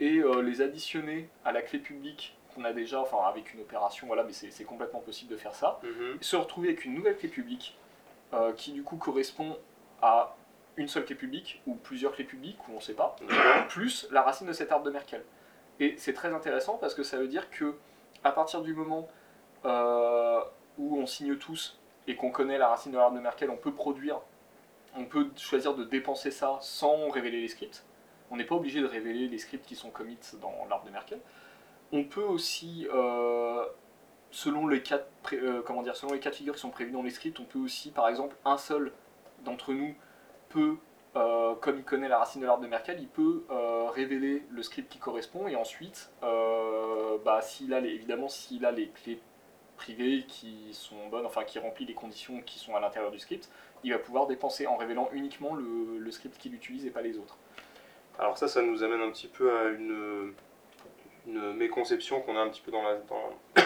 et 0.00 0.18
euh, 0.18 0.40
les 0.42 0.62
additionner 0.62 1.28
à 1.44 1.52
la 1.52 1.60
clé 1.62 1.78
publique 1.78 2.36
qu'on 2.54 2.64
a 2.64 2.72
déjà, 2.72 3.00
enfin 3.00 3.18
avec 3.28 3.52
une 3.54 3.60
opération, 3.60 4.06
voilà, 4.06 4.24
mais 4.24 4.32
c'est 4.32 4.64
complètement 4.64 5.00
possible 5.00 5.30
de 5.32 5.36
faire 5.36 5.54
ça 5.54 5.80
Mhm. 5.82 6.18
se 6.20 6.36
retrouver 6.36 6.68
avec 6.68 6.84
une 6.84 6.94
nouvelle 6.94 7.16
clé 7.16 7.28
publique 7.28 7.78
euh, 8.34 8.52
qui 8.52 8.72
du 8.72 8.82
coup 8.82 8.96
correspond 8.96 9.56
à 10.00 10.34
une 10.76 10.88
seule 10.88 11.04
clé 11.04 11.14
publique 11.14 11.62
ou 11.66 11.74
plusieurs 11.74 12.12
clés 12.12 12.24
publiques 12.24 12.58
ou 12.68 12.72
on 12.76 12.80
sait 12.80 12.94
pas, 12.94 13.16
D'accord. 13.28 13.66
plus 13.68 14.06
la 14.10 14.22
racine 14.22 14.46
de 14.46 14.52
cet 14.54 14.72
arbre 14.72 14.84
de 14.86 14.90
Merkel. 14.90 15.22
Et 15.80 15.94
c'est 15.98 16.14
très 16.14 16.32
intéressant 16.32 16.78
parce 16.78 16.94
que 16.94 17.02
ça 17.02 17.18
veut 17.18 17.28
dire 17.28 17.50
que 17.50 17.74
à 18.24 18.32
partir 18.32 18.62
du 18.62 18.72
moment 18.74 19.08
euh, 19.66 20.40
où 20.78 20.98
on 20.98 21.06
signe 21.06 21.36
tous 21.36 21.78
et 22.06 22.16
qu'on 22.16 22.30
connaît 22.30 22.58
la 22.58 22.68
racine 22.68 22.92
de 22.92 22.96
l'arbre 22.96 23.16
de 23.16 23.20
Merkel, 23.22 23.50
on 23.50 23.56
peut 23.56 23.72
produire, 23.72 24.20
on 24.96 25.04
peut 25.04 25.30
choisir 25.36 25.74
de 25.74 25.84
dépenser 25.84 26.30
ça 26.30 26.58
sans 26.60 27.08
révéler 27.08 27.40
les 27.40 27.48
scripts. 27.48 27.84
On 28.30 28.36
n'est 28.36 28.44
pas 28.44 28.54
obligé 28.54 28.80
de 28.80 28.86
révéler 28.86 29.28
les 29.28 29.38
scripts 29.38 29.66
qui 29.66 29.76
sont 29.76 29.90
commits 29.90 30.18
dans 30.40 30.66
l'arbre 30.68 30.86
de 30.86 30.90
Merkel. 30.90 31.20
On 31.92 32.04
peut 32.04 32.22
aussi, 32.22 32.88
euh, 32.92 33.64
selon 34.30 34.66
les 34.66 34.82
cas, 34.82 34.98
de 34.98 35.36
euh, 35.36 35.62
comment 35.62 35.82
dire, 35.82 35.96
selon 35.96 36.14
les 36.14 36.20
qui 36.20 36.50
sont 36.54 36.70
prévus 36.70 36.92
dans 36.92 37.02
les 37.02 37.10
scripts, 37.10 37.38
on 37.40 37.44
peut 37.44 37.58
aussi, 37.58 37.90
par 37.90 38.08
exemple, 38.08 38.36
un 38.44 38.56
seul 38.56 38.92
d'entre 39.44 39.72
nous 39.74 39.94
peut, 40.48 40.76
euh, 41.16 41.54
comme 41.56 41.78
il 41.78 41.84
connaît 41.84 42.08
la 42.08 42.18
racine 42.18 42.40
de 42.40 42.46
l'arbre 42.46 42.62
de 42.62 42.68
Merkel, 42.68 42.98
il 43.00 43.08
peut 43.08 43.44
révéler 43.94 44.46
le 44.50 44.62
script 44.62 44.90
qui 44.90 44.98
correspond 44.98 45.48
et 45.48 45.56
ensuite, 45.56 46.10
bah, 46.22 47.40
s'il 47.42 47.74
a 47.74 47.80
les, 47.80 47.90
évidemment, 47.90 48.28
s'il 48.28 48.64
a 48.64 48.72
les 48.72 48.88
clés 48.88 49.20
privées 49.86 50.24
qui 50.28 50.68
sont 50.72 51.08
bonnes, 51.10 51.26
enfin 51.26 51.42
qui 51.44 51.58
remplissent 51.58 51.88
les 51.88 51.94
conditions 51.94 52.40
qui 52.42 52.58
sont 52.58 52.76
à 52.76 52.80
l'intérieur 52.80 53.10
du 53.10 53.18
script, 53.18 53.48
il 53.84 53.92
va 53.92 53.98
pouvoir 53.98 54.26
dépenser 54.28 54.66
en 54.66 54.76
révélant 54.76 55.08
uniquement 55.12 55.54
le, 55.54 55.98
le 55.98 56.10
script 56.12 56.38
qu'il 56.38 56.54
utilise 56.54 56.86
et 56.86 56.90
pas 56.90 57.02
les 57.02 57.18
autres. 57.18 57.36
Alors 58.18 58.38
ça, 58.38 58.46
ça 58.46 58.62
nous 58.62 58.82
amène 58.84 59.00
un 59.00 59.10
petit 59.10 59.26
peu 59.26 59.50
à 59.58 59.64
une, 59.70 60.34
une 61.26 61.52
méconception 61.54 62.20
qu'on 62.20 62.36
a 62.36 62.40
un 62.40 62.48
petit 62.48 62.60
peu 62.60 62.70
dans 62.70 62.82
la... 62.82 62.94
Dans, 62.96 63.30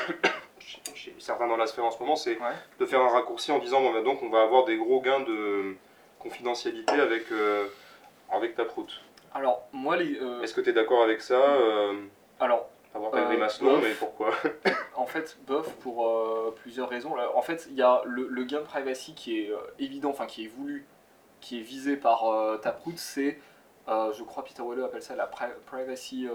chez- 0.58 0.80
chez 0.94 1.14
certains 1.18 1.46
dans 1.48 1.56
la 1.58 1.66
sphère 1.66 1.84
en 1.84 1.90
ce 1.90 1.98
moment, 2.00 2.16
c'est 2.16 2.36
Ouais. 2.38 2.54
de 2.80 2.86
faire 2.86 3.00
un 3.02 3.08
raccourci 3.08 3.52
en 3.52 3.58
disant, 3.58 3.80
bon, 3.82 3.92
bah, 3.92 4.00
donc 4.02 4.22
on 4.22 4.30
va 4.30 4.42
avoir 4.42 4.64
des 4.64 4.76
gros 4.78 5.00
gains 5.02 5.20
de 5.20 5.76
confidentialité 6.18 6.94
avec, 6.94 7.30
euh, 7.30 7.66
avec 8.30 8.54
Taproot. 8.54 8.86
Alors, 9.34 9.66
moi, 9.72 9.96
les, 9.98 10.18
euh, 10.18 10.40
Est-ce 10.40 10.54
que 10.54 10.62
tu 10.62 10.70
es 10.70 10.72
d'accord 10.72 11.02
avec 11.02 11.20
ça 11.20 11.34
euh, 11.34 11.92
alors, 12.40 12.68
Avoir 12.96 13.10
pas 13.12 13.18
Euh, 13.76 13.80
mais 13.82 13.94
pourquoi 13.94 14.32
En 14.96 15.06
fait, 15.06 15.38
bof 15.46 15.70
pour 15.76 16.08
euh, 16.08 16.54
plusieurs 16.62 16.88
raisons. 16.88 17.14
Là, 17.14 17.30
En 17.36 17.42
fait, 17.42 17.66
il 17.70 17.76
y 17.76 17.82
a 17.82 18.02
le, 18.04 18.26
le 18.28 18.44
gain 18.44 18.60
de 18.60 18.64
privacy 18.64 19.14
qui 19.14 19.40
est 19.40 19.50
euh, 19.50 19.56
évident, 19.78 20.10
enfin 20.10 20.26
qui 20.26 20.44
est 20.44 20.48
voulu, 20.48 20.86
qui 21.40 21.58
est 21.60 21.62
visé 21.62 21.96
par 21.96 22.24
Taproot, 22.62 22.94
c'est, 22.96 23.38
je 23.88 24.22
crois 24.24 24.42
Peter 24.44 24.62
Weller 24.66 24.84
appelle 24.84 25.02
ça 25.02 25.14
la 25.14 25.26
pri- 25.26 25.54
privacy, 25.66 26.26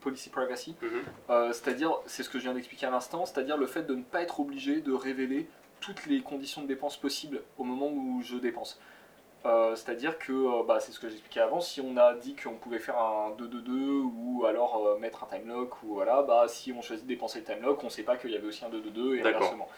policy 0.00 0.30
privacy. 0.30 0.76
Mhm. 0.82 1.52
C'est-à-dire, 1.52 1.98
c'est 2.06 2.22
ce 2.22 2.28
que 2.30 2.38
je 2.38 2.44
viens 2.44 2.54
d'expliquer 2.54 2.86
à 2.86 2.90
l'instant, 2.90 3.24
c'est-à-dire 3.26 3.56
le 3.56 3.66
fait 3.66 3.82
de 3.82 3.94
ne 3.94 4.02
pas 4.02 4.22
être 4.22 4.38
obligé 4.40 4.80
de 4.80 4.92
révéler 4.92 5.48
toutes 5.80 6.06
les 6.06 6.20
conditions 6.20 6.62
de 6.62 6.66
dépense 6.66 6.96
possibles 6.98 7.40
au 7.58 7.64
moment 7.64 7.88
où 7.88 8.20
je 8.22 8.36
dépense. 8.36 8.78
Euh, 9.46 9.74
c'est-à-dire 9.74 10.18
que, 10.18 10.32
euh, 10.32 10.62
bah, 10.64 10.80
c'est 10.80 10.92
ce 10.92 11.00
que 11.00 11.08
j'expliquais 11.08 11.40
avant, 11.40 11.60
si 11.60 11.80
on 11.80 11.96
a 11.96 12.14
dit 12.14 12.36
qu'on 12.36 12.56
pouvait 12.56 12.78
faire 12.78 12.98
un 12.98 13.30
2-2-2 13.38 14.02
ou 14.14 14.44
alors 14.46 14.86
euh, 14.86 14.98
mettre 14.98 15.24
un 15.24 15.26
time 15.26 15.48
lock, 15.48 15.82
ou 15.82 15.94
voilà, 15.94 16.22
bah, 16.22 16.44
si 16.46 16.72
on 16.72 16.82
choisit 16.82 17.06
de 17.06 17.08
dépenser 17.08 17.38
le 17.38 17.46
time 17.46 17.62
lock, 17.62 17.82
on 17.82 17.86
ne 17.86 17.90
sait 17.90 18.02
pas 18.02 18.16
qu'il 18.16 18.30
y 18.30 18.36
avait 18.36 18.46
aussi 18.46 18.64
un 18.64 18.68
2-2-2 18.68 19.16
et 19.16 19.20
inversement. 19.20 19.68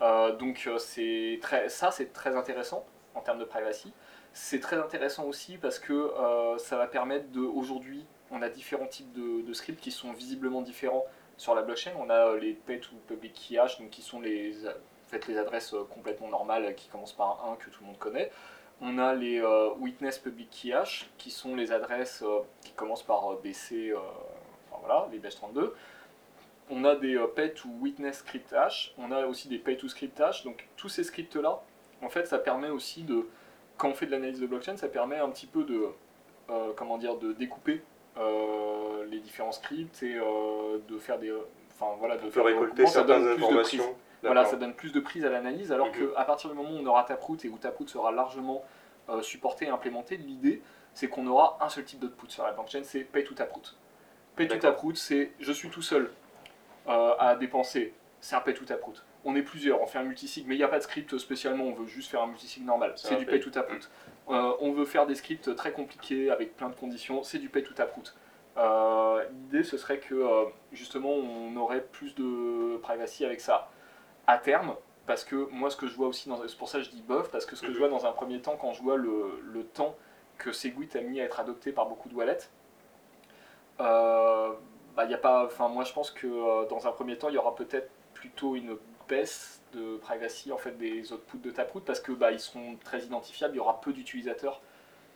Euh, 0.00 0.34
donc 0.36 0.68
c'est 0.78 1.38
très, 1.42 1.68
ça, 1.68 1.90
c'est 1.90 2.12
très 2.12 2.36
intéressant 2.36 2.86
en 3.14 3.20
termes 3.20 3.40
de 3.40 3.44
privacy. 3.44 3.92
C'est 4.32 4.60
très 4.60 4.76
intéressant 4.78 5.24
aussi 5.24 5.58
parce 5.58 5.80
que 5.80 6.12
ça 6.58 6.76
va 6.76 6.86
permettre 6.86 7.30
de, 7.32 7.40
aujourd'hui, 7.40 8.06
on 8.30 8.42
a 8.42 8.48
différents 8.48 8.86
types 8.86 9.12
de, 9.12 9.42
de 9.42 9.52
scripts 9.52 9.80
qui 9.80 9.90
sont 9.90 10.12
visiblement 10.12 10.62
différents 10.62 11.04
sur 11.36 11.56
la 11.56 11.62
blockchain. 11.62 11.90
On 11.98 12.10
a 12.10 12.36
les 12.36 12.52
pay 12.52 12.78
to 12.78 12.90
public 13.08 13.32
key 13.34 13.58
hash, 13.58 13.80
donc 13.80 13.90
qui 13.90 14.02
sont 14.02 14.20
les, 14.20 14.68
en 14.68 15.08
fait, 15.08 15.26
les 15.26 15.36
adresses 15.36 15.74
complètement 15.92 16.28
normales 16.28 16.76
qui 16.76 16.88
commencent 16.88 17.12
par 17.12 17.44
un 17.44 17.54
1 17.54 17.56
que 17.56 17.70
tout 17.70 17.80
le 17.80 17.88
monde 17.88 17.98
connaît. 17.98 18.30
On 18.80 18.98
a 18.98 19.14
les 19.14 19.40
euh, 19.40 19.70
witness 19.78 20.18
public 20.18 20.48
key 20.50 20.72
hash, 20.72 21.10
qui 21.18 21.30
sont 21.30 21.54
les 21.54 21.70
adresses 21.72 22.22
euh, 22.22 22.40
qui 22.64 22.72
commencent 22.72 23.02
par 23.02 23.32
euh, 23.32 23.40
BC, 23.42 23.92
enfin 24.70 24.80
voilà, 24.80 25.08
les 25.12 25.18
base 25.18 25.34
32. 25.34 25.74
On 26.70 26.84
a 26.84 26.94
des 26.94 27.18
pay 27.34 27.52
to 27.52 27.68
witness 27.80 28.18
script 28.18 28.52
hash, 28.52 28.94
on 28.96 29.10
a 29.10 29.26
aussi 29.26 29.48
des 29.48 29.58
pay 29.58 29.76
to 29.76 29.88
script 29.88 30.20
hash. 30.20 30.44
Donc 30.44 30.66
tous 30.76 30.88
ces 30.88 31.04
scripts 31.04 31.36
là, 31.36 31.60
en 32.02 32.08
fait, 32.08 32.26
ça 32.26 32.38
permet 32.38 32.70
aussi 32.70 33.02
de, 33.02 33.26
quand 33.76 33.88
on 33.88 33.94
fait 33.94 34.06
de 34.06 34.12
l'analyse 34.12 34.40
de 34.40 34.46
blockchain, 34.46 34.76
ça 34.76 34.88
permet 34.88 35.18
un 35.18 35.28
petit 35.30 35.46
peu 35.46 35.64
de, 35.64 35.88
euh, 36.50 36.72
comment 36.76 36.98
dire, 36.98 37.16
de 37.16 37.32
découper 37.32 37.82
euh, 38.18 39.04
les 39.10 39.20
différents 39.20 39.52
scripts 39.52 40.02
et 40.02 40.16
euh, 40.16 40.78
de 40.88 40.98
faire 40.98 41.18
des, 41.18 41.32
enfin 41.74 41.96
voilà, 41.98 42.16
de 42.16 42.26
On 42.26 42.30
faire 42.30 42.44
récolter 42.44 42.86
certaines 42.86 43.22
plus 43.22 43.30
de 43.30 43.34
prise. 43.34 43.44
informations. 43.44 43.96
Voilà, 44.22 44.44
ça 44.44 44.56
donne 44.56 44.74
plus 44.74 44.92
de 44.92 45.00
prise 45.00 45.24
à 45.24 45.30
l'analyse, 45.30 45.72
alors 45.72 45.90
qu'à 45.92 46.24
partir 46.24 46.50
du 46.50 46.56
moment 46.56 46.70
où 46.70 46.78
on 46.82 46.86
aura 46.86 47.04
Taproot 47.04 47.38
et 47.44 47.48
où 47.48 47.56
Taproot 47.56 47.88
sera 47.88 48.12
largement 48.12 48.64
euh, 49.08 49.22
supporté 49.22 49.66
et 49.66 49.68
implémenté, 49.68 50.16
l'idée 50.16 50.62
c'est 50.92 51.08
qu'on 51.08 51.26
aura 51.26 51.56
un 51.60 51.68
seul 51.68 51.84
type 51.84 52.00
d'output 52.00 52.28
sur 52.28 52.44
la 52.44 52.52
blockchain, 52.52 52.82
c'est 52.82 53.00
Pay 53.00 53.24
to 53.24 53.34
Taproot. 53.34 53.76
Pay 54.36 54.48
to. 54.48 54.56
Taproot, 54.56 54.96
c'est 54.96 55.32
je 55.38 55.52
suis 55.52 55.70
tout 55.70 55.82
seul 55.82 56.10
euh, 56.88 57.14
à 57.18 57.36
dépenser, 57.36 57.94
c'est 58.20 58.36
un 58.36 58.40
Pay 58.40 58.54
to 58.54 58.64
Taproot. 58.64 59.02
On 59.24 59.36
est 59.36 59.42
plusieurs, 59.42 59.80
on 59.80 59.86
fait 59.86 59.98
un 59.98 60.02
multisig, 60.02 60.46
mais 60.46 60.54
il 60.54 60.58
n'y 60.58 60.64
a 60.64 60.68
pas 60.68 60.78
de 60.78 60.82
script 60.82 61.16
spécialement, 61.18 61.64
on 61.64 61.72
veut 61.72 61.86
juste 61.86 62.10
faire 62.10 62.22
un 62.22 62.26
multisig 62.26 62.64
normal, 62.64 62.92
C'est 62.96 63.16
du 63.16 63.24
pay. 63.24 63.36
Pay 63.36 63.44
to 63.44 63.50
Taproot. 63.50 63.88
Euh, 64.30 64.52
on 64.60 64.72
veut 64.72 64.84
faire 64.84 65.06
des 65.06 65.14
scripts 65.14 65.54
très 65.56 65.72
compliqués 65.72 66.30
avec 66.30 66.56
plein 66.56 66.68
de 66.68 66.74
conditions, 66.74 67.22
c'est 67.22 67.38
du 67.38 67.48
Pay 67.48 67.62
to 67.62 67.72
Taproot. 67.72 68.14
L'idée 69.30 69.64
ce 69.64 69.78
serait 69.78 69.98
que 69.98 70.46
justement 70.72 71.10
on 71.10 71.56
aurait 71.56 71.80
plus 71.80 72.14
de 72.14 72.76
privacy 72.78 73.24
avec 73.24 73.40
ça 73.40 73.70
à 74.30 74.38
terme, 74.38 74.74
parce 75.06 75.24
que 75.24 75.48
moi 75.50 75.70
ce 75.70 75.76
que 75.76 75.86
je 75.86 75.94
vois 75.96 76.08
aussi, 76.08 76.28
dans- 76.28 76.46
c'est 76.46 76.56
pour 76.58 76.68
ça 76.68 76.78
que 76.78 76.84
je 76.84 76.90
dis 76.90 77.02
bof, 77.02 77.30
parce 77.30 77.46
que 77.46 77.56
ce 77.56 77.62
que 77.62 77.72
je 77.72 77.78
vois 77.78 77.88
dans 77.88 78.06
un 78.06 78.12
premier 78.12 78.40
temps, 78.40 78.56
quand 78.56 78.72
je 78.72 78.82
vois 78.82 78.96
le, 78.96 79.40
le 79.42 79.64
temps 79.64 79.96
que 80.38 80.52
Segwit 80.52 80.94
a 80.96 81.00
mis 81.00 81.20
à 81.20 81.24
être 81.24 81.40
adopté 81.40 81.72
par 81.72 81.86
beaucoup 81.86 82.08
de 82.08 82.14
wallets, 82.14 82.48
euh, 83.80 84.52
bah, 84.96 85.04
y 85.06 85.14
a 85.14 85.18
pas, 85.18 85.44
enfin 85.46 85.68
moi 85.68 85.84
je 85.84 85.92
pense 85.92 86.10
que 86.10 86.26
euh, 86.26 86.66
dans 86.68 86.86
un 86.86 86.92
premier 86.92 87.16
temps 87.16 87.28
il 87.28 87.34
y 87.34 87.38
aura 87.38 87.54
peut-être 87.54 87.90
plutôt 88.14 88.54
une 88.56 88.76
baisse 89.08 89.62
de 89.72 89.96
privacy 89.96 90.52
en 90.52 90.58
fait 90.58 90.72
des 90.76 91.12
outputs 91.12 91.38
de 91.38 91.50
Taproot 91.50 91.80
parce 91.84 92.00
que 92.00 92.12
bah, 92.12 92.32
ils 92.32 92.40
seront 92.40 92.76
très 92.84 93.00
identifiables, 93.00 93.54
il 93.54 93.58
y 93.58 93.60
aura 93.60 93.80
peu 93.80 93.92
d'utilisateurs. 93.92 94.60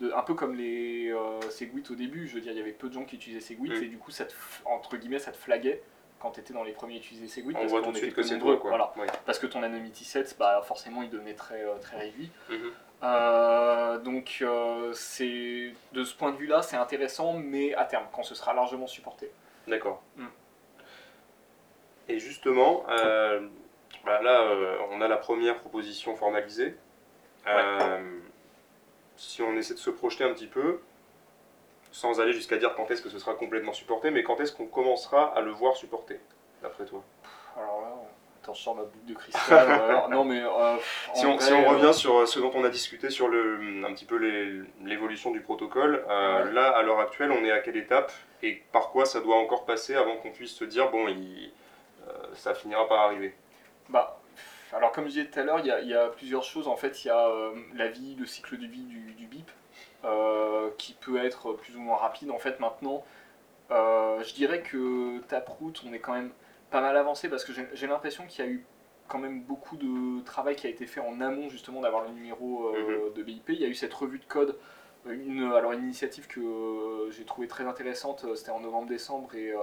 De, 0.00 0.12
un 0.12 0.22
peu 0.22 0.34
comme 0.34 0.56
les 0.56 1.10
euh, 1.12 1.40
Segwit 1.50 1.88
au 1.90 1.94
début, 1.94 2.26
je 2.26 2.34
veux 2.34 2.40
dire, 2.40 2.50
il 2.50 2.58
y 2.58 2.60
avait 2.60 2.72
peu 2.72 2.88
de 2.88 2.94
gens 2.94 3.04
qui 3.04 3.14
utilisaient 3.14 3.40
Segwit 3.40 3.70
Mm. 3.70 3.84
et 3.84 3.86
du 3.86 3.96
coup, 3.98 4.10
ça 4.10 4.24
te, 4.24 4.34
entre 4.64 4.96
guillemets, 4.96 5.20
ça 5.20 5.30
te 5.30 5.36
flaguait 5.36 5.82
quand 6.24 6.30
tu 6.30 6.40
étais 6.40 6.54
dans 6.54 6.64
les 6.64 6.72
premiers 6.72 6.94
à 6.94 6.96
utiliser 6.96 7.28
Segwit. 7.28 7.54
On 7.54 7.60
parce 7.60 7.70
voit 7.70 7.82
tout 7.82 7.92
de 7.92 7.98
suite 7.98 8.14
que 8.14 8.22
c'est 8.22 8.38
toi, 8.38 8.56
quoi. 8.56 8.70
Voilà 8.70 8.94
parce 9.26 9.38
que 9.38 9.46
ton 9.46 9.62
anonymity 9.62 10.04
set, 10.04 10.34
bah, 10.38 10.62
forcément, 10.64 11.02
il 11.02 11.10
devenait 11.10 11.34
très, 11.34 11.62
euh, 11.62 11.76
très 11.82 11.98
réduit. 11.98 12.30
Mhm. 12.48 12.72
Euh, 13.02 13.98
donc, 13.98 14.38
euh, 14.40 14.90
c'est 14.94 15.74
de 15.92 16.02
ce 16.02 16.14
point 16.14 16.32
de 16.32 16.38
vue-là, 16.38 16.62
c'est 16.62 16.76
intéressant, 16.76 17.34
mais 17.34 17.74
à 17.74 17.84
terme, 17.84 18.06
quand 18.10 18.22
ce 18.22 18.34
sera 18.34 18.54
largement 18.54 18.86
supporté. 18.86 19.30
D'accord. 19.68 20.02
Mm. 20.16 20.26
Et 22.08 22.18
justement, 22.18 22.86
euh, 22.88 23.46
bah 24.06 24.22
là, 24.22 24.48
on 24.92 25.02
a 25.02 25.08
la 25.08 25.18
première 25.18 25.58
proposition 25.58 26.16
formalisée. 26.16 26.74
Si 29.16 29.42
on 29.42 29.54
essaie 29.56 29.74
de 29.74 29.78
se 29.78 29.90
projeter 29.90 30.24
un 30.24 30.32
petit 30.32 30.46
peu, 30.46 30.80
sans 31.94 32.20
aller 32.20 32.32
jusqu'à 32.32 32.56
dire 32.56 32.74
quand 32.74 32.90
est-ce 32.90 33.00
que 33.02 33.08
ce 33.08 33.20
sera 33.20 33.34
complètement 33.34 33.72
supporté, 33.72 34.10
mais 34.10 34.24
quand 34.24 34.40
est-ce 34.40 34.52
qu'on 34.52 34.66
commencera 34.66 35.32
à 35.36 35.40
le 35.40 35.52
voir 35.52 35.76
supporté, 35.76 36.18
d'après 36.60 36.84
toi? 36.86 37.04
Alors 37.56 37.82
là, 37.82 37.92
attends, 38.42 38.52
je 38.52 38.62
sors 38.62 38.74
ma 38.74 38.82
boucle 38.82 39.04
de 39.06 39.14
cristal. 39.14 39.70
alors, 39.70 40.08
non, 40.10 40.24
mais. 40.24 40.42
euh, 40.42 40.76
Si 41.14 41.24
on, 41.24 41.36
vrai, 41.36 41.44
si 41.44 41.52
on 41.52 41.62
euh, 41.62 41.68
revient 41.68 41.94
sur 41.94 42.26
ce 42.26 42.40
dont 42.40 42.50
on 42.54 42.64
a 42.64 42.68
discuté 42.68 43.10
sur 43.10 43.28
le, 43.28 43.84
un 43.86 43.94
petit 43.94 44.06
peu 44.06 44.16
l'évolution 44.84 45.30
du 45.30 45.40
protocole, 45.40 46.04
euh, 46.10 46.44
Ouais. 46.46 46.52
là, 46.52 46.68
à 46.70 46.82
l'heure 46.82 46.98
actuelle, 46.98 47.30
on 47.30 47.44
est 47.44 47.52
à 47.52 47.60
quelle 47.60 47.76
étape 47.76 48.12
et 48.42 48.60
par 48.72 48.90
quoi 48.90 49.04
ça 49.06 49.20
doit 49.20 49.36
encore 49.36 49.64
passer 49.64 49.94
avant 49.94 50.16
qu'on 50.16 50.32
puisse 50.32 50.52
se 50.52 50.64
dire, 50.64 50.90
bon, 50.90 51.06
il- 51.06 51.52
euh, 52.08 52.12
ça 52.34 52.54
finira 52.56 52.88
par 52.88 53.02
arriver? 53.02 53.34
Bah, 53.88 54.18
alors 54.72 54.90
comme 54.90 55.04
je 55.04 55.10
disais 55.10 55.26
tout 55.26 55.38
à 55.38 55.44
l'heure, 55.44 55.60
il 55.60 55.66
y, 55.66 55.70
a- 55.70 55.80
il 55.80 55.88
y 55.88 55.94
a 55.94 56.08
plusieurs 56.08 56.42
choses. 56.42 56.66
En 56.66 56.76
fait, 56.76 57.04
il 57.04 57.08
y 57.08 57.10
a 57.10 57.28
euh, 57.28 57.54
la 57.74 57.86
vie, 57.86 58.16
le 58.18 58.26
cycle 58.26 58.58
de 58.58 58.66
vie 58.66 58.82
du, 58.82 59.12
du 59.12 59.26
BIP, 59.26 59.48
euh, 59.48 59.52
qui 60.78 60.94
peut 60.94 61.24
être 61.24 61.52
plus 61.54 61.76
ou 61.76 61.80
moins 61.80 61.96
rapide. 61.96 62.30
En 62.30 62.38
fait, 62.38 62.60
maintenant, 62.60 63.04
euh, 63.70 64.22
je 64.22 64.34
dirais 64.34 64.62
que 64.62 65.20
Taproot, 65.20 65.72
on 65.86 65.92
est 65.92 65.98
quand 65.98 66.12
même 66.12 66.30
pas 66.70 66.80
mal 66.80 66.96
avancé 66.96 67.28
parce 67.28 67.44
que 67.44 67.52
j'ai 67.72 67.86
l'impression 67.86 68.26
qu'il 68.26 68.44
y 68.44 68.48
a 68.48 68.50
eu 68.50 68.64
quand 69.08 69.18
même 69.18 69.42
beaucoup 69.42 69.76
de 69.76 70.22
travail 70.24 70.56
qui 70.56 70.66
a 70.66 70.70
été 70.70 70.86
fait 70.86 71.00
en 71.00 71.20
amont 71.20 71.48
justement 71.48 71.80
d'avoir 71.80 72.04
le 72.04 72.10
numéro 72.10 72.68
euh, 72.68 73.12
de 73.14 73.22
BIP. 73.22 73.50
Il 73.50 73.60
y 73.60 73.64
a 73.64 73.68
eu 73.68 73.74
cette 73.74 73.94
revue 73.94 74.18
de 74.18 74.24
code, 74.24 74.56
une, 75.06 75.52
alors 75.52 75.72
une 75.72 75.82
initiative 75.84 76.26
que 76.26 76.40
euh, 76.40 77.10
j'ai 77.10 77.24
trouvée 77.24 77.48
très 77.48 77.64
intéressante, 77.64 78.24
euh, 78.24 78.34
c'était 78.34 78.50
en 78.50 78.60
novembre-décembre 78.60 79.34
et, 79.34 79.52
euh, 79.52 79.58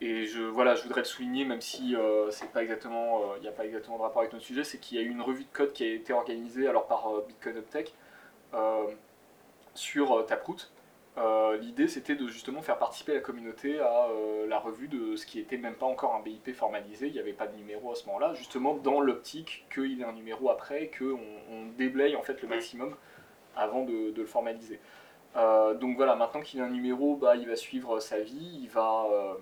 et 0.00 0.26
je, 0.26 0.42
voilà, 0.42 0.74
je 0.74 0.82
voudrais 0.82 1.00
le 1.00 1.06
souligner 1.06 1.44
même 1.44 1.62
si 1.62 1.96
euh, 1.96 2.30
c'est 2.30 2.50
pas 2.50 2.62
exactement, 2.62 3.20
euh, 3.20 3.36
il 3.38 3.42
n'y 3.42 3.48
a 3.48 3.52
pas 3.52 3.64
exactement 3.64 3.96
de 3.96 4.02
rapport 4.02 4.20
avec 4.20 4.32
notre 4.32 4.44
sujet, 4.44 4.64
c'est 4.64 4.78
qu'il 4.78 4.98
y 4.98 5.00
a 5.00 5.04
eu 5.04 5.10
une 5.10 5.22
revue 5.22 5.44
de 5.44 5.52
code 5.52 5.72
qui 5.72 5.84
a 5.84 5.92
été 5.94 6.12
organisée 6.12 6.68
alors 6.68 6.86
par 6.86 7.08
euh, 7.08 7.24
Bitcoin 7.26 7.56
Uptech 7.56 7.88
euh, 7.88 8.03
sur 9.74 10.12
euh, 10.12 10.22
Taproot. 10.22 10.70
Euh, 11.16 11.56
L'idée 11.58 11.86
c'était 11.86 12.16
de 12.16 12.26
justement 12.26 12.60
faire 12.60 12.76
participer 12.76 13.14
la 13.14 13.20
communauté 13.20 13.78
à 13.78 14.08
euh, 14.08 14.48
la 14.48 14.58
revue 14.58 14.88
de 14.88 15.14
ce 15.14 15.26
qui 15.26 15.38
était 15.38 15.56
même 15.58 15.74
pas 15.76 15.86
encore 15.86 16.14
un 16.16 16.20
BIP 16.20 16.52
formalisé, 16.52 17.06
il 17.06 17.12
n'y 17.12 17.20
avait 17.20 17.32
pas 17.32 17.46
de 17.46 17.56
numéro 17.56 17.92
à 17.92 17.94
ce 17.94 18.04
moment-là, 18.06 18.34
justement 18.34 18.74
dans 18.74 19.00
l'optique 19.00 19.64
qu'il 19.72 19.92
y 19.96 20.00
ait 20.00 20.04
un 20.04 20.12
numéro 20.12 20.50
après, 20.50 20.90
qu'on 20.98 21.20
on 21.52 21.66
déblaye 21.78 22.16
en 22.16 22.22
fait 22.22 22.42
le 22.42 22.48
maximum 22.48 22.96
avant 23.54 23.84
de, 23.84 24.10
de 24.10 24.20
le 24.20 24.26
formaliser. 24.26 24.80
Euh, 25.36 25.74
donc 25.74 25.96
voilà, 25.96 26.16
maintenant 26.16 26.40
qu'il 26.40 26.60
a 26.60 26.64
un 26.64 26.70
numéro, 26.70 27.14
bah, 27.14 27.36
il 27.36 27.46
va 27.48 27.54
suivre 27.54 28.00
sa 28.00 28.18
vie, 28.18 28.58
il 28.62 28.68
va, 28.68 29.06
euh, 29.12 29.34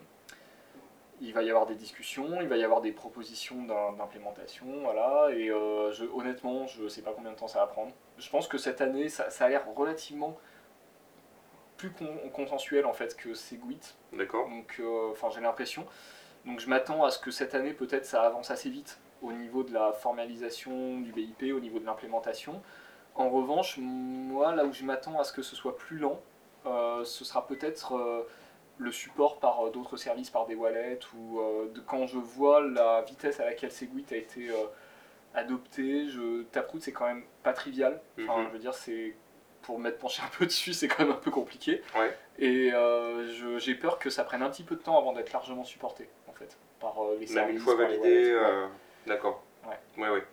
il 1.22 1.33
va 1.33 1.42
y 1.42 1.48
avoir 1.48 1.64
des 1.64 1.75
discussions, 1.75 2.40
il 2.42 2.48
va 2.48 2.59
y 2.59 2.64
avoir 2.64 2.83
des 2.83 2.92
propositions 2.92 3.62
d'im- 3.64 3.92
d'implémentation, 3.96 4.66
voilà, 4.83 5.31
et 5.35 5.51
euh, 5.51 5.90
je, 5.92 6.05
honnêtement, 6.05 6.66
je 6.66 6.83
ne 6.83 6.88
sais 6.88 7.01
pas 7.03 7.12
combien 7.14 7.31
de 7.31 7.37
temps 7.37 7.48
ça 7.48 7.61
va 7.61 7.66
prendre. 7.66 7.92
Je 8.18 8.31
pense 8.31 8.46
que 8.48 8.59
cette 8.59 8.81
année, 8.81 9.09
ça, 9.09 9.31
ça 9.31 9.46
a 9.46 9.48
l'air 9.48 9.66
relativement 9.75 10.37
plus 11.77 11.90
con- 11.90 12.18
consensuel 12.33 12.87
en 12.87 12.92
fait 12.92 13.16
que 13.16 13.35
Segwit, 13.35 13.96
D'accord 14.12 14.48
donc 14.48 14.77
euh, 14.79 15.11
enfin 15.11 15.29
j'ai 15.35 15.40
l'impression. 15.40 15.85
Donc 16.46 16.61
je 16.61 16.68
m'attends 16.68 17.05
à 17.05 17.11
ce 17.11 17.18
que 17.18 17.31
cette 17.31 17.55
année 17.55 17.72
peut-être 17.72 18.05
ça 18.07 18.22
avance 18.22 18.51
assez 18.51 18.70
vite 18.70 19.01
au 19.20 19.33
niveau 19.33 19.62
de 19.64 19.72
la 19.72 19.92
formalisation 19.92 21.01
du 21.01 21.12
BIP, 21.12 21.53
au 21.55 21.61
niveau 21.61 21.79
de 21.79 21.87
l'implémentation. 21.87 22.62
En 23.14 23.31
revanche, 23.31 23.79
moi 23.79 24.55
là 24.55 24.64
où 24.64 24.72
je 24.72 24.85
m'attends 24.85 25.18
à 25.18 25.25
ce 25.25 25.33
que 25.33 25.42
ce 25.42 25.57
soit 25.57 25.77
plus 25.77 25.98
lent, 25.98 26.20
euh, 26.66 27.05
ce 27.05 27.25
sera 27.25 27.46
peut-être 27.46 27.96
euh, 27.96 28.22
le 28.79 28.90
support 28.92 29.38
par 29.38 29.66
euh, 29.66 29.70
d'autres 29.70 29.96
services, 29.96 30.31
par 30.31 30.46
des 30.46 30.55
wallets, 30.55 31.01
ou 31.16 31.40
de, 31.72 31.81
quand 31.81 32.07
je 32.07 32.18
vois 32.18 32.61
la 32.61 33.03
vitesse 33.03 33.40
à 33.40 33.44
laquelle 33.44 33.72
Segwit 33.72 34.11
a 34.12 34.16
été 34.16 34.51
adopté, 35.35 36.09
je, 36.09 36.42
Taproot 36.45 36.81
c'est 36.81 36.92
quand 36.92 37.07
même 37.07 37.25
pas 37.42 37.53
trivial. 37.53 38.01
Enfin, 38.21 38.38
Mhm. 38.40 38.47
je 38.49 38.53
veux 38.53 38.59
dire, 38.59 38.75
c'est 38.75 39.14
pour 39.62 39.79
m'être 39.79 39.99
penché 39.99 40.23
un 40.25 40.31
peu 40.38 40.45
dessus, 40.47 40.73
c'est 40.73 40.88
quand 40.88 41.05
même 41.05 41.12
un 41.12 41.16
peu 41.21 41.31
compliqué. 41.31 41.83
Ouais. 41.97 42.16
Et 42.38 42.73
euh, 42.73 43.59
j'ai 43.59 43.75
peur 43.75 43.99
que 43.99 44.11
ça 44.11 44.25
prenne 44.25 44.42
un 44.42 44.51
petit 44.51 44.64
peu 44.64 44.75
de 44.75 44.81
temps 44.83 44.99
avant 44.99 45.12
d'être 45.12 45.33
largement 45.33 45.64
supporté, 45.64 46.09
en 46.29 46.33
fait, 46.33 46.57
par 46.81 47.03
euh, 47.05 47.12
les 47.14 47.27
Même 47.27 47.29
services. 47.29 47.55
une 47.57 47.61
fois 47.61 47.77
validé, 47.77 48.31
euh, 48.33 48.66
d'accord. 49.07 49.45
Ouais. 49.66 50.03
Ouais, 50.03 50.11
ouais. 50.11 50.25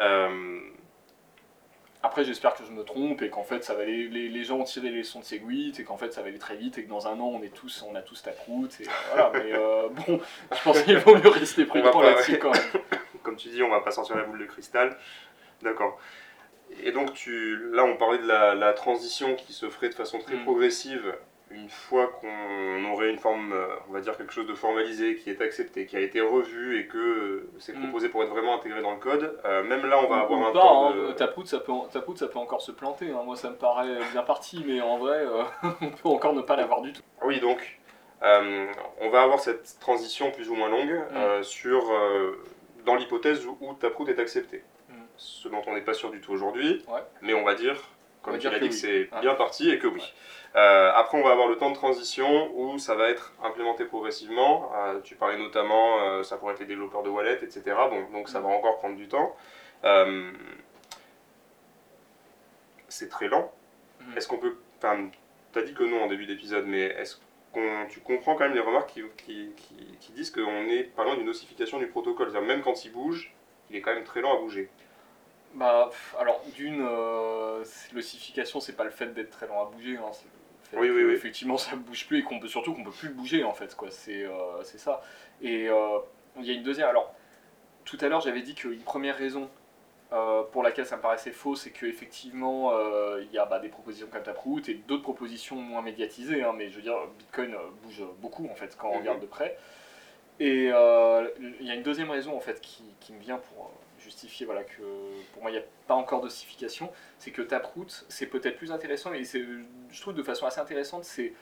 Euh, 0.00 0.60
Après, 2.02 2.22
j'espère 2.24 2.54
que 2.54 2.64
je 2.64 2.70
me 2.70 2.82
trompe 2.84 3.22
et 3.22 3.30
qu'en 3.30 3.44
fait, 3.44 3.64
ça 3.64 3.72
va 3.74 3.80
aller, 3.82 4.08
les, 4.08 4.28
les 4.28 4.44
gens 4.44 4.58
ont 4.58 4.64
tiré 4.64 4.90
les 4.90 4.98
leçons 4.98 5.20
de 5.20 5.24
Segwit 5.24 5.78
et 5.80 5.84
qu'en 5.84 5.96
fait, 5.96 6.12
ça 6.12 6.20
va 6.20 6.28
aller 6.28 6.38
très 6.38 6.54
vite 6.56 6.76
et 6.76 6.84
que 6.84 6.88
dans 6.90 7.06
un 7.06 7.18
an, 7.18 7.28
on 7.34 7.42
est 7.42 7.48
tous, 7.54 7.82
on 7.88 7.94
a 7.94 8.02
tous 8.02 8.22
Taproot. 8.22 8.68
Et 8.80 8.86
voilà, 9.14 9.30
mais 9.32 9.52
bon, 10.06 10.20
je 10.52 10.62
pense 10.62 10.82
qu'il 10.82 10.98
vaut 10.98 11.16
mieux 11.16 11.28
rester 11.30 11.64
prudent 11.64 11.98
là-dessus 12.02 12.38
quand 12.38 12.50
même. 12.52 12.82
comme 13.24 13.36
tu 13.36 13.48
dis, 13.48 13.62
on 13.62 13.70
va 13.70 13.80
pas 13.80 13.90
sortir 13.90 14.16
la 14.16 14.22
boule 14.22 14.38
de 14.38 14.44
cristal. 14.46 14.96
D'accord. 15.62 15.98
Et 16.82 16.92
donc, 16.92 17.12
tu, 17.14 17.58
là, 17.72 17.84
on 17.84 17.96
parlait 17.96 18.18
de 18.18 18.26
la, 18.26 18.54
la 18.54 18.72
transition 18.72 19.34
qui 19.34 19.52
se 19.52 19.68
ferait 19.68 19.88
de 19.88 19.94
façon 19.94 20.18
très 20.18 20.36
Mm. 20.36 20.44
progressive 20.44 21.14
une 21.50 21.68
fois 21.68 22.08
qu'on 22.20 22.84
aurait 22.90 23.10
une 23.10 23.18
forme, 23.18 23.52
euh, 23.52 23.66
on 23.88 23.92
va 23.92 24.00
dire 24.00 24.16
quelque 24.16 24.32
chose 24.32 24.46
de 24.46 24.54
formalisé, 24.54 25.14
qui 25.14 25.30
est 25.30 25.40
accepté, 25.40 25.86
qui 25.86 25.94
a 25.96 26.00
été 26.00 26.20
revu 26.20 26.80
et 26.80 26.86
que 26.88 26.98
euh, 26.98 27.50
c'est 27.60 27.76
Mm. 27.76 27.82
proposé 27.82 28.08
pour 28.08 28.22
être 28.24 28.30
vraiment 28.30 28.56
intégré 28.56 28.82
dans 28.82 28.90
le 28.92 28.98
code, 28.98 29.38
euh, 29.44 29.62
même 29.62 29.86
là 29.86 29.98
on 30.00 30.08
va 30.08 30.20
avoir 30.22 30.40
ou 30.40 30.44
un 30.44 30.52
pas, 30.52 30.58
temps 30.58 30.88
hein, 30.88 30.94
de... 30.96 31.12
Taproot, 31.12 31.44
ça 31.46 31.60
peut, 31.60 31.72
Taproot, 31.92 32.16
ça 32.16 32.26
peut 32.26 32.38
encore 32.40 32.62
se 32.62 32.72
planter. 32.72 33.10
hein. 33.10 33.22
Moi, 33.24 33.36
ça 33.36 33.50
me 33.50 33.56
paraît 33.56 33.98
bien 34.12 34.22
parti, 34.22 34.64
mais 34.66 34.80
en 34.80 34.98
vrai, 34.98 35.18
euh, 35.18 35.44
on 35.82 35.90
peut 35.90 36.08
encore 36.08 36.32
ne 36.32 36.40
pas 36.42 36.56
l'avoir 36.56 36.80
du 36.80 36.92
tout. 36.92 37.02
Oui, 37.22 37.38
donc 37.38 37.78
euh, 38.22 38.66
on 39.00 39.10
va 39.10 39.22
avoir 39.22 39.38
cette 39.38 39.78
transition 39.80 40.32
plus 40.32 40.48
ou 40.48 40.54
moins 40.56 40.70
longue 40.70 40.98
Mm. 41.12 41.42
sur, 41.44 41.84
dans 42.84 42.94
l'hypothèse 42.94 43.46
où, 43.46 43.56
où 43.60 43.74
Taproot 43.74 44.06
est 44.08 44.18
accepté. 44.18 44.62
Mm. 44.88 44.94
Ce 45.16 45.48
dont 45.48 45.62
on 45.66 45.74
n'est 45.74 45.80
pas 45.82 45.94
sûr 45.94 46.10
du 46.10 46.20
tout 46.20 46.32
aujourd'hui, 46.32 46.84
Ouais. 46.88 47.00
mais 47.22 47.34
on 47.34 47.44
va 47.44 47.54
dire, 47.54 47.76
comme 48.22 48.38
tu 48.38 48.48
l'as 48.50 48.58
dit, 48.58 48.68
que 48.68 48.74
c'est 48.74 49.08
Ouais. 49.12 49.20
bien 49.20 49.34
parti 49.34 49.70
et 49.70 49.78
que 49.78 49.86
oui. 49.86 50.02
Euh, 50.56 50.92
après, 50.94 51.18
on 51.18 51.24
va 51.24 51.32
avoir 51.32 51.48
le 51.48 51.56
temps 51.56 51.70
de 51.70 51.74
transition 51.74 52.50
où 52.54 52.78
ça 52.78 52.94
va 52.94 53.08
être 53.10 53.32
implémenté 53.42 53.84
progressivement. 53.84 54.70
Euh, 54.76 55.00
tu 55.02 55.16
parlais 55.16 55.36
notamment, 55.36 56.00
euh, 56.00 56.22
ça 56.22 56.36
pourrait 56.36 56.52
être 56.54 56.60
les 56.60 56.66
développeurs 56.66 57.02
de 57.02 57.08
wallet, 57.10 57.38
etc. 57.42 57.62
Bon, 57.90 58.04
donc 58.12 58.28
ça 58.28 58.38
va 58.40 58.48
encore 58.48 58.78
prendre 58.78 58.96
du 58.96 59.08
temps. 59.08 59.34
C'est 62.88 63.08
très 63.08 63.28
lent. 63.28 63.52
Mhm. 64.00 64.16
Est-ce 64.16 64.28
qu'on 64.28 64.38
peut. 64.38 64.56
Enfin, 64.78 65.08
tu 65.52 65.58
as 65.58 65.62
dit 65.62 65.74
que 65.74 65.82
non 65.82 66.02
en 66.04 66.06
début 66.06 66.26
d'épisode, 66.26 66.64
mais 66.66 66.82
est-ce 66.82 67.16
tu 67.88 68.00
comprends 68.00 68.34
quand 68.34 68.44
même 68.44 68.54
les 68.54 68.60
remarques 68.60 68.90
qui, 68.90 69.02
qui, 69.16 69.50
qui- 69.56 69.96
qui 70.00 70.12
disent 70.12 70.30
qu'on 70.30 70.66
est 70.68 70.84
pas 70.84 71.04
loin 71.04 71.16
d'une 71.16 71.28
ossification 71.28 71.78
du 71.78 71.86
protocole 71.86 72.30
C'est-à-dire, 72.30 72.48
même 72.48 72.62
quand 72.62 72.84
il 72.84 72.92
bouge, 72.92 73.32
il 73.70 73.76
est 73.76 73.80
quand 73.80 73.94
même 73.94 74.04
très 74.04 74.20
lent 74.20 74.36
à 74.36 74.40
bouger. 74.40 74.70
Bah, 75.54 75.90
alors, 76.18 76.42
d'une, 76.56 76.80
euh, 76.84 77.64
l'ossification, 77.92 78.58
c'est 78.60 78.72
pas 78.76 78.84
le 78.84 78.90
fait 78.90 79.14
d'être 79.14 79.30
très 79.30 79.46
lent 79.46 79.62
à 79.62 79.70
bouger, 79.70 79.96
hein, 79.96 80.10
c'est 80.12 80.24
le 80.24 80.30
fait 80.70 80.76
Oui, 80.76 80.90
oui, 80.90 81.02
que, 81.02 81.06
oui. 81.06 81.14
effectivement, 81.14 81.56
ça 81.56 81.76
bouge 81.76 82.06
plus 82.08 82.18
et 82.18 82.22
qu'on 82.22 82.40
peut 82.40 82.48
surtout 82.48 82.74
qu'on 82.74 82.82
peut 82.82 82.90
plus 82.90 83.08
le 83.08 83.14
bouger, 83.14 83.44
en 83.44 83.54
fait, 83.54 83.74
quoi. 83.76 83.90
C'est 83.90 84.24
euh, 84.24 84.62
c'est 84.64 84.78
ça. 84.78 85.00
Et 85.40 85.68
euh, 85.68 85.98
il 86.38 86.44
y 86.44 86.50
a 86.50 86.54
une 86.54 86.64
deuxième. 86.64 86.88
Alors, 86.88 87.14
tout 87.84 87.98
à 88.00 88.08
l'heure, 88.08 88.20
j'avais 88.20 88.42
dit 88.42 88.54
qu'une 88.54 88.80
première 88.80 89.16
raison 89.16 89.48
euh, 90.14 90.44
pour 90.44 90.62
laquelle 90.62 90.86
ça 90.86 90.96
me 90.96 91.02
paraissait 91.02 91.32
faux, 91.32 91.56
c'est 91.56 91.70
qu'effectivement, 91.70 92.70
euh, 92.72 93.20
il 93.24 93.32
y 93.32 93.38
a 93.38 93.44
bah, 93.46 93.58
des 93.58 93.68
propositions 93.68 94.06
comme 94.10 94.22
Taproot 94.22 94.60
et 94.68 94.74
d'autres 94.74 95.02
propositions 95.02 95.56
moins 95.56 95.82
médiatisées, 95.82 96.42
hein, 96.44 96.54
mais 96.56 96.70
je 96.70 96.76
veux 96.76 96.82
dire, 96.82 96.96
Bitcoin 97.18 97.52
euh, 97.54 97.58
bouge 97.82 98.02
beaucoup, 98.20 98.46
en 98.50 98.54
fait, 98.54 98.76
quand 98.78 98.88
on 98.90 98.94
Mhm. 98.94 99.00
regarde 99.00 99.20
de 99.20 99.26
près. 99.26 99.58
Et 100.40 100.70
euh, 100.72 101.28
il 101.60 101.66
y 101.66 101.70
a 101.70 101.74
une 101.74 101.82
deuxième 101.82 102.10
raison, 102.10 102.36
en 102.36 102.40
fait, 102.40 102.60
qui, 102.60 102.84
qui 103.00 103.12
me 103.12 103.18
vient 103.18 103.38
pour 103.38 103.70
justifier 104.00 104.46
voilà, 104.46 104.62
que 104.62 104.82
pour 105.32 105.42
moi, 105.42 105.50
il 105.50 105.54
n'y 105.54 105.60
a 105.60 105.64
pas 105.88 105.94
encore 105.94 106.20
d'ossification, 106.20 106.90
c'est 107.18 107.30
que 107.30 107.42
Taproot, 107.42 108.04
c'est 108.08 108.26
peut-être 108.26 108.56
plus 108.56 108.70
intéressant, 108.70 109.12
et 109.14 109.24
je 109.24 110.00
trouve 110.00 110.14
de 110.14 110.22
façon 110.22 110.46
assez 110.46 110.60
intéressante, 110.60 111.04
c'est 111.04 111.32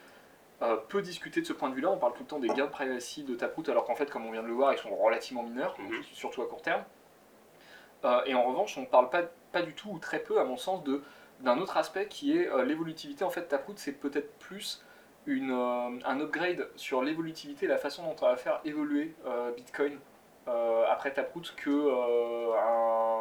peu 0.88 1.02
discuté 1.02 1.40
de 1.40 1.46
ce 1.46 1.52
point 1.52 1.68
de 1.70 1.74
vue-là. 1.74 1.90
On 1.90 1.96
parle 1.98 2.12
tout 2.12 2.22
le 2.22 2.28
temps 2.28 2.38
des 2.38 2.46
gains 2.46 2.66
de 2.66 2.70
privacy 2.70 3.24
de 3.24 3.34
Taproot, 3.34 3.68
alors 3.68 3.84
qu'en 3.84 3.96
fait, 3.96 4.08
comme 4.08 4.24
on 4.26 4.30
vient 4.30 4.44
de 4.44 4.46
le 4.46 4.52
voir, 4.52 4.72
ils 4.72 4.78
sont 4.78 4.94
relativement 4.94 5.42
mineurs, 5.42 5.74
Mhm. 5.80 6.02
surtout 6.12 6.40
à 6.42 6.46
court 6.46 6.62
terme. 6.62 6.84
Euh, 8.04 8.20
et 8.26 8.34
en 8.34 8.44
revanche, 8.44 8.76
on 8.78 8.82
ne 8.82 8.86
parle 8.86 9.10
pas, 9.10 9.22
pas 9.52 9.62
du 9.62 9.74
tout, 9.74 9.90
ou 9.90 9.98
très 9.98 10.18
peu, 10.18 10.38
à 10.40 10.44
mon 10.44 10.56
sens, 10.56 10.82
de, 10.84 11.02
d'un 11.40 11.58
autre 11.58 11.76
aspect 11.76 12.06
qui 12.08 12.36
est 12.36 12.48
euh, 12.48 12.64
l'évolutivité. 12.64 13.24
En 13.24 13.30
fait, 13.30 13.42
Taproot, 13.48 13.74
c'est 13.76 13.92
peut-être 13.92 14.38
plus 14.38 14.82
une, 15.26 15.52
euh, 15.52 15.98
un 16.04 16.20
upgrade 16.20 16.68
sur 16.76 17.02
l'évolutivité, 17.02 17.66
la 17.66 17.78
façon 17.78 18.02
dont 18.04 18.16
on 18.20 18.26
va 18.26 18.36
faire 18.36 18.60
évoluer 18.64 19.14
Bitcoin 19.56 19.98
après 20.90 21.12
Taproot 21.12 21.42
que 21.56 21.70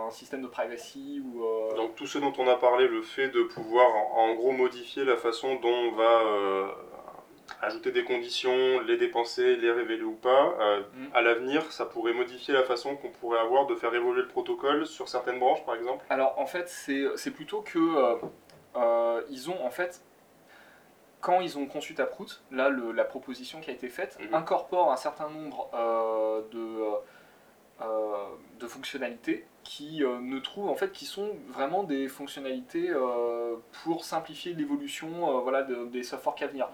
un 0.08 0.10
système 0.12 0.41
de 0.41 0.48
privacy 0.48 1.24
ou. 1.26 1.44
euh, 1.46 1.76
Donc, 1.76 1.96
tout 1.96 2.06
ce 2.08 2.17
dont 2.17 2.34
on 2.38 2.48
a 2.48 2.56
parlé, 2.56 2.88
le 2.88 3.02
fait 3.02 3.30
de 3.30 3.44
pouvoir 3.44 3.88
en, 4.15 4.34
gros 4.34 4.52
modifier 4.52 5.06
la 5.06 5.17
façon 5.17 5.56
dont 5.56 5.70
on 5.70 5.91
va 5.91 6.22
ajouter 7.62 7.91
des 7.91 8.04
conditions, 8.04 8.80
les 8.82 8.97
dépenser, 8.97 9.56
les 9.56 9.71
révéler 9.71 10.04
ou 10.04 10.13
pas, 10.15 10.56
euh, 10.60 10.80
Mhm. 10.95 11.10
à 11.13 11.21
l'avenir, 11.21 11.71
ça 11.71 11.86
pourrait 11.86 12.13
modifier 12.13 12.54
la 12.54 12.63
façon 12.63 12.95
qu'on 12.95 13.10
pourrait 13.10 13.39
avoir 13.39 13.67
de 13.67 13.76
faire 13.76 13.93
évoluer 13.93 14.21
le 14.24 14.28
protocole 14.28 14.86
sur 14.88 15.08
certaines 15.08 15.39
branches, 15.39 15.63
par 15.65 15.76
exemple? 15.76 16.04
Alors 16.10 16.39
en 16.39 16.45
fait, 16.47 16.67
c'est 16.67 17.32
plutôt 17.32 17.62
que 17.62 17.78
euh, 17.80 18.15
euh, 18.76 19.21
ils 19.30 19.50
ont 19.50 19.63
en 19.65 19.69
fait 19.69 20.02
quand 21.19 21.39
ils 21.39 21.56
ont 21.60 21.67
conçu 21.67 21.93
Taproot, 21.93 22.41
là 22.52 22.69
le- 22.69 22.91
la 22.91 23.04
proposition 23.04 23.62
qui 23.62 23.69
a 23.69 23.74
été 23.74 23.89
faite 23.89 24.17
Mhm. 24.19 24.34
incorpore 24.34 24.91
un 24.91 24.95
certain 24.97 25.30
nombre 25.30 25.69
de 26.52 26.82
de 28.60 28.67
fonctionnalités 28.67 29.43
qui 29.63 30.04
euh, 30.04 30.19
ne 30.19 30.38
trouvent 30.39 30.69
en 30.69 30.76
fait 30.76 30.91
qui 30.91 31.06
sont 31.06 31.32
vraiment 31.50 31.84
des 31.84 32.08
fonctionnalités 32.08 32.91
euh, 32.91 33.56
pour 33.84 34.06
simplifier 34.06 34.54
l'évolution 34.54 35.08
euh, 35.38 35.39
voilà 35.41 35.63
de- 35.63 35.86
des 35.86 36.04
software 36.04 36.36
à 36.41 36.45
venir. 36.47 36.67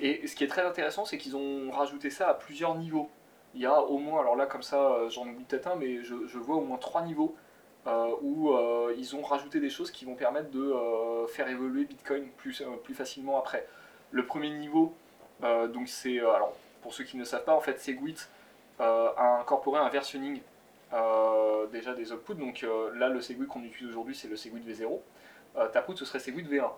Et 0.00 0.26
ce 0.26 0.34
qui 0.36 0.44
est 0.44 0.48
très 0.48 0.62
intéressant, 0.62 1.04
c'est 1.04 1.18
qu'ils 1.18 1.36
ont 1.36 1.70
rajouté 1.70 2.10
ça 2.10 2.28
à 2.28 2.34
plusieurs 2.34 2.74
niveaux. 2.74 3.08
Il 3.54 3.60
y 3.60 3.66
a 3.66 3.80
au 3.80 3.98
moins, 3.98 4.20
alors 4.20 4.34
là 4.36 4.46
comme 4.46 4.62
ça, 4.62 4.92
euh, 4.92 5.08
j'en 5.08 5.28
oublie 5.28 5.44
peut-être 5.44 5.68
un, 5.68 5.76
mais 5.76 6.02
je, 6.02 6.14
je 6.26 6.38
vois 6.38 6.56
au 6.56 6.60
moins 6.62 6.76
trois 6.78 7.02
niveaux 7.02 7.36
euh, 7.86 8.08
où 8.22 8.52
euh, 8.52 8.94
ils 8.98 9.14
ont 9.14 9.22
rajouté 9.22 9.60
des 9.60 9.70
choses 9.70 9.90
qui 9.90 10.04
vont 10.04 10.14
permettre 10.16 10.50
de 10.50 10.60
euh, 10.60 11.26
faire 11.28 11.48
évoluer 11.48 11.84
Bitcoin 11.84 12.26
plus, 12.36 12.62
plus 12.82 12.94
facilement 12.94 13.38
après. 13.38 13.66
Le 14.10 14.26
premier 14.26 14.50
niveau, 14.50 14.94
donc 15.42 15.88
c'est, 15.88 16.18
alors 16.20 16.54
pour 16.82 16.94
ceux 16.94 17.04
qui 17.04 17.16
ne 17.16 17.24
savent 17.24 17.44
pas, 17.44 17.54
en 17.54 17.60
fait, 17.60 17.80
Segwit 17.80 18.28
a 18.78 19.38
incorporé 19.40 19.80
un 19.80 19.88
versionning 19.88 20.40
euh, 20.92 21.66
déjà 21.66 21.94
des 21.94 22.12
outputs. 22.12 22.34
Donc 22.34 22.64
là, 22.94 23.08
le 23.08 23.20
Segwit 23.20 23.48
qu'on 23.48 23.62
utilise 23.64 23.90
aujourd'hui, 23.90 24.14
c'est 24.14 24.28
le 24.28 24.36
Segwit 24.36 24.62
V0. 24.64 25.00
Euh, 25.56 25.68
Taproot, 25.68 25.96
ce 25.96 26.04
serait 26.04 26.20
Segwit 26.20 26.46
V1. 26.48 26.60
Donc, 26.60 26.72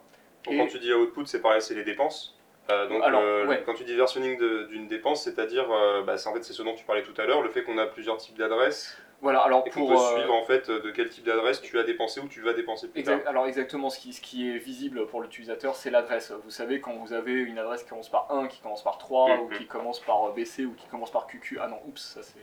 Et- 0.49 0.59
quand 0.59 0.67
tu 0.67 0.79
dis 0.79 0.93
output, 0.95 1.27
c'est 1.27 1.41
pareil, 1.41 1.61
c'est 1.61 1.75
les 1.75 1.85
dépenses? 1.85 2.36
Euh, 2.71 2.89
donc, 2.89 3.03
Alors, 3.05 3.21
euh, 3.23 3.47
ouais. 3.47 3.63
quand 3.65 3.75
tu 3.75 3.85
dis 3.85 3.95
versionning 3.95 4.37
d'une 4.69 4.89
dépense, 4.89 5.23
c'est-à-dire, 5.23 5.71
euh, 5.71 6.03
bah, 6.03 6.17
c'est 6.19 6.29
en 6.29 6.33
fait 6.35 6.43
c'est 6.43 6.53
ce 6.53 6.63
dont 6.63 6.75
tu 6.75 6.85
parlais 6.85 7.03
tout 7.03 7.15
à 7.21 7.25
l'heure, 7.25 7.43
le 7.43 7.49
fait 7.49 7.63
qu'on 7.63 7.79
a 7.79 7.87
plusieurs 7.87 8.17
types 8.17 8.37
d'adresses 8.37 8.97
Voilà, 9.21 9.39
alors 9.41 9.63
et 9.67 9.71
pour. 9.71 9.89
peut 9.89 9.95
euh, 9.95 10.17
suivre 10.19 10.35
en 10.35 10.43
fait 10.43 10.69
de 10.69 10.91
quel 10.91 11.09
type 11.09 11.25
d'adresse 11.25 11.63
tu 11.63 11.79
as 11.79 11.85
dépensé 11.85 12.19
ou 12.21 12.27
tu 12.27 12.41
vas 12.41 12.55
dépenser 12.55 12.89
plus 12.89 12.99
Exact- 12.99 13.21
tard. 13.23 13.31
alors 13.31 13.47
exactement, 13.47 13.89
ce 13.89 14.01
qui, 14.01 14.13
ce 14.13 14.21
qui 14.21 14.51
est 14.51 14.59
visible 14.59 15.07
pour 15.07 15.21
l'utilisateur, 15.23 15.77
c'est 15.77 15.91
l'adresse. 15.91 16.33
Vous 16.45 16.51
savez, 16.51 16.81
quand 16.81 16.95
vous 16.97 17.13
avez 17.13 17.35
une 17.35 17.59
adresse 17.59 17.85
qui 17.85 17.89
commence 17.91 18.09
par 18.11 18.27
1, 18.33 18.49
qui 18.49 18.61
commence 18.61 18.83
par 18.83 18.99
3, 18.99 19.37
Mhm. 19.37 19.41
ou 19.43 19.49
qui 19.51 19.67
commence 19.69 20.01
par 20.01 20.33
BC, 20.33 20.65
ou 20.65 20.73
qui 20.75 20.89
commence 20.89 21.13
par 21.13 21.29
QQ, 21.29 21.59
ah 21.63 21.69
non, 21.69 21.79
oups, 21.87 22.03
ça 22.03 22.21
c'est, 22.25 22.41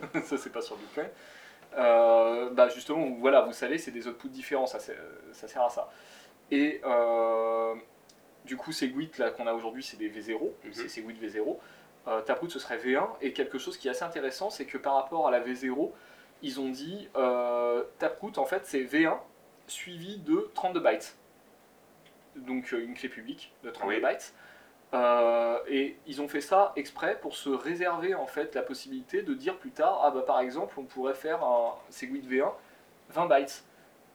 ça 0.24 0.36
c'est 0.36 0.52
pas 0.52 0.60
sur 0.60 0.76
Bitcoin. 0.76 1.08
Bah 1.74 2.68
justement, 2.68 3.08
voilà, 3.18 3.40
vous 3.40 3.52
savez, 3.52 3.78
c'est 3.78 3.90
des 3.90 4.06
outputs 4.06 4.28
différents, 4.28 4.66
ça, 4.66 4.78
sert 4.78 5.62
à 5.62 5.70
ça. 5.70 5.90
Et 6.50 6.80
euh, 6.84 7.74
du 8.44 8.56
coup, 8.56 8.72
Segwit 8.72 9.16
là 9.18 9.30
qu'on 9.30 9.46
a 9.46 9.52
aujourd'hui, 9.54 9.82
c'est 9.82 9.96
des 9.96 10.08
V0, 10.10 10.52
Mhm. 10.64 10.72
c'est 10.72 10.88
Segwit 10.88 11.18
V0. 11.20 11.58
Euh, 12.06 12.20
Taproot, 12.22 12.50
ce 12.50 12.58
serait 12.58 12.76
V1. 12.78 13.08
Et 13.22 13.32
quelque 13.32 13.58
chose 13.58 13.78
qui 13.78 13.88
est 13.88 13.90
assez 13.90 14.04
intéressant, 14.04 14.50
c'est 14.50 14.66
que 14.66 14.76
par 14.78 14.94
rapport 14.94 15.26
à 15.26 15.30
la 15.30 15.40
V0, 15.40 15.92
ils 16.42 16.60
ont 16.60 16.68
dit 16.68 17.08
euh, 17.16 17.82
Taproot, 17.98 18.36
en 18.38 18.44
fait, 18.44 18.66
c'est 18.66 18.82
V1 18.82 19.18
suivi 19.66 20.18
de 20.18 20.50
32 20.54 20.80
bytes. 20.80 21.16
Donc 22.36 22.72
euh, 22.74 22.84
une 22.84 22.94
clé 22.94 23.08
publique 23.08 23.52
de 23.62 23.70
32 23.70 23.94
Oui. 23.96 24.00
bytes. 24.02 24.34
Euh, 24.92 25.58
et 25.66 25.96
ils 26.06 26.20
ont 26.20 26.28
fait 26.28 26.40
ça 26.42 26.72
exprès 26.76 27.18
pour 27.20 27.34
se 27.36 27.48
réserver 27.48 28.14
en 28.14 28.26
fait 28.26 28.54
la 28.54 28.62
possibilité 28.62 29.22
de 29.22 29.34
dire 29.34 29.56
plus 29.58 29.72
tard 29.72 30.00
ah 30.04 30.10
bah 30.12 30.22
par 30.22 30.38
exemple 30.38 30.74
on 30.78 30.84
pourrait 30.84 31.14
faire 31.14 31.42
un 31.42 31.74
Segwit 31.90 32.22
V1 32.28 32.52
20 33.10 33.26
bytes 33.26 33.64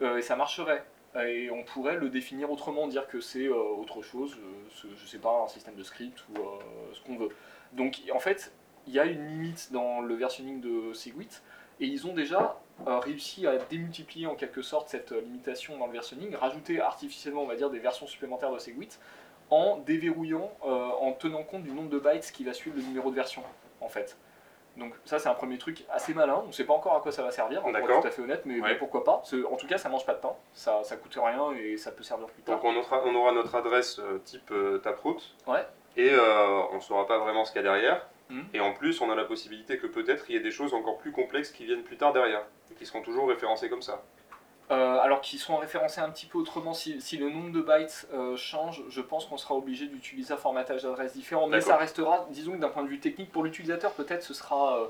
Euh, 0.02 0.18
et 0.18 0.22
ça 0.22 0.38
marcherait 0.38 0.86
et 1.16 1.50
on 1.50 1.64
pourrait 1.64 1.96
le 1.96 2.10
définir 2.10 2.52
autrement 2.52 2.88
dire 2.88 3.08
que 3.08 3.20
c'est 3.20 3.48
euh, 3.48 3.56
autre 3.56 4.02
chose 4.02 4.38
euh, 4.38 4.90
je 4.96 5.08
sais 5.08 5.18
pas 5.18 5.44
un 5.44 5.48
système 5.48 5.76
de 5.76 5.84
script 5.84 6.24
ou 6.30 6.40
euh, 6.40 6.44
ce 6.94 7.02
qu'on 7.02 7.18
veut 7.18 7.30
donc 7.74 8.02
en 8.14 8.20
fait 8.20 8.52
il 8.86 8.94
y 8.94 9.00
a 9.00 9.06
une 9.06 9.28
limite 9.28 9.72
dans 9.72 10.02
le 10.02 10.16
versionning 10.16 10.62
de 10.62 10.94
Segwit 10.94 11.42
et 11.80 11.86
ils 11.86 12.08
ont 12.08 12.14
déjà 12.14 12.60
réussi 12.86 13.46
à 13.46 13.58
démultiplier 13.58 14.26
en 14.26 14.36
quelque 14.36 14.62
sorte 14.62 14.90
cette 14.90 15.12
limitation 15.12 15.78
dans 15.78 15.86
le 15.86 15.94
versionning, 15.94 16.34
rajouter 16.34 16.80
artificiellement 16.80 17.44
on 17.44 17.48
va 17.48 17.56
dire 17.56 17.70
des 17.70 17.80
versions 17.80 18.08
supplémentaires 18.08 18.52
de 18.52 18.58
Segwit 18.58 19.00
en 19.50 19.78
déverrouillant, 19.78 20.52
en 20.62 21.12
tenant 21.12 21.44
compte 21.44 21.64
du 21.64 21.72
nombre 21.72 21.90
de 21.90 22.00
bytes 22.00 22.32
qui 22.32 22.44
va 22.44 22.54
suivre 22.54 22.78
le 22.78 22.84
numéro 22.84 23.12
de 23.12 23.16
version 23.16 23.44
en 23.82 23.90
fait. 23.90 24.18
Donc 24.80 24.94
ça 25.06 25.20
c'est 25.20 25.30
un 25.30 25.34
premier 25.34 25.58
truc 25.58 25.84
assez 25.92 26.14
malin, 26.14 26.42
on 26.44 26.48
ne 26.48 26.52
sait 26.52 26.64
pas 26.64 26.74
encore 26.74 26.96
à 26.96 27.02
quoi 27.02 27.12
ça 27.12 27.22
va 27.22 27.32
servir, 27.32 27.62
pour 27.62 27.70
être 27.70 27.80
D'accord. 27.82 28.02
tout 28.02 28.08
à 28.08 28.12
fait 28.12 28.22
honnête, 28.22 28.44
mais 28.46 28.60
Ouais. 28.62 28.76
pourquoi 28.76 29.04
pas. 29.04 29.22
En 29.52 29.56
tout 29.58 29.68
cas 29.68 29.78
ça 29.78 29.90
mange 29.90 30.06
pas 30.06 30.14
de 30.14 30.22
temps, 30.22 30.40
ça, 30.54 30.84
ça 30.84 30.96
coûte 30.96 31.18
rien 31.22 31.52
et 31.54 31.78
ça 31.78 31.92
peut 31.92 32.04
servir 32.04 32.28
plus 32.28 32.42
tard. 32.42 32.56
Donc 32.56 32.64
on 32.64 32.76
aura, 32.76 33.02
on 33.06 33.14
aura 33.16 33.32
notre 33.34 33.54
adresse 33.56 34.00
euh, 34.00 34.20
type 34.24 34.50
euh, 34.52 34.78
Taproot. 34.80 35.18
Ouais. 35.48 35.66
Et 35.98 36.10
euh, 36.12 36.62
on 36.72 36.76
ne 36.76 36.80
saura 36.80 37.06
pas 37.06 37.18
vraiment 37.20 37.44
ce 37.46 37.52
qu'il 37.52 37.62
y 37.62 37.66
a 37.68 37.72
derrière. 37.72 38.08
Mhm. 38.30 38.46
Et 38.54 38.60
en 38.60 38.74
plus, 38.74 39.02
on 39.02 39.12
a 39.12 39.16
la 39.16 39.26
possibilité 39.26 39.78
que 39.80 39.88
peut-être 39.88 40.30
il 40.30 40.36
y 40.36 40.38
ait 40.38 40.42
des 40.42 40.52
choses 40.52 40.74
encore 40.74 40.98
plus 41.00 41.12
complexes 41.12 41.52
qui 41.52 41.66
viennent 41.66 41.84
plus 41.84 41.98
tard 41.98 42.14
derrière. 42.14 42.44
Et 42.72 42.76
qui 42.76 42.86
seront 42.86 43.02
toujours 43.02 43.28
référencées 43.28 43.70
comme 43.70 43.82
ça. 43.82 44.04
Euh, 44.72 45.00
alors 45.00 45.22
qu'ils 45.22 45.40
seront 45.40 45.58
référencés 45.58 46.00
un 46.00 46.12
petit 46.12 46.28
peu 46.28 46.38
autrement, 46.38 46.76
si, 46.76 47.02
si 47.02 47.18
le 47.18 47.30
nombre 47.32 47.52
de 47.52 47.62
bytes 47.62 48.08
euh, 48.14 48.38
change, 48.38 48.84
je 48.90 49.02
pense 49.02 49.26
qu'on 49.26 49.38
sera 49.38 49.56
obligé 49.56 49.88
d'utiliser 49.88 50.32
un 50.34 50.38
formatage 50.38 50.84
d'adresse 50.84 51.14
différent. 51.14 51.48
Mais 51.48 51.60
ça 51.62 51.76
restera, 51.76 52.28
disons 52.30 52.52
que 52.52 52.58
d'un 52.58 52.70
point 52.70 52.84
de 52.84 52.88
vue 52.88 53.00
technique, 53.00 53.32
pour 53.32 53.44
l'utilisateur, 53.44 53.94
peut-être 53.94 54.22
ce 54.22 54.36
sera, 54.36 54.78
euh, 54.80 54.88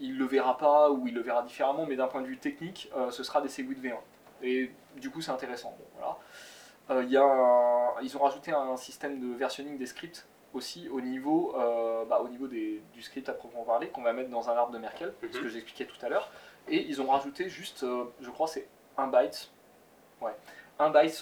il 0.00 0.18
le 0.18 0.24
verra 0.24 0.58
pas 0.58 0.90
ou 0.90 1.06
il 1.06 1.14
le 1.14 1.20
verra 1.20 1.42
différemment, 1.42 1.86
mais 1.86 1.94
d'un 1.94 2.08
point 2.08 2.20
de 2.22 2.26
vue 2.26 2.38
technique, 2.38 2.90
ce 3.10 3.22
sera 3.22 3.40
des 3.40 3.48
Segwit 3.48 3.78
V1. 3.80 3.94
Et 4.42 4.72
du 4.96 5.10
coup, 5.10 5.20
c'est 5.20 5.30
intéressant. 5.30 5.76
Bon, 5.78 6.16
voilà. 6.88 7.04
Y 7.04 7.16
a 7.16 7.22
un- 7.22 8.00
ils 8.02 8.16
ont 8.16 8.20
rajouté 8.20 8.50
un 8.50 8.76
système 8.76 9.20
de 9.20 9.36
versionning 9.36 9.78
des 9.78 9.86
scripts 9.86 10.26
aussi 10.52 10.88
au 10.88 11.00
niveau, 11.00 11.54
bah, 12.08 12.20
au 12.24 12.28
niveau 12.28 12.48
des- 12.48 12.82
du 12.92 13.02
script 13.02 13.28
à 13.28 13.34
proprement 13.34 13.62
parler 13.62 13.86
qu'on 13.88 14.02
va 14.02 14.12
mettre 14.12 14.30
dans 14.30 14.50
un 14.50 14.54
arbre 14.56 14.72
de 14.72 14.78
Merkel, 14.78 15.14
ce 15.22 15.26
Mhm. 15.38 15.42
que 15.44 15.48
j'expliquais 15.48 15.84
tout 15.86 16.04
à 16.04 16.08
l'heure. 16.08 16.28
Et 16.66 16.82
ils 16.88 17.00
ont 17.00 17.06
rajouté 17.06 17.48
juste, 17.48 17.86
je 18.20 18.30
crois, 18.30 18.48
c'est 18.48 18.66
un 18.96 19.06
byte, 19.06 19.52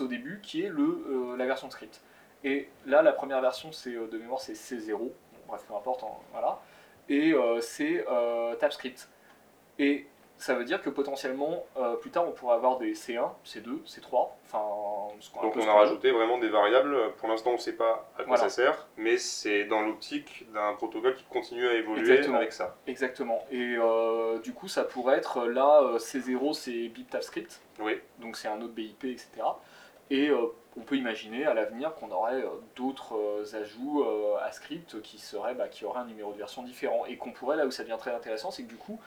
au 0.01 0.07
début 0.07 0.41
qui 0.43 0.63
est 0.63 0.69
le, 0.69 1.05
euh, 1.09 1.37
la 1.37 1.47
version 1.47 1.71
script. 1.71 2.03
Et 2.45 2.69
là, 2.87 3.03
la 3.03 3.13
première 3.13 3.41
version, 3.41 3.73
c'est 3.73 3.95
euh, 3.95 4.07
de 4.07 4.19
mémoire, 4.19 4.41
c'est 4.41 4.55
C0, 4.55 4.97
Bon, 4.97 5.13
bref, 5.47 5.65
peu 5.67 5.75
importe, 5.75 6.03
hein, 6.05 6.09
voilà. 6.33 6.61
Et 7.09 7.33
euh, 7.33 7.61
c'est 7.61 8.05
TypeScript. 8.61 9.09
Et 9.79 10.07
ça 10.41 10.55
veut 10.55 10.65
dire 10.65 10.81
que 10.81 10.89
potentiellement, 10.89 11.67
euh, 11.77 11.97
plus 11.97 12.11
tard, 12.11 12.27
on 12.27 12.33
pourrait 12.33 12.55
avoir 12.55 12.79
des 12.79 12.95
C1, 12.95 13.29
C2, 13.45 13.85
C3, 13.87 14.31
enfin, 14.47 15.13
Donc 15.43 15.55
on 15.55 15.69
a 15.69 15.73
rajouté 15.75 16.11
vraiment 16.13 16.39
des 16.39 16.49
variables. 16.49 16.97
Pour 17.19 17.29
l'instant, 17.29 17.51
on 17.51 17.55
ne 17.55 17.59
sait 17.59 17.75
pas 17.75 18.11
à 18.15 18.23
quoi 18.25 18.37
Voilà. 18.37 18.45
ça 18.45 18.49
sert, 18.49 18.89
mais 18.97 19.19
c'est 19.19 19.67
dans 19.67 19.83
l'optique 19.83 20.47
d'un 20.55 20.73
protocole 20.73 21.15
qui 21.15 21.25
continue 21.25 21.69
à 21.69 21.75
évoluer 21.75 22.11
Exactement. 22.11 22.39
avec 22.39 22.53
ça. 22.53 22.75
Exactement. 22.87 23.45
Et 23.51 23.77
euh, 23.79 24.39
du 24.39 24.55
coup, 24.55 24.67
ça 24.67 24.85
pourrait 24.85 25.19
être 25.19 25.45
là, 25.45 25.83
euh, 25.83 25.99
C0, 25.99 26.55
c'est 26.55 26.89
BIP 26.89 27.11
TypeScript, 27.11 27.61
Oui. 27.79 28.01
donc 28.19 28.39
c'est 28.39 28.49
un 28.49 28.63
autre 28.63 28.73
BIP, 28.73 29.05
etc. 29.05 29.29
Et 30.09 30.31
euh, 30.31 30.47
on 30.79 30.81
peut 30.81 30.97
imaginer 30.97 31.45
à 31.45 31.53
l'avenir 31.53 31.95
qu'on 31.97 32.11
aurait 32.13 32.43
d'autres 32.77 33.45
ajouts 33.55 34.07
à 34.41 34.51
script 34.53 35.03
qui, 35.03 35.19
seraient, 35.19 35.55
bah, 35.55 35.69
qui 35.69 35.85
auraient 35.85 36.01
un 36.01 36.07
numéro 36.07 36.33
de 36.33 36.39
version 36.39 36.63
différent. 36.63 37.05
Et 37.07 37.19
qu'on 37.19 37.33
pourrait, 37.33 37.59
là 37.59 37.67
où 37.67 37.71
ça 37.71 37.83
devient 37.83 37.99
très 37.99 38.15
intéressant, 38.15 38.51
c'est 38.51 38.63
que 38.63 38.69
du 38.69 38.77
coup, 38.77 38.99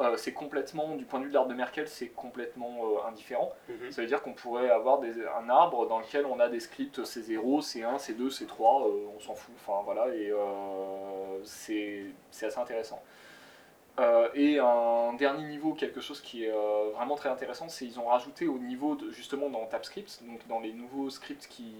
euh, 0.00 0.16
c'est 0.16 0.32
complètement, 0.32 0.94
du 0.96 1.04
point 1.04 1.18
de 1.20 1.24
vue 1.24 1.30
de 1.30 1.34
l'arbre 1.34 1.50
de 1.50 1.54
Merkel, 1.54 1.86
c'est 1.88 2.08
complètement 2.08 2.78
euh, 2.84 3.08
indifférent. 3.08 3.52
Mhm. 3.68 3.90
Ça 3.90 4.00
veut 4.02 4.08
dire 4.08 4.22
qu'on 4.22 4.32
pourrait 4.32 4.70
avoir 4.70 4.98
des- 4.98 5.24
un 5.38 5.48
arbre 5.50 5.86
dans 5.86 5.98
lequel 5.98 6.24
on 6.26 6.40
a 6.40 6.48
des 6.48 6.60
scripts 6.60 7.00
C0, 7.04 7.60
C1, 7.62 7.98
C2, 7.98 8.30
C3, 8.30 8.86
euh, 8.86 9.06
on 9.16 9.20
s'en 9.20 9.34
fout, 9.34 9.54
enfin 9.56 9.82
voilà, 9.84 10.08
et 10.14 10.30
euh, 10.30 11.38
c'est 11.44 12.06
assez 12.32 12.58
intéressant. 12.58 13.02
Euh, 13.98 14.28
et 14.34 14.58
un 14.58 15.12
dernier 15.14 15.44
niveau, 15.44 15.74
quelque 15.74 16.00
chose 16.00 16.20
qui 16.22 16.44
est 16.44 16.52
vraiment 16.94 17.16
très 17.16 17.28
intéressant, 17.28 17.68
c'est 17.68 17.84
qu'ils 17.86 18.00
ont 18.00 18.06
rajouté 18.06 18.48
au 18.48 18.58
niveau, 18.58 18.94
de, 18.94 19.10
justement 19.10 19.50
dans 19.50 19.66
TypeScript, 19.66 20.22
donc 20.24 20.46
dans 20.48 20.60
les 20.60 20.72
nouveaux 20.72 21.10
scripts 21.10 21.46
qui 21.48 21.74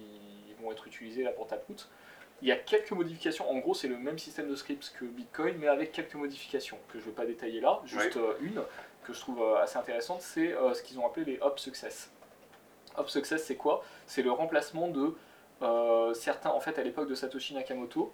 vont 0.63 0.71
être 0.73 0.87
utilisés 0.87 1.23
là 1.23 1.31
pour 1.31 1.47
Taproot, 1.47 1.89
il 2.43 2.49
y 2.49 2.53
a 2.53 2.57
quelques 2.57 2.93
modifications. 2.93 3.51
En 3.51 3.59
gros, 3.59 3.75
c'est 3.75 3.89
le 3.89 3.97
même 3.97 4.19
système 4.19 4.49
de 4.49 4.55
scripts 4.55 4.93
que 4.99 5.05
Bitcoin, 5.05 5.57
mais 5.59 5.69
avec 5.69 5.93
quelques 5.93 6.15
modifications 6.15 6.79
que 6.89 6.99
je 6.99 7.05
ne 7.05 7.11
vais 7.11 7.17
pas 7.17 7.27
détailler 7.27 7.61
là. 7.61 7.81
Juste 7.85 8.17
euh, 8.17 8.35
une 8.41 8.63
que 9.05 9.13
je 9.13 9.21
trouve 9.21 9.43
euh, 9.43 9.57
assez 9.63 9.79
intéressante, 9.79 10.21
c'est 10.21 10.53
euh, 10.53 10.75
ce 10.75 10.83
qu'ils 10.83 10.99
ont 10.99 11.07
appelé 11.07 11.25
les 11.25 11.39
Hop 11.41 11.59
Success. 11.59 12.11
Hop 12.97 13.09
Success, 13.09 13.45
c'est 13.45 13.57
quoi? 13.57 13.83
C'est 14.07 14.23
le 14.23 14.31
remplacement 14.31 14.89
de 14.89 15.15
euh, 15.63 16.13
certains. 16.15 16.51
En 16.51 16.61
fait, 16.61 16.79
à 16.79 16.83
l'époque 16.83 17.09
de 17.09 17.15
Satoshi 17.15 17.55
Nakamoto, 17.55 18.13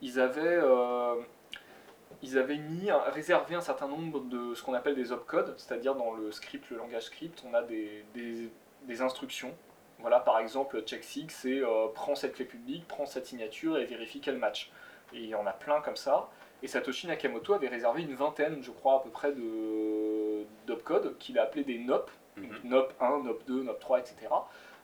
ils 0.00 0.18
avaient, 0.18 0.40
euh, 0.62 1.16
ils 2.22 2.38
avaient 2.38 2.56
mis, 2.56 2.90
réservé 2.90 3.54
un 3.54 3.60
certain 3.60 3.86
nombre 3.86 4.20
de 4.20 4.54
ce 4.54 4.62
qu'on 4.62 4.74
appelle 4.74 4.94
des 4.94 5.12
opcodes, 5.12 5.54
c'est-à-dire 5.56 5.94
dans 5.94 6.12
le 6.12 6.32
script, 6.32 6.68
le 6.70 6.78
langage 6.78 7.04
script, 7.04 7.42
on 7.48 7.54
a 7.54 7.62
des, 7.62 8.04
des, 8.14 8.50
des 8.82 9.02
instructions. 9.02 9.54
Voilà, 10.04 10.20
par 10.20 10.38
exemple, 10.38 10.82
checksig, 10.84 11.30
c'est 11.30 11.62
euh, 11.62 11.86
prends 11.94 12.14
cette 12.14 12.34
clé 12.34 12.44
publique, 12.44 12.86
prends 12.86 13.06
cette 13.06 13.24
signature 13.24 13.78
et 13.78 13.86
vérifie 13.86 14.20
qu'elle 14.20 14.36
match. 14.36 14.70
Et 15.14 15.20
il 15.20 15.28
y 15.30 15.34
en 15.34 15.46
a 15.46 15.52
plein 15.52 15.80
comme 15.80 15.96
ça. 15.96 16.28
Et 16.62 16.68
Satoshi 16.68 17.06
Nakamoto 17.06 17.54
avait 17.54 17.68
réservé 17.68 18.02
une 18.02 18.14
vingtaine, 18.14 18.62
je 18.62 18.70
crois, 18.70 18.96
à 18.96 18.98
peu 18.98 19.08
près 19.08 19.32
de 19.32 20.44
d'opcodes 20.66 21.16
qu'il 21.16 21.38
a 21.38 21.44
appelé 21.44 21.64
des 21.64 21.78
NOP. 21.78 22.10
NOP 22.64 22.92
1, 23.00 23.22
NOP 23.22 23.46
2, 23.46 23.62
NOP 23.62 23.80
3, 23.80 24.00
etc. 24.00 24.16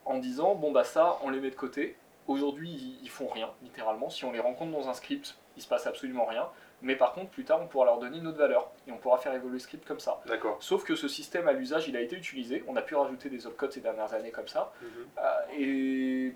En 0.07 0.17
disant, 0.17 0.55
bon 0.55 0.73
bah 0.73 0.85
ça, 0.85 1.19
on 1.23 1.29
les 1.29 1.41
met 1.41 1.51
de 1.51 1.55
côté. 1.55 1.99
Aujourd'hui, 2.27 2.71
ils, 2.71 3.01
ils 3.03 3.11
font 3.11 3.29
rien, 3.29 3.51
littéralement. 3.63 4.09
Si 4.09 4.25
on 4.25 4.33
les 4.33 4.41
rencontre 4.41 4.73
dans 4.73 4.89
un 4.89 4.95
script, 4.95 5.37
il 5.59 5.63
se 5.63 5.69
passe 5.69 5.87
absolument 5.87 6.25
rien. 6.25 6.49
Mais 6.83 6.97
par 6.97 7.13
contre, 7.13 7.31
plus 7.31 7.45
tard, 7.45 7.61
on 7.63 7.67
pourra 7.67 7.85
leur 7.85 7.99
donner 7.99 8.19
une 8.19 8.27
autre 8.27 8.39
valeur. 8.39 8.71
Et 8.87 8.93
on 8.93 8.97
pourra 8.97 9.19
faire 9.19 9.35
évoluer 9.35 9.55
le 9.55 9.59
script 9.59 9.87
comme 9.87 10.01
ça. 10.01 10.21
D'accord. 10.27 10.57
Sauf 10.61 10.85
que 10.85 10.95
ce 10.95 11.09
système 11.09 11.47
à 11.49 11.53
l'usage, 11.53 11.89
il 11.89 11.97
a 11.97 12.01
été 12.01 12.17
utilisé. 12.17 12.65
On 12.67 12.77
a 12.77 12.83
pu 12.83 12.95
rajouter 12.95 13.29
des 13.29 13.47
opcodes 13.47 13.73
ces 13.73 13.81
dernières 13.81 14.13
années 14.15 14.31
comme 14.31 14.49
ça. 14.49 14.73
Mhm. 14.81 14.89
Euh, 15.19 15.59
et 15.59 16.35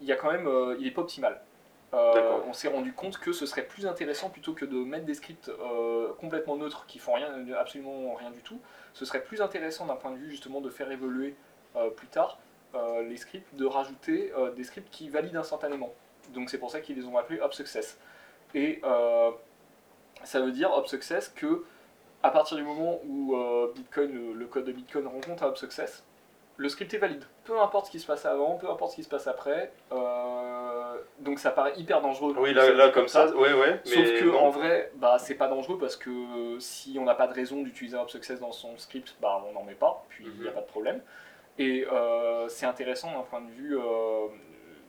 il 0.00 0.06
y 0.06 0.12
a 0.12 0.16
quand 0.16 0.30
même, 0.30 0.46
euh, 0.46 0.76
il 0.78 0.86
est 0.86 0.92
pas 0.92 1.02
optimal. 1.02 1.40
Euh, 1.94 2.40
on 2.48 2.52
s'est 2.52 2.68
rendu 2.68 2.92
compte 2.92 3.18
que 3.18 3.32
ce 3.32 3.46
serait 3.46 3.62
plus 3.62 3.86
intéressant 3.86 4.28
plutôt 4.28 4.52
que 4.52 4.64
de 4.64 4.76
mettre 4.76 5.04
des 5.04 5.14
scripts 5.14 5.48
euh, 5.48 6.12
complètement 6.18 6.56
neutres 6.56 6.86
qui 6.86 6.98
font 6.98 7.12
rien, 7.12 7.32
absolument 7.56 8.14
rien 8.14 8.30
du 8.30 8.40
tout. 8.40 8.60
Ce 8.94 9.04
serait 9.04 9.22
plus 9.22 9.40
intéressant 9.40 9.86
d'un 9.86 9.94
point 9.94 10.10
de 10.10 10.16
vue 10.16 10.30
justement 10.30 10.60
de 10.60 10.70
faire 10.70 10.90
évoluer 10.90 11.36
euh, 11.76 11.90
plus 11.90 12.08
tard 12.08 12.38
les 13.06 13.16
scripts, 13.18 13.54
de 13.54 13.66
rajouter 13.66 14.32
des 14.56 14.64
scripts 14.64 14.90
qui 14.90 15.08
valident 15.08 15.36
instantanément. 15.36 15.94
Donc 16.30 16.50
c'est 16.50 16.58
pour 16.58 16.72
ça 16.72 16.80
qu'ils 16.80 16.96
les 16.96 17.04
ont 17.04 17.16
appelés 17.16 17.38
Hop 17.38 17.54
Success. 17.54 18.00
Et 18.52 18.82
ça 20.22 20.40
veut 20.40 20.52
dire 20.52 20.70
Hop 20.72 20.86
Success 20.86 21.28
que 21.28 21.64
à 22.22 22.30
partir 22.30 22.56
du 22.56 22.62
moment 22.62 23.00
où 23.06 23.36
euh, 23.36 23.70
Bitcoin, 23.74 24.12
le, 24.12 24.32
le 24.32 24.46
code 24.46 24.64
de 24.64 24.72
Bitcoin 24.72 25.06
rencontre 25.06 25.42
un 25.42 25.48
Hop 25.48 25.58
Success, 25.58 26.04
le 26.56 26.68
script 26.68 26.94
est 26.94 26.98
valide. 26.98 27.24
Peu 27.44 27.60
importe 27.60 27.86
ce 27.86 27.90
qui 27.90 27.98
se 28.00 28.06
passe 28.06 28.24
avant, 28.24 28.54
peu 28.56 28.70
importe 28.70 28.92
ce 28.92 28.96
qui 28.96 29.02
se 29.04 29.08
passe 29.08 29.26
après. 29.26 29.72
euh, 29.92 30.94
donc 31.20 31.38
ça 31.38 31.50
paraît 31.50 31.74
hyper 31.76 32.00
dangereux. 32.00 32.34
Oui, 32.38 32.54
là, 32.54 32.88
comme 32.90 33.08
ça, 33.08 33.26
ouais, 33.36 33.52
ouais. 33.52 33.80
Sauf 33.84 33.96
mais 33.96 34.20
que 34.20 34.24
non. 34.26 34.38
en 34.38 34.50
vrai, 34.50 34.90
bah, 34.96 35.16
c'est 35.18 35.34
pas 35.34 35.48
dangereux 35.48 35.78
parce 35.78 35.96
que 35.96 36.58
si 36.60 36.96
on 37.00 37.04
n'a 37.04 37.14
pas 37.14 37.26
de 37.26 37.34
raison 37.34 37.62
d'utiliser 37.62 37.96
un 37.96 38.02
Hop 38.02 38.10
Success 38.10 38.40
dans 38.40 38.52
son 38.52 38.76
script, 38.78 39.16
bah, 39.20 39.42
on 39.48 39.52
n'en 39.52 39.64
met 39.64 39.74
pas, 39.74 40.04
puis 40.08 40.24
il 40.26 40.40
n'y 40.40 40.46
a 40.46 40.50
Mhm. 40.50 40.54
pas 40.54 40.60
de 40.62 40.66
problème. 40.66 41.00
Et 41.58 41.86
euh, 41.92 42.48
c'est 42.48 42.66
intéressant 42.66 43.12
d'un 43.12 43.22
point 43.22 43.40
de 43.40 43.50
vue 43.50 43.76
euh, 43.78 44.26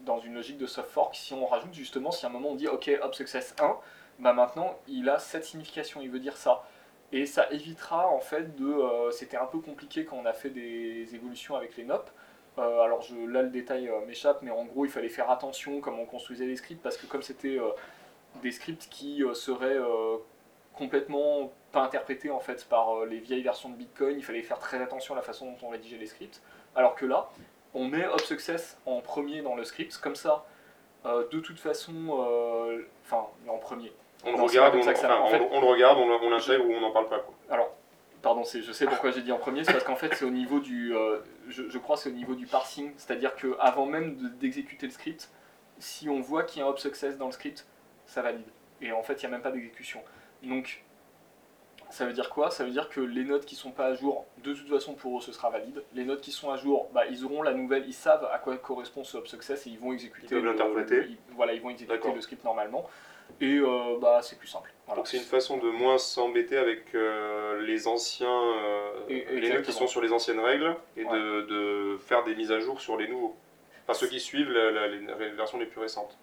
dans 0.05 0.19
une 0.19 0.35
logique 0.35 0.57
de 0.57 0.67
soft 0.67 0.89
fork, 0.89 1.15
si 1.15 1.33
on 1.33 1.45
rajoute 1.45 1.73
justement, 1.73 2.11
si 2.11 2.25
à 2.25 2.29
un 2.29 2.31
moment 2.31 2.49
on 2.49 2.55
dit 2.55 2.67
ok, 2.67 2.89
Hop 3.03 3.13
Success 3.15 3.55
1, 3.59 3.75
bah 4.19 4.33
maintenant 4.33 4.77
il 4.87 5.09
a 5.09 5.19
cette 5.19 5.45
signification, 5.45 6.01
il 6.01 6.09
veut 6.09 6.19
dire 6.19 6.37
ça. 6.37 6.63
Et 7.11 7.25
ça 7.25 7.49
évitera 7.51 8.07
en 8.09 8.19
fait 8.19 8.55
de. 8.55 8.65
euh, 8.65 9.11
C'était 9.11 9.37
un 9.37 9.45
peu 9.45 9.59
compliqué 9.59 10.05
quand 10.05 10.17
on 10.17 10.25
a 10.25 10.33
fait 10.33 10.49
des 10.49 11.13
évolutions 11.15 11.55
avec 11.55 11.77
les 11.77 11.83
NOP. 11.83 12.09
Euh, 12.57 12.79
alors 12.81 13.05
là 13.27 13.41
le 13.43 13.49
détail 13.49 13.89
euh, 13.89 14.05
m'échappe, 14.05 14.41
mais 14.41 14.51
en 14.51 14.65
gros 14.65 14.85
il 14.85 14.91
fallait 14.91 15.09
faire 15.09 15.29
attention 15.29 15.81
comment 15.81 16.03
on 16.03 16.05
construisait 16.05 16.45
les 16.45 16.55
scripts 16.55 16.81
parce 16.81 16.97
que 16.97 17.05
comme 17.05 17.21
c'était 17.21 17.59
des 18.41 18.51
scripts 18.51 18.87
qui 18.89 19.23
seraient 19.33 19.77
complètement 20.73 21.51
pas 21.71 21.81
interprétés 21.83 22.29
en 22.31 22.39
fait 22.39 22.65
par 22.67 23.05
les 23.05 23.19
vieilles 23.19 23.43
versions 23.43 23.69
de 23.69 23.75
Bitcoin, 23.75 24.17
il 24.17 24.23
fallait 24.23 24.41
faire 24.43 24.59
très 24.59 24.81
attention 24.81 25.13
à 25.13 25.17
la 25.17 25.23
façon 25.23 25.45
dont 25.51 25.57
on 25.67 25.69
rédigeait 25.69 25.97
les 25.97 26.07
scripts. 26.07 26.41
Alors 26.75 26.95
que 26.95 27.05
là, 27.05 27.29
on 27.73 27.85
met 27.87 28.05
Hop 28.07 28.21
Success 28.21 28.77
en 28.85 28.99
premier 29.01 29.41
dans 29.41 29.55
le 29.55 29.63
script, 29.63 29.97
comme 29.97 30.15
ça, 30.15 30.45
de 31.05 31.39
toute 31.39 31.59
façon, 31.59 32.83
enfin 33.05 33.27
en 33.47 33.57
premier. 33.57 33.91
On 34.25 34.31
le 34.31 34.37
regarde, 34.43 34.75
on, 34.75 35.61
le 35.61 35.65
regarde, 35.67 35.97
on, 35.99 36.29
l'intègre 36.29 36.65
ou 36.65 36.73
on 36.73 36.81
n'en 36.81 36.91
parle 36.91 37.07
pas. 37.09 37.19
Quoi. 37.19 37.33
Alors, 37.49 37.75
pardon, 38.21 38.43
je 38.43 38.71
sais 38.71 38.85
pourquoi 38.85 39.11
j'ai 39.11 39.21
dit 39.21 39.31
en 39.31 39.37
premier, 39.37 39.63
c'est 39.63 39.71
parce 39.71 39.83
qu'en 39.83 39.95
fait 39.95 40.13
c'est 40.15 40.25
au 40.25 40.31
niveau 40.31 40.59
du, 40.59 40.95
euh, 40.95 41.19
je, 41.47 41.69
je 41.69 41.77
crois 41.77 41.95
c'est 41.97 42.09
au 42.09 42.13
niveau 42.13 42.35
du 42.35 42.47
parsing, 42.47 42.91
c'est-à-dire 42.97 43.35
que 43.35 43.55
avant 43.59 43.85
même 43.85 44.15
de- 44.17 44.29
d'exécuter 44.29 44.87
le 44.87 44.91
script, 44.91 45.29
si 45.77 46.09
on 46.09 46.19
voit 46.21 46.43
qu'il 46.43 46.59
y 46.59 46.63
a 46.63 46.65
un 46.65 46.69
hop 46.69 46.79
success 46.79 47.17
dans 47.17 47.27
le 47.27 47.31
script, 47.31 47.67
ça 48.05 48.21
valide. 48.21 48.47
Et 48.81 48.91
en 48.91 49.03
fait, 49.03 49.21
il 49.21 49.25
n'y 49.27 49.27
a 49.27 49.29
même 49.29 49.41
pas 49.41 49.51
d'exécution. 49.51 50.01
Donc, 50.43 50.83
ça 51.89 52.05
veut 52.05 52.13
dire 52.13 52.29
quoi? 52.29 52.49
Ça 52.49 52.63
veut 52.63 52.71
dire 52.71 52.89
que 52.89 52.99
les 52.99 53.23
notes 53.23 53.45
qui 53.45 53.55
sont 53.55 53.71
pas 53.71 53.85
à 53.87 53.93
jour, 53.93 54.25
de 54.43 54.53
toute 54.53 54.69
façon 54.69 54.93
pour 54.95 55.17
eux 55.17 55.21
ce 55.21 55.31
sera 55.31 55.49
valide. 55.49 55.83
Les 55.93 56.03
notes 56.03 56.21
qui 56.21 56.31
sont 56.31 56.51
à 56.51 56.57
jour, 56.57 56.89
bah, 56.93 57.05
ils 57.05 57.23
auront 57.25 57.41
la 57.41 57.53
nouvelle, 57.53 57.85
ils 57.87 57.93
savent 57.93 58.27
à 58.33 58.39
quoi 58.39 58.57
correspond 58.57 59.03
ce 59.03 59.17
hop 59.17 59.27
success 59.27 59.67
et 59.67 59.69
ils 59.69 59.79
vont 59.79 59.93
exécuter. 59.93 60.27
Ils 60.27 60.29
peuvent 60.29 60.45
l'interpréter. 60.45 61.17
voilà, 61.35 61.53
ils 61.53 61.61
vont 61.61 61.69
exécuter 61.69 62.11
le 62.13 62.21
script 62.21 62.43
normalement. 62.43 62.89
Et 63.41 63.57
euh, 63.57 63.97
bah 63.99 64.21
c'est 64.21 64.37
plus 64.37 64.47
simple. 64.47 64.71
Voilà. 64.85 64.99
Donc 64.99 65.07
c'est 65.07 65.17
une 65.17 65.23
façon 65.23 65.57
de 65.57 65.69
moins 65.69 65.97
s'embêter 65.97 66.57
avec 66.57 66.95
euh, 66.95 67.61
les 67.61 67.87
anciens, 67.87 68.29
euh, 68.29 68.91
Et- 69.09 69.25
les 69.41 69.49
nœuds 69.49 69.61
qui 69.61 69.73
sont 69.73 69.87
sur 69.87 70.01
les 70.01 70.11
anciennes 70.13 70.39
règles 70.39 70.75
et 70.95 71.03
Ouais. 71.03 71.11
de, 71.13 71.41
de 71.41 71.97
faire 71.97 72.23
des 72.23 72.33
mises 72.35 72.51
à 72.51 72.59
jour 72.59 72.79
sur 72.79 72.95
les 72.97 73.07
nouveaux. 73.07 73.35
Enfin 73.83 73.93
ceux 73.93 74.07
qui 74.07 74.19
suivent 74.19 74.51
la- 74.51 74.71
la- 74.71 74.87
les, 74.87 74.99
les 74.99 75.29
versions 75.31 75.57
les 75.59 75.65
plus 75.65 75.81
récentes. 75.81 76.17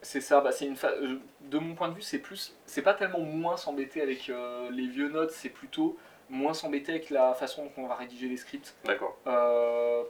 C'est 0.00 0.20
ça, 0.20 0.40
bah 0.40 0.52
c'est 0.52 0.66
une 0.66 0.76
fa- 0.76 0.94
de 0.96 1.58
mon 1.58 1.74
point 1.74 1.88
de 1.88 1.94
vue, 1.94 2.02
c'est 2.02 2.18
plus, 2.18 2.54
c'est 2.66 2.82
pas 2.82 2.92
tellement 2.94 3.20
moins 3.20 3.56
s'embêter 3.56 4.02
avec 4.02 4.30
les 4.70 4.86
vieux 4.86 5.08
notes, 5.08 5.30
c'est 5.30 5.48
plutôt 5.48 5.96
moins 6.28 6.52
s'embêter 6.54 6.92
avec 6.92 7.08
la 7.10 7.32
façon 7.34 7.64
dont 7.64 7.82
on 7.84 7.86
va 7.86 7.94
rédiger 7.94 8.28
les 8.28 8.36
scripts. 8.36 8.74
D'accord. 8.84 9.16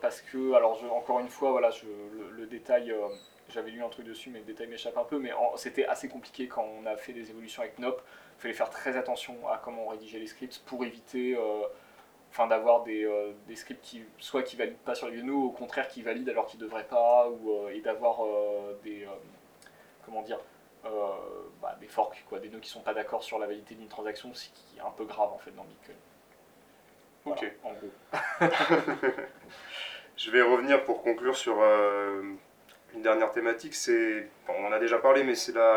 Parce 0.00 0.20
que, 0.20 0.52
alors 0.54 0.74
je- 0.80 0.86
encore 0.88 1.20
une 1.20 1.28
fois, 1.28 1.50
voilà, 1.52 1.70
je, 1.70 1.84
le, 1.86 2.30
le 2.36 2.46
détail, 2.46 2.92
j'avais 3.48 3.70
lu 3.70 3.82
un 3.82 3.88
truc 3.88 4.06
dessus, 4.06 4.30
mais 4.30 4.40
le 4.40 4.44
détail 4.44 4.66
m'échappe 4.68 4.96
un 4.96 5.04
peu, 5.04 5.18
mais 5.18 5.30
c'était 5.56 5.86
assez 5.86 6.08
compliqué 6.08 6.48
quand 6.48 6.66
on 6.80 6.86
a 6.86 6.96
fait 6.96 7.12
des 7.12 7.30
évolutions 7.30 7.62
avec 7.62 7.78
NOP. 7.78 8.00
Il 8.38 8.40
fallait 8.40 8.54
faire 8.54 8.70
très 8.70 8.96
attention 8.96 9.48
à 9.48 9.58
comment 9.58 9.84
on 9.84 9.88
rédigeait 9.88 10.18
les 10.18 10.26
scripts 10.26 10.62
pour 10.66 10.84
éviter, 10.84 11.36
euh, 11.36 11.66
enfin, 12.30 12.46
d'avoir 12.46 12.82
des, 12.82 13.04
euh, 13.04 13.32
des 13.46 13.56
scripts 13.56 13.82
qui, 13.82 14.04
soit 14.18 14.42
qui 14.42 14.56
valident 14.56 14.78
pas 14.78 14.94
sur 14.94 15.08
les 15.08 15.22
ou 15.22 15.44
au 15.44 15.50
contraire 15.50 15.88
qui 15.88 16.02
valident 16.02 16.30
alors 16.30 16.46
qu'ils 16.46 16.60
devraient 16.60 16.88
pas, 16.88 17.28
ou 17.28 17.52
euh, 17.52 17.70
et 17.70 17.80
d'avoir 17.80 18.20
des, 18.82 19.06
comment 20.04 20.22
dire, 20.22 20.40
euh, 20.86 21.12
bah, 21.62 21.76
des 21.80 21.88
forks, 21.88 22.22
quoi, 22.28 22.40
des 22.40 22.50
nœuds 22.50 22.60
qui 22.60 22.68
sont 22.68 22.82
pas 22.82 22.92
d'accord 22.92 23.22
sur 23.22 23.38
la 23.38 23.46
validité 23.46 23.74
d'une 23.74 23.88
transaction, 23.88 24.34
ce 24.34 24.48
qui 24.48 24.76
est 24.76 24.82
un 24.82 24.90
peu 24.90 25.04
grave 25.04 25.32
en 25.32 25.38
fait 25.38 25.50
dans 25.52 25.64
Bitcoin. 25.64 25.96
Voilà, 27.24 27.40
Ok. 27.40 27.52
En 27.62 27.72
gros. 27.72 27.90
Je 30.16 30.30
vais 30.30 30.42
revenir 30.42 30.84
pour 30.84 31.02
conclure 31.02 31.36
sur 31.36 31.60
euh, 31.62 32.34
une 32.94 33.02
dernière 33.02 33.32
thématique. 33.32 33.74
C'est, 33.74 34.28
on 34.48 34.66
en 34.66 34.72
a 34.72 34.78
déjà 34.78 34.98
parlé, 34.98 35.24
mais 35.24 35.34
c'est 35.34 35.52
la, 35.52 35.76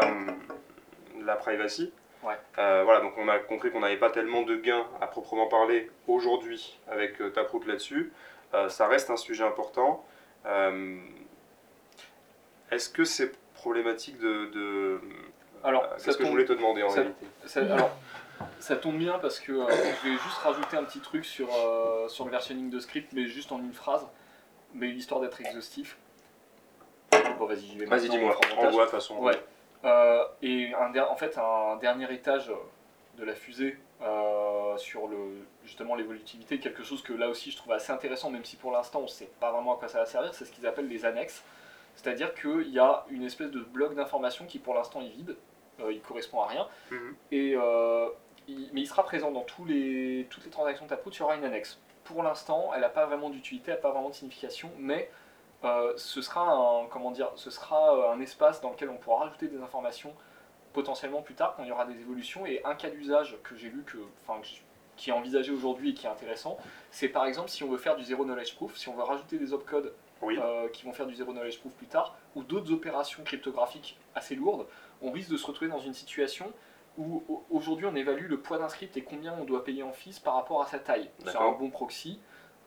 la 1.21 1.35
privacy. 1.35 1.91
Ouais. 2.23 2.35
Euh, 2.57 2.81
voilà, 2.83 3.01
donc 3.01 3.13
on 3.17 3.27
a 3.27 3.37
compris 3.39 3.71
qu'on 3.71 3.79
n'avait 3.81 3.97
pas 3.97 4.09
tellement 4.09 4.41
de 4.41 4.55
gains 4.55 4.85
à 5.01 5.07
proprement 5.07 5.47
parler 5.47 5.89
aujourd'hui 6.07 6.79
avec 6.87 7.21
euh, 7.21 7.29
Taproot 7.29 7.63
là-dessus. 7.65 8.11
Euh, 8.53 8.69
ça 8.69 8.87
reste 8.87 9.09
un 9.09 9.17
sujet 9.17 9.43
important. 9.43 10.05
Euh, 10.45 10.97
Est-ce 12.71 12.89
que 12.89 13.03
c'est 13.05 13.31
problématique 13.53 14.17
de... 14.19 14.45
de... 14.47 15.01
Alors, 15.63 15.83
ça 15.97 16.05
Qu'est-ce 16.05 16.05
que 16.05 16.11
je 16.11 16.17
tombe- 16.23 16.31
voulais 16.31 16.45
te 16.45 16.53
demander 16.53 16.83
en 16.83 16.89
ça- 16.89 16.95
réalité 17.01 17.25
Ça, 17.45 17.61
alors, 17.61 17.91
ça 18.59 18.75
tombe 18.75 18.97
bien 18.97 19.17
parce 19.19 19.39
que 19.39 19.53
je 19.53 20.09
vais 20.09 20.13
juste 20.15 20.37
rajouter 20.43 20.77
un 20.77 20.83
petit 20.83 20.99
truc 20.99 21.25
sur, 21.25 21.49
sur 22.09 22.25
le 22.25 22.31
versionning 22.31 22.69
de 22.69 22.79
script, 22.79 23.11
mais 23.13 23.25
juste 23.27 23.51
en 23.51 23.59
une 23.59 23.73
phrase, 23.73 24.05
mais 24.73 24.89
histoire 24.89 25.21
d'être 25.21 25.39
exhaustif. 25.41 25.97
Vas-y, 27.47 27.75
vais 27.77 27.85
Vas-y, 27.85 28.09
dis-moi. 28.09 28.35
de 28.35 28.71
toute 28.81 28.89
façon. 28.89 29.17
Ouais. 29.19 29.33
Euh, 29.85 30.23
et 30.41 30.73
un 30.73 30.89
der- 30.89 31.11
en 31.11 31.15
fait, 31.15 31.37
un 31.37 31.77
dernier 31.77 32.11
étage 32.13 32.51
de 33.17 33.23
la 33.23 33.33
fusée 33.35 33.77
euh, 34.01 34.77
sur 34.77 35.07
le, 35.07 35.17
justement 35.63 35.95
l'évolutivité, 35.95 36.59
quelque 36.59 36.83
chose 36.83 37.01
que 37.01 37.13
là 37.13 37.29
aussi 37.29 37.49
je 37.51 37.57
trouve 37.57 37.73
assez 37.73 37.91
intéressant, 37.91 38.29
même 38.29 38.45
si 38.45 38.55
pour 38.57 38.71
l'instant 38.71 38.99
on 38.99 39.03
ne 39.03 39.07
sait 39.07 39.29
pas 39.39 39.51
vraiment 39.51 39.75
à 39.75 39.77
quoi 39.79 39.87
ça 39.87 39.99
va 39.99 40.05
servir, 40.05 40.33
c'est 40.35 40.45
ce 40.45 40.51
qu'ils 40.51 40.67
appellent 40.67 40.87
les 40.87 41.03
annexes. 41.05 41.43
C'est-à-dire 41.95 42.35
qu'il 42.35 42.69
y 42.69 42.77
a 42.79 43.05
une 43.09 43.23
espèce 43.23 43.49
de 43.49 43.59
bloc 43.59 43.95
d'information 43.95 44.45
qui 44.45 44.59
pour 44.59 44.75
l'instant 44.75 45.01
est 45.01 45.09
vide, 45.09 45.35
euh, 45.79 45.91
il 45.91 46.01
correspond 46.01 46.41
à 46.41 46.47
rien, 46.47 46.67
Mhm. 46.91 47.15
et, 47.31 47.53
euh, 47.55 48.07
il- 48.47 48.69
mais 48.73 48.81
il 48.81 48.87
sera 48.87 49.03
présent 49.03 49.31
dans 49.31 49.41
tous 49.41 49.65
les, 49.65 50.27
toutes 50.29 50.45
les 50.45 50.51
transactions 50.51 50.85
Taproot, 50.85 51.11
il 51.15 51.19
y 51.19 51.23
aura 51.23 51.35
une 51.35 51.43
annexe. 51.45 51.79
Pour 52.03 52.21
l'instant, 52.21 52.69
elle 52.75 52.81
n'a 52.81 52.89
pas 52.89 53.05
vraiment 53.07 53.29
d'utilité, 53.31 53.71
elle 53.71 53.77
n'a 53.77 53.81
pas 53.81 53.91
vraiment 53.91 54.09
de 54.09 54.15
signification, 54.15 54.69
mais 54.77 55.09
euh, 55.63 55.93
ce 55.97 56.21
sera 56.21 56.41
un 56.51 56.85
comment 56.87 57.11
dire, 57.11 57.31
ce 57.35 57.49
sera 57.49 57.95
euh, 57.95 58.11
un 58.13 58.19
espace 58.21 58.61
dans 58.61 58.69
lequel 58.71 58.89
on 58.89 58.97
pourra 58.97 59.25
rajouter 59.25 59.47
des 59.47 59.61
informations 59.61 60.13
potentiellement 60.73 61.21
plus 61.21 61.33
tard 61.35 61.53
quand 61.55 61.63
il 61.63 61.69
y 61.69 61.71
aura 61.71 61.85
des 61.85 61.99
évolutions. 61.99 62.45
Et 62.45 62.61
un 62.65 62.75
cas 62.75 62.89
d'usage 62.89 63.37
que 63.43 63.55
j'ai 63.55 63.69
lu, 63.69 63.83
que, 63.83 63.97
enfin, 64.27 64.39
qui 64.95 65.09
est 65.09 65.13
envisagé 65.13 65.51
aujourd'hui 65.51 65.91
et 65.91 65.93
qui 65.93 66.05
est 66.05 66.09
intéressant, 66.09 66.57
c'est 66.91 67.09
par 67.09 67.25
exemple 67.25 67.49
si 67.49 67.63
on 67.63 67.69
veut 67.69 67.77
faire 67.77 67.95
du 67.95 68.03
zero 68.03 68.23
knowledge 68.23 68.55
proof, 68.55 68.77
si 68.77 68.89
on 68.89 68.93
veut 68.95 69.03
rajouter 69.03 69.37
des 69.37 69.53
opcodes 69.53 69.93
Oui. 70.21 70.37
euh, 70.41 70.67
qui 70.69 70.85
vont 70.85 70.93
faire 70.93 71.05
du 71.07 71.15
zero 71.15 71.31
knowledge 71.33 71.59
proof 71.59 71.73
plus 71.73 71.87
tard, 71.87 72.15
ou 72.35 72.43
d'autres 72.43 72.71
opérations 72.71 73.23
cryptographiques 73.23 73.97
assez 74.15 74.35
lourdes, 74.35 74.67
on 75.01 75.11
risque 75.11 75.29
de 75.29 75.37
se 75.37 75.45
retrouver 75.45 75.69
dans 75.69 75.79
une 75.79 75.93
situation 75.93 76.51
où 76.97 77.23
au- 77.29 77.43
aujourd'hui 77.51 77.85
on 77.85 77.95
évalue 77.95 78.27
le 78.27 78.39
poids 78.39 78.57
d'un 78.57 78.69
script 78.69 78.97
et 78.97 79.03
combien 79.03 79.35
on 79.39 79.43
doit 79.45 79.63
payer 79.63 79.83
en 79.83 79.93
fees 79.93 80.19
par 80.19 80.33
rapport 80.33 80.61
à 80.63 80.65
sa 80.65 80.79
taille. 80.79 81.09
C'est 81.25 81.35
un 81.37 81.51
bon 81.51 81.69
proxy, 81.69 82.19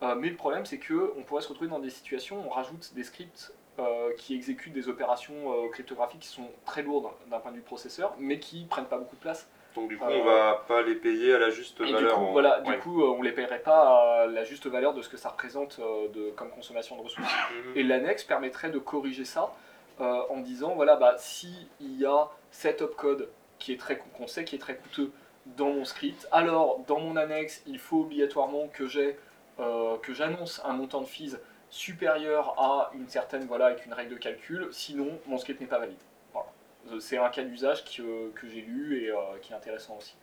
euh, 0.03 0.15
mais 0.15 0.29
le 0.29 0.35
problème 0.35 0.65
c'est 0.65 0.77
que 0.79 1.13
on 1.17 1.23
pourrait 1.23 1.41
se 1.41 1.49
retrouver 1.49 1.69
dans 1.69 1.79
des 1.79 1.89
situations 1.89 2.41
où 2.41 2.45
on 2.47 2.49
rajoute 2.49 2.93
des 2.93 3.03
scripts 3.03 3.53
euh, 3.79 4.11
qui 4.17 4.35
exécutent 4.35 4.73
des 4.73 4.89
opérations 4.89 5.33
euh, 5.53 5.69
cryptographiques 5.69 6.21
qui 6.21 6.27
sont 6.27 6.47
très 6.65 6.81
lourdes 6.83 7.09
d'un 7.29 7.39
point 7.39 7.51
de 7.51 7.55
vue 7.57 7.61
processeur, 7.61 8.13
mais 8.19 8.37
qui 8.39 8.65
prennent 8.65 8.85
pas 8.85 8.97
beaucoup 8.97 9.15
de 9.15 9.21
place. 9.21 9.47
Donc 9.75 9.87
du 9.87 9.97
coup, 9.97 10.03
on 10.05 10.23
va 10.25 10.65
pas 10.67 10.81
les 10.81 10.95
payer 10.95 11.33
à 11.33 11.39
la 11.39 11.49
juste 11.49 11.79
Et 11.79 11.91
valeur. 11.93 11.99
du 12.01 12.07
coup, 12.07 12.27
en- 12.27 12.31
voilà, 12.33 12.59
du 12.59 12.69
ouais. 12.69 12.77
coup, 12.79 13.01
on 13.01 13.21
les 13.21 13.31
paierait 13.31 13.61
pas 13.61 14.23
à 14.23 14.27
la 14.27 14.43
juste 14.43 14.67
valeur 14.67 14.93
de 14.93 15.01
ce 15.01 15.07
que 15.07 15.15
ça 15.15 15.29
représente 15.29 15.79
de, 15.79 16.31
comme 16.31 16.49
consommation 16.49 16.97
de 16.97 17.01
ressources. 17.03 17.31
Mhm. 17.67 17.77
Et 17.77 17.83
l'annexe 17.83 18.25
permettrait 18.25 18.69
de 18.69 18.79
corriger 18.79 19.23
ça 19.25 19.53
en 19.99 20.37
disant 20.41 20.73
voilà, 20.75 20.95
bah, 20.97 21.15
si 21.17 21.69
il 21.79 21.97
y 21.97 22.05
a 22.05 22.27
cet 22.49 22.81
opcode 22.81 23.29
qui 23.59 23.71
est 23.71 23.77
très 23.79 23.97
cou- 23.97 24.09
qu'on 24.17 24.27
sait 24.27 24.43
qui 24.43 24.55
est 24.55 24.59
très 24.59 24.75
coûteux 24.75 25.11
dans 25.45 25.69
mon 25.69 25.85
script, 25.85 26.27
alors 26.33 26.79
dans 26.87 26.99
mon 26.99 27.15
annexe, 27.15 27.61
il 27.67 27.79
faut 27.79 28.01
obligatoirement 28.01 28.67
que 28.67 28.87
j'ai 28.87 29.15
que 29.57 30.13
j'annonce 30.13 30.61
un 30.65 30.73
montant 30.73 31.01
de 31.01 31.05
fees 31.05 31.37
supérieur 31.69 32.55
à 32.59 32.91
une 32.93 33.07
certaine 33.07 33.45
voilà 33.45 33.67
avec 33.67 33.85
une 33.85 33.93
règle 33.93 34.11
de 34.15 34.17
calcul, 34.19 34.67
sinon 34.71 35.19
mon 35.27 35.37
script 35.37 35.61
n'est 35.61 35.67
pas 35.67 35.79
valide. 35.79 35.99
Voilà. 36.33 36.47
Euh, 36.91 36.99
C'est 36.99 37.17
un 37.17 37.29
cas 37.29 37.43
d'usage 37.43 37.85
que, 37.85 38.29
que 38.31 38.47
j'ai 38.47 38.61
lu 38.61 39.03
et 39.03 39.09
euh, 39.11 39.17
qui 39.41 39.53
est 39.53 39.55
intéressant 39.55 39.97
aussi. 39.97 40.15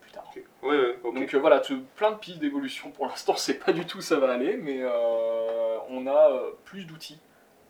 Plus 0.00 0.10
tard. 0.12 0.24
Ok. 0.34 0.42
Ouais, 0.62 0.78
ouais, 0.78 0.98
ok. 1.02 1.14
Donc 1.14 1.34
euh, 1.34 1.38
voilà, 1.38 1.60
tu- 1.60 1.78
plein 1.96 2.12
de 2.12 2.16
pistes 2.16 2.38
d'évolution. 2.38 2.90
Pour 2.90 3.06
l'instant, 3.06 3.34
c'est 3.36 3.58
pas 3.58 3.72
du 3.72 3.84
tout 3.84 4.00
ça 4.00 4.16
va 4.16 4.32
aller, 4.32 4.56
mais 4.56 4.78
euh, 4.80 5.78
on 5.90 6.06
a 6.06 6.30
euh, 6.30 6.50
plus 6.64 6.84
d'outils 6.84 7.18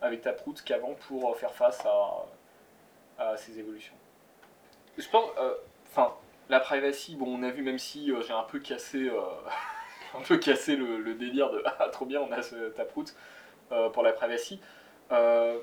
avec 0.02 0.20
Taproot 0.22 0.54
qu'avant 0.64 0.94
pour 1.08 1.30
euh, 1.30 1.34
faire 1.34 1.54
face 1.54 1.84
à, 1.86 2.26
à 3.18 3.36
ces 3.36 3.58
évolutions. 3.58 3.94
Je 4.98 5.08
pense, 5.08 5.28
euh, 5.40 5.54
enfin, 5.90 6.14
la 6.48 6.60
privacy, 6.60 7.16
bon, 7.16 7.26
on 7.38 7.42
a 7.42 7.50
vu 7.50 7.62
même 7.62 7.78
si 7.78 8.12
euh, 8.12 8.22
j'ai 8.22 8.32
un 8.32 8.42
peu 8.44 8.60
cassé, 8.60 9.08
euh, 9.08 9.20
un 10.18 10.22
peu 10.22 10.38
cassé 10.38 10.76
le, 10.76 10.98
le 10.98 11.14
délire 11.14 11.50
de 11.50 11.62
ah 11.78 11.88
trop 11.90 12.06
bien, 12.06 12.20
on 12.20 12.32
a 12.32 12.42
ce 12.42 12.70
Taproot 12.70 13.04
euh, 13.72 13.90
pour 13.90 14.02
la 14.02 14.12
privacy. 14.12 14.60
Euh, 15.12 15.58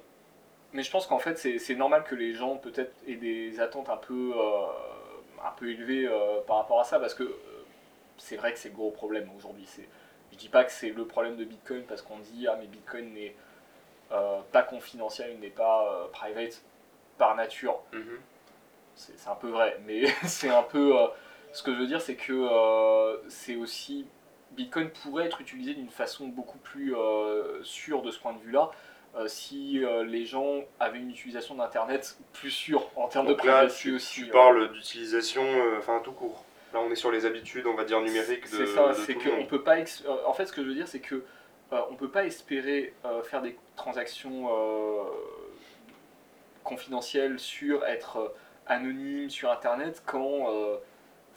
mais 0.74 0.84
je 0.84 0.92
pense 0.92 1.08
qu'en 1.08 1.20
fait, 1.20 1.38
c'est 1.38 1.76
normal 1.76 2.04
que 2.04 2.16
les 2.16 2.34
gens 2.34 2.58
peut-être 2.58 2.94
aient 3.08 3.16
des 3.16 3.60
attentes 3.60 3.90
un 3.90 3.98
peu, 3.98 4.34
euh, 4.36 4.66
un 5.46 5.52
peu 5.58 5.70
élevées 5.70 6.10
par 6.48 6.58
rapport 6.58 6.80
à 6.80 6.84
ça, 6.86 7.00
parce 7.00 7.14
que 7.14 7.36
c'est 8.18 8.38
vrai 8.38 8.54
que 8.54 8.60
c'est 8.60 8.70
le 8.70 8.76
gros 8.76 8.92
problème 8.92 9.30
aujourd'hui. 9.38 9.66
C'est- 9.68 9.88
Je 10.32 10.38
dis 10.38 10.48
pas 10.50 10.64
que 10.64 10.72
c'est 10.72 10.92
le 10.92 11.06
problème 11.06 11.36
de 11.36 11.44
Bitcoin 11.44 11.84
parce 11.84 12.02
qu'on 12.02 12.20
dit 12.20 12.48
ah 12.48 12.56
mais 12.60 12.68
Bitcoin 12.68 13.14
n'est 13.14 13.36
pas 14.52 14.64
confidentiel, 14.64 15.38
n'est 15.40 15.50
pas 15.50 16.10
private 16.14 16.62
par 17.18 17.36
nature. 17.36 17.80
Mhm. 17.94 18.20
C'est 18.96 19.18
c'est 19.18 19.30
un 19.30 19.36
peu 19.36 19.50
vrai, 19.50 19.80
mais 19.86 20.04
c'est 20.26 20.50
un 20.50 20.64
peu. 20.64 20.98
euh, 21.00 21.08
ce 21.54 21.64
que 21.64 21.74
je 21.74 21.80
veux 21.80 21.88
dire, 21.88 22.02
c'est 22.02 22.16
que 22.16 22.34
euh, 22.34 23.18
c'est 23.30 23.56
aussi. 23.56 24.06
Bitcoin 24.52 24.90
pourrait 24.90 25.26
être 25.26 25.42
utilisé 25.42 25.74
d'une 25.74 25.90
façon 25.90 26.28
beaucoup 26.28 26.58
plus 26.58 26.96
euh, 26.96 27.64
sûre 27.64 28.02
de 28.02 28.12
ce 28.12 28.20
point 28.20 28.34
de 28.34 28.40
vue-là, 28.40 28.72
euh, 29.16 29.28
si 29.28 29.84
euh, 29.84 30.04
les 30.04 30.26
gens 30.26 30.64
avaient 30.80 31.00
une 31.00 31.10
utilisation 31.10 31.56
d'Internet 31.56 32.18
plus 32.34 32.52
sûre 32.52 32.90
en 32.96 33.08
termes 33.08 33.28
Donc 33.28 33.38
de 33.38 33.42
privacy 33.42 33.82
tu, 33.82 33.96
aussi. 33.96 34.24
tu 34.24 34.30
parles 34.30 34.72
d'utilisation, 34.74 35.44
enfin 35.78 36.02
tout 36.04 36.12
court. 36.12 36.44
Là, 36.74 36.80
on 36.80 36.90
est 36.90 36.96
sur 36.96 37.12
les 37.12 37.26
habitudes, 37.26 37.68
on 37.68 37.74
va 37.76 37.84
dire 37.84 38.00
numériques 38.00 38.48
C'est 38.48 38.66
ça, 38.66 38.94
c'est 38.94 39.16
qu'on 39.16 39.38
monde. 39.38 39.48
peut 39.48 39.64
pas. 39.64 39.76
En 40.26 40.34
fait, 40.34 40.46
ce 40.46 40.54
que 40.54 40.64
je 40.64 40.68
veux 40.68 40.76
dire, 40.76 40.88
c'est 40.88 41.02
que 41.02 41.24
on 41.72 41.96
peut 41.96 42.10
pas 42.10 42.26
espérer 42.26 42.94
faire 43.24 43.42
des 43.42 43.58
transactions 43.76 44.50
confidentielles 46.64 47.40
sur 47.40 47.86
être 47.86 48.34
anonyme 48.68 49.30
sur 49.30 49.52
Internet 49.52 50.02
quand, 50.06 50.48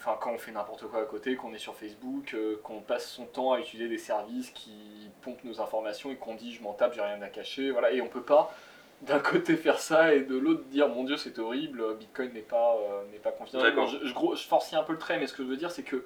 enfin, 0.05 0.18
quand 0.20 0.32
on 0.32 0.38
fait 0.38 0.52
n'importe 0.52 0.86
quoi 0.88 1.00
à 1.00 1.05
côté, 1.05 1.36
qu'on 1.36 1.55
est 1.55 1.59
sur 1.59 1.74
Facebook, 1.74 2.34
euh, 2.34 2.61
qu'on 2.62 2.80
passe 2.80 3.09
son 3.11 3.24
temps 3.24 3.52
à 3.52 3.61
utiliser 3.61 3.88
des 3.88 3.98
services 3.98 4.50
qui 4.50 5.11
pompent 5.22 5.44
nos 5.44 5.61
informations 5.61 6.11
et 6.11 6.16
qu'on 6.16 6.34
dit 6.34 6.52
je 6.52 6.62
m'en 6.62 6.72
tape, 6.74 6.92
j'ai 6.94 7.00
rien 7.00 7.20
à 7.22 7.28
cacher, 7.28 7.70
voilà. 7.70 7.90
Et 7.92 8.00
on 8.02 8.09
peut 8.09 8.22
pas 8.22 8.55
d'un 9.02 9.18
côté 9.18 9.57
faire 9.57 9.78
ça 9.80 10.14
et 10.14 10.20
de 10.20 10.36
l'autre 10.36 10.64
dire 10.64 10.88
mon 10.88 11.05
dieu 11.05 11.16
c'est 11.16 11.38
horrible, 11.38 11.96
Bitcoin 11.96 12.32
n'est 12.32 12.40
pas 12.40 12.76
euh, 12.76 13.02
n'est 13.12 13.18
pas 13.18 13.32
confidentiel. 13.32 13.74
Bon, 13.74 13.86
je, 13.86 14.07
je, 14.07 14.14
gros- 14.14 14.34
je 14.36 14.44
forcie 14.44 14.76
un 14.76 14.82
peu 14.82 14.92
le 14.92 14.98
trait, 14.98 15.18
mais 15.18 15.26
ce 15.26 15.32
que 15.34 15.42
je 15.42 15.48
veux 15.48 15.57
dire 15.57 15.70
c'est 15.70 15.82
que 15.82 16.05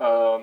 euh, 0.00 0.38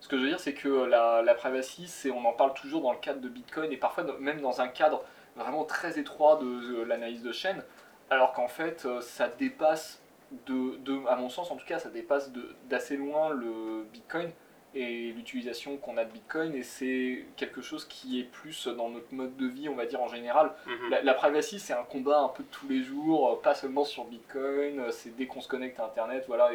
ce 0.00 0.08
que 0.08 0.16
je 0.18 0.22
veux 0.22 0.28
dire, 0.28 0.38
c'est 0.40 0.54
que 0.54 0.68
la, 0.84 1.22
la 1.22 1.34
privacy, 1.34 1.88
c'est, 1.88 2.10
on 2.10 2.24
en 2.26 2.32
parle 2.32 2.52
toujours 2.54 2.82
dans 2.82 2.92
le 2.92 2.98
cadre 2.98 3.20
de 3.20 3.28
Bitcoin 3.28 3.72
et 3.72 3.76
parfois 3.76 4.04
même 4.20 4.40
dans 4.40 4.60
un 4.60 4.68
cadre 4.68 5.02
vraiment 5.34 5.64
très 5.64 5.98
étroit 5.98 6.36
de, 6.36 6.44
de 6.76 6.82
l'analyse 6.82 7.22
de 7.22 7.32
chaîne, 7.32 7.64
alors 8.10 8.32
qu'en 8.32 8.46
fait, 8.46 8.84
euh, 8.84 9.00
ça 9.00 9.26
dépasse, 9.28 10.00
de, 10.46 10.76
de, 10.78 11.06
à 11.08 11.16
mon 11.16 11.28
sens 11.28 11.50
en 11.50 11.56
tout 11.56 11.66
cas, 11.66 11.78
ça 11.78 11.88
dépasse 11.90 12.32
d'assez 12.68 12.96
loin 12.96 13.30
le 13.30 13.84
Bitcoin 13.92 14.30
et 14.74 15.12
l'utilisation 15.12 15.78
qu'on 15.78 15.96
a 15.96 16.04
de 16.04 16.12
Bitcoin, 16.12 16.54
et 16.54 16.62
c'est 16.62 17.24
quelque 17.36 17.62
chose 17.62 17.86
qui 17.86 18.20
est 18.20 18.24
plus 18.24 18.68
dans 18.68 18.90
notre 18.90 19.14
mode 19.14 19.34
de 19.36 19.46
vie, 19.46 19.68
on 19.70 19.74
va 19.74 19.86
dire 19.86 20.02
en 20.02 20.08
général. 20.08 20.52
Mhm. 20.66 20.90
La, 20.90 21.02
la 21.02 21.14
privacy, 21.14 21.58
c'est 21.58 21.72
un 21.72 21.84
combat 21.84 22.20
un 22.20 22.28
peu 22.28 22.42
de 22.42 22.48
tous 22.48 22.68
les 22.68 22.82
jours, 22.82 23.40
pas 23.40 23.54
seulement 23.54 23.84
sur 23.84 24.04
Bitcoin, 24.04 24.84
c'est 24.90 25.16
dès 25.16 25.26
qu'on 25.26 25.40
se 25.40 25.48
connecte 25.48 25.80
à 25.80 25.86
Internet, 25.86 26.24
voilà, 26.26 26.50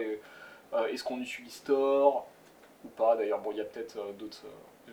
euh, 0.74 0.86
est-ce 0.88 1.04
qu'on 1.04 1.20
utilise 1.20 1.64
Tor 1.64 2.28
ou 2.86 2.90
pas? 2.90 3.16
D'ailleurs, 3.16 3.40
bon, 3.40 3.52
il 3.52 3.58
y 3.58 3.62
a 3.62 3.66
peut-être 3.66 3.98
euh, 3.98 4.12
d'autres. 4.20 4.44
euh, 4.90 4.92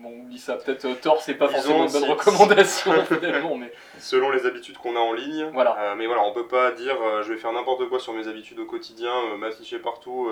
bon, 0.00 0.10
on 0.16 0.20
oublie 0.24 0.38
ça, 0.38 0.56
peut-être 0.56 0.84
euh, 0.84 0.94
Tor, 1.00 1.20
c'est 1.20 1.34
pas 1.34 1.48
forcément 1.48 1.84
une 1.86 1.92
bonne 1.92 2.04
recommandation 2.10 2.92
finalement, 3.06 3.56
mais 3.56 3.72
Selon 3.98 4.30
les 4.30 4.46
habitudes 4.46 4.76
qu'on 4.78 4.96
a 4.96 4.98
en 5.00 5.12
ligne. 5.12 5.50
Voilà. 5.52 5.76
Euh, 5.78 5.94
mais 5.96 6.06
voilà, 6.06 6.22
on 6.24 6.32
peut 6.32 6.46
pas 6.46 6.70
dire 6.72 6.96
euh, 7.02 7.22
je 7.22 7.32
vais 7.32 7.38
faire 7.38 7.52
n'importe 7.52 7.88
quoi 7.88 7.98
sur 7.98 8.12
mes 8.12 8.28
habitudes 8.28 8.58
au 8.60 8.66
quotidien, 8.66 9.12
euh, 9.32 9.36
m'afficher 9.36 9.78
partout, 9.78 10.30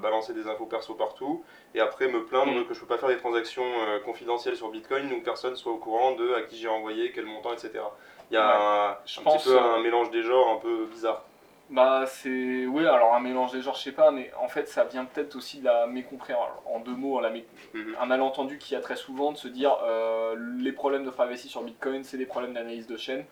balancer 0.00 0.32
des 0.34 0.46
infos 0.48 0.66
perso 0.66 0.94
partout, 0.94 1.44
et 1.74 1.80
après 1.80 2.08
me 2.08 2.24
plaindre 2.24 2.52
Mm. 2.52 2.64
que 2.66 2.74
je 2.74 2.80
peux 2.80 2.86
pas 2.86 2.98
faire 2.98 3.08
des 3.08 3.16
transactions 3.18 3.64
confidentielles 4.04 4.56
sur 4.56 4.70
Bitcoin 4.70 5.12
où 5.12 5.20
personne 5.22 5.56
soit 5.56 5.72
au 5.72 5.78
courant 5.78 6.12
de 6.12 6.34
à 6.34 6.42
qui 6.42 6.56
j'ai 6.58 6.68
envoyé, 6.68 7.12
quel 7.12 7.26
montant, 7.26 7.52
etc. 7.52 7.70
Il 8.30 8.34
y 8.34 8.36
a 8.36 8.46
Ouais. 8.46 8.54
un, 8.54 8.96
je 9.06 9.20
un 9.20 9.22
pense. 9.24 9.42
petit 9.44 9.50
peu 9.50 9.58
un 9.58 9.80
mélange 9.80 10.10
des 10.10 10.22
genres 10.22 10.48
un 10.50 10.56
peu 10.56 10.86
bizarre. 10.86 11.24
Bah, 11.72 12.04
c'est. 12.06 12.66
Oui, 12.66 12.86
alors 12.86 13.14
un 13.14 13.20
mélange 13.20 13.52
des 13.52 13.62
genres, 13.62 13.74
je 13.74 13.80
sais 13.82 13.92
pas, 13.92 14.10
mais 14.10 14.30
en 14.38 14.46
fait, 14.48 14.68
ça 14.68 14.84
vient 14.84 15.06
peut-être 15.06 15.34
aussi 15.36 15.60
de 15.60 15.64
la 15.64 15.86
mécompréhension. 15.86 16.52
En 16.66 16.80
deux 16.80 16.94
mots, 16.94 17.18
la 17.20 17.30
mé- 17.30 17.44
Mhm. 17.72 17.96
un 17.98 18.04
malentendu 18.06 18.58
qu'il 18.58 18.74
y 18.74 18.76
a 18.76 18.82
très 18.82 18.96
souvent 18.96 19.32
de 19.32 19.38
se 19.38 19.48
dire 19.48 19.78
euh, 19.82 20.36
les 20.58 20.72
problèmes 20.72 21.04
de 21.04 21.10
privacy 21.10 21.48
sur 21.48 21.62
Bitcoin, 21.62 22.04
c'est 22.04 22.18
des 22.18 22.26
problèmes 22.26 22.52
d'analyse 22.52 22.86
de 22.86 22.96
chaîne. 22.98 23.24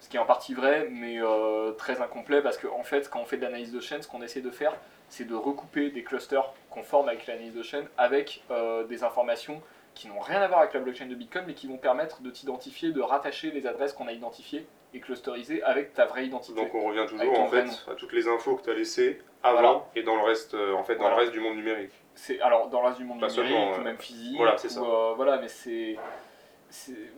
Ce 0.00 0.08
qui 0.08 0.16
est 0.16 0.20
en 0.20 0.24
partie 0.26 0.54
vrai, 0.54 0.88
mais 0.90 1.18
euh, 1.20 1.72
très 1.72 2.00
incomplet 2.00 2.40
parce 2.42 2.56
qu'en 2.58 2.78
en 2.80 2.84
fait, 2.84 3.08
quand 3.10 3.20
on 3.20 3.24
fait 3.26 3.36
de 3.36 3.42
l'analyse 3.42 3.72
de 3.72 3.80
chaîne, 3.80 4.02
ce 4.02 4.08
qu'on 4.08 4.22
essaie 4.22 4.40
de 4.42 4.50
faire, 4.50 4.72
c'est 5.10 5.24
de 5.24 5.34
recouper 5.34 5.90
des 5.90 6.02
clusters 6.02 6.52
conformes 6.70 7.08
avec 7.08 7.26
l'analyse 7.26 7.54
de 7.54 7.62
chaîne 7.62 7.86
avec 7.98 8.42
euh, 8.50 8.84
des 8.84 9.04
informations 9.04 9.62
qui 9.94 10.08
n'ont 10.08 10.18
rien 10.20 10.40
à 10.42 10.48
voir 10.48 10.60
avec 10.60 10.72
la 10.74 10.80
blockchain 10.80 11.06
de 11.06 11.14
Bitcoin, 11.14 11.44
mais 11.46 11.54
qui 11.54 11.66
vont 11.68 11.76
permettre 11.78 12.22
de 12.22 12.30
t'identifier, 12.30 12.92
de 12.92 13.00
rattacher 13.02 13.50
les 13.50 13.66
adresses 13.66 13.92
qu'on 13.92 14.08
a 14.08 14.12
identifiées 14.12 14.66
et 14.94 15.00
clusteriser 15.00 15.62
avec 15.64 15.92
ta 15.92 16.06
vraie 16.06 16.26
identité. 16.26 16.58
Donc 16.60 16.74
on 16.74 16.86
revient 16.88 17.04
toujours 17.08 17.38
en 17.40 17.48
fait 17.48 17.64
nom. 17.64 17.72
à 17.90 17.94
toutes 17.94 18.12
les 18.12 18.28
infos 18.28 18.56
que 18.56 18.62
tu 18.64 18.70
as 18.70 18.74
laissées 18.74 19.20
avant 19.42 19.54
Voilà. 19.60 19.84
et 19.96 20.02
dans 20.04 20.16
le 20.16 20.22
reste, 20.22 20.54
euh, 20.54 20.72
en 20.74 20.84
fait, 20.84 20.94
dans 20.94 21.00
Voilà. 21.00 21.16
le 21.16 21.20
reste 21.22 21.32
du 21.32 21.40
monde 21.40 21.56
numérique. 21.56 21.92
C'est 22.14 22.40
alors 22.40 22.68
dans 22.68 22.80
le 22.80 22.86
reste 22.86 22.98
du 22.98 23.04
monde 23.04 23.20
Pas 23.20 23.28
numérique 23.28 23.54
ou 23.76 23.80
euh, 23.80 23.84
même 23.84 23.98
physique. 23.98 24.36
voilà, 24.36 24.56
c'est 24.56 24.78
ou, 24.78 24.84
euh, 24.84 25.12
voilà, 25.16 25.38
mais 25.38 25.48
c'est 25.48 25.96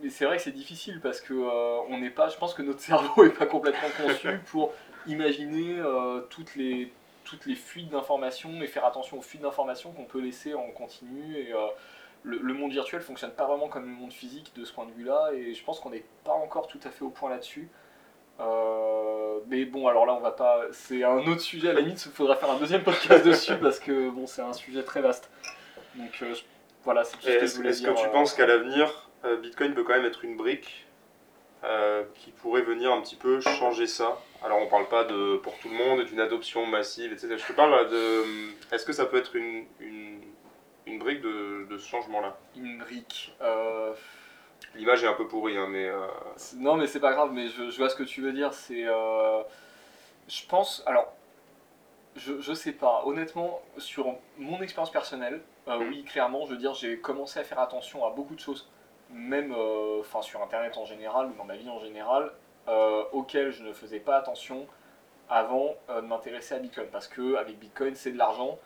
mais 0.03 0.09
c'est 0.09 0.25
vrai 0.25 0.37
que 0.37 0.43
c'est 0.43 0.51
difficile 0.51 0.99
parce 1.01 1.19
que 1.21 1.33
euh, 1.33 1.79
on 1.89 1.97
n'est 1.99 2.09
pas. 2.11 2.27
Je 2.29 2.37
pense 2.37 2.53
que 2.53 2.61
notre 2.61 2.79
cerveau 2.91 3.23
est 3.23 3.29
pas 3.37 3.45
complètement 3.45 3.89
conçu 3.97 4.27
pour 4.51 4.73
imaginer 5.07 5.77
euh, 5.79 6.21
toutes 6.29 6.55
les 6.55 6.91
toutes 7.23 7.45
les 7.45 7.55
fuites 7.55 7.89
d'informations 7.89 8.61
et 8.61 8.67
faire 8.67 8.85
attention 8.85 9.17
aux 9.17 9.21
fuites 9.21 9.41
d'informations 9.41 9.91
qu'on 9.91 10.05
peut 10.05 10.21
laisser 10.21 10.53
en 10.53 10.69
continu 10.71 11.35
et 11.37 11.51
le, 12.23 12.37
le 12.39 12.53
monde 12.53 12.71
virtuel 12.71 13.01
fonctionne 13.01 13.31
pas 13.31 13.45
vraiment 13.45 13.67
comme 13.67 13.83
le 13.85 13.91
monde 13.95 14.13
physique 14.13 14.51
de 14.55 14.65
ce 14.65 14.73
point 14.73 14.85
de 14.85 14.91
vue-là 14.91 15.31
et 15.33 15.53
je 15.53 15.63
pense 15.63 15.79
qu'on 15.79 15.89
n'est 15.89 16.03
pas 16.23 16.33
encore 16.33 16.67
tout 16.67 16.79
à 16.83 16.89
fait 16.89 17.03
au 17.03 17.09
point 17.09 17.29
là-dessus. 17.29 17.69
Euh, 18.39 19.39
mais 19.47 19.65
bon, 19.65 19.87
alors 19.87 20.05
là, 20.05 20.13
on 20.13 20.19
va 20.19 20.31
pas. 20.31 20.61
C'est 20.71 21.03
un 21.03 21.25
autre 21.25 21.41
sujet. 21.41 21.69
À 21.69 21.73
la 21.73 21.81
limite, 21.81 22.05
il 22.05 22.11
faudra 22.11 22.35
faire 22.35 22.51
un 22.51 22.57
deuxième 22.59 22.83
podcast 22.83 23.25
dessus 23.25 23.55
parce 23.57 23.79
que 23.79 24.09
bon, 24.09 24.27
c'est 24.27 24.41
un 24.41 24.53
sujet 24.53 24.83
très 24.83 25.01
vaste. 25.01 25.29
Donc 25.95 26.11
euh, 26.21 26.33
voilà, 26.83 27.03
c'est 27.03 27.17
tout 27.17 27.23
ce 27.23 27.27
que 27.27 27.33
je 27.39 27.43
Est-ce 27.43 27.55
voulais 27.57 27.69
est-ce 27.69 27.79
dire. 27.79 27.93
que 27.95 27.99
tu 27.99 28.05
euh, 28.05 28.11
penses 28.11 28.33
qu'à 28.33 28.45
l'avenir, 28.45 29.09
Bitcoin 29.41 29.73
peut 29.73 29.83
quand 29.83 29.95
même 29.95 30.05
être 30.05 30.23
une 30.23 30.37
brique 30.37 30.85
qui 32.13 32.31
pourrait 32.31 32.61
venir 32.61 32.91
un 32.93 33.01
petit 33.01 33.15
peu 33.15 33.41
changer 33.41 33.87
ça? 33.87 34.19
Alors 34.45 34.59
on 34.61 34.67
parle 34.67 34.87
pas 34.87 35.03
de 35.03 35.37
pour 35.37 35.57
tout 35.57 35.67
le 35.67 35.75
monde, 35.75 36.05
d'une 36.05 36.19
adoption 36.19 36.65
massive, 36.65 37.11
etc. 37.11 37.35
Je 37.37 37.45
te 37.45 37.53
parle 37.53 37.89
de. 37.89 38.23
Est-ce 38.73 38.85
que 38.85 38.93
ça 38.93 39.05
peut 39.05 39.17
être 39.17 39.35
une, 39.35 39.65
une, 39.79 40.21
une 40.87 40.99
brique 40.99 41.21
de, 41.21 41.67
de 41.69 41.77
ce 41.77 41.87
changement-là 41.87 42.37
Une 42.55 42.79
brique. 42.79 43.35
euh, 43.41 43.93
L'image 44.75 45.03
est 45.03 45.07
un 45.07 45.13
peu 45.13 45.27
pourrie, 45.27 45.57
hein, 45.57 45.67
mais. 45.69 45.85
euh, 45.87 46.07
Non, 46.55 46.75
mais 46.75 46.87
c'est 46.87 46.99
pas 46.99 47.11
grave, 47.13 47.31
mais 47.31 47.47
je, 47.49 47.69
je 47.69 47.77
vois 47.77 47.89
ce 47.89 47.95
que 47.95 48.03
tu 48.03 48.21
veux 48.21 48.31
dire. 48.33 48.53
C'est. 48.53 48.85
euh, 48.85 49.41
Je 50.27 50.45
pense. 50.47 50.83
Alors. 50.85 51.13
Je, 52.15 52.39
je 52.41 52.53
sais 52.53 52.71
pas. 52.71 53.03
Honnêtement, 53.05 53.61
sur 53.77 54.15
mon 54.39 54.59
expérience 54.61 54.91
personnelle, 54.91 55.41
euh, 55.67 55.77
Mm. 55.77 55.89
oui, 55.89 56.03
clairement, 56.03 56.45
je 56.45 56.51
veux 56.51 56.57
dire, 56.57 56.73
j'ai 56.73 56.97
commencé 56.99 57.39
à 57.39 57.43
faire 57.43 57.59
attention 57.59 58.05
à 58.05 58.09
beaucoup 58.09 58.33
de 58.33 58.39
choses, 58.39 58.67
même 59.11 59.53
enfin 59.99 60.21
sur 60.23 60.41
Internet 60.41 60.77
en 60.77 60.85
général 60.85 61.27
ou 61.27 61.33
dans 61.35 61.43
ma 61.43 61.55
vie 61.55 61.69
en 61.69 61.79
général, 61.79 62.31
auxquelles 63.11 63.51
je 63.51 63.61
ne 63.63 63.71
faisais 63.71 63.99
pas 63.99 64.15
attention 64.17 64.65
avant 65.29 65.75
de 65.89 66.01
m'intéresser 66.01 66.55
à 66.55 66.59
Bitcoin. 66.59 66.87
Parce 66.91 67.07
que 67.07 67.35
avec 67.35 67.59
Bitcoin, 67.59 67.93
c'est 67.95 68.11
de 68.11 68.17
l'argent, 68.17 68.57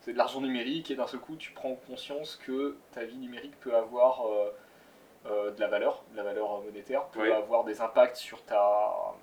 c'est 0.00 0.12
de 0.12 0.18
l'argent 0.18 0.40
numérique, 0.40 0.90
et 0.90 0.94
d'un 0.96 1.06
seul 1.06 1.20
coup, 1.20 1.36
tu 1.36 1.52
prends 1.52 1.74
conscience 1.74 2.36
que 2.46 2.76
ta 2.92 3.04
vie 3.04 3.18
numérique 3.18 3.58
peut 3.60 3.74
avoir 3.74 4.26
euh, 4.26 4.50
euh, 5.26 5.50
de 5.50 5.60
la 5.60 5.68
valeur, 5.68 6.02
de 6.12 6.16
la 6.16 6.22
valeur 6.22 6.50
euh, 6.54 6.62
monétaire, 6.62 7.04
peut 7.08 7.20
Oui. 7.20 7.30
avoir 7.30 7.64
des 7.64 7.82
impacts 7.82 8.16
sur 8.16 8.42
ta, 8.44 9.14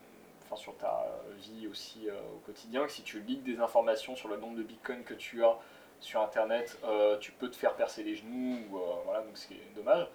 enfin, 0.46 0.56
sur 0.56 0.78
ta 0.78 1.08
vie 1.38 1.68
aussi 1.68 2.08
euh, 2.08 2.14
au 2.36 2.40
quotidien. 2.46 2.86
Que 2.86 2.92
si 2.92 3.02
tu 3.02 3.20
leaks 3.20 3.42
des 3.42 3.60
informations 3.60 4.16
sur 4.16 4.28
le 4.30 4.38
nombre 4.38 4.56
de 4.58 4.62
Bitcoin 4.62 5.04
que 5.04 5.16
tu 5.16 5.44
as 5.44 5.58
sur 6.00 6.22
Internet, 6.22 6.78
tu 7.20 7.32
peux 7.32 7.50
te 7.50 7.56
faire 7.56 7.74
percer 7.74 8.04
les 8.04 8.16
genoux, 8.16 8.60
ou, 8.72 8.80
voilà, 9.06 9.22
donc 9.22 9.36
c'est 9.36 9.56
dommage. 9.76 10.06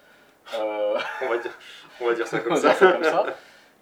On, 0.57 1.27
va 1.27 1.37
dire, 1.37 1.51
on 1.99 2.05
va 2.07 2.13
dire 2.13 2.27
ça 2.27 2.39
comme 2.39 2.55
ça. 2.55 2.73
comme 2.73 3.03
ça. 3.03 3.25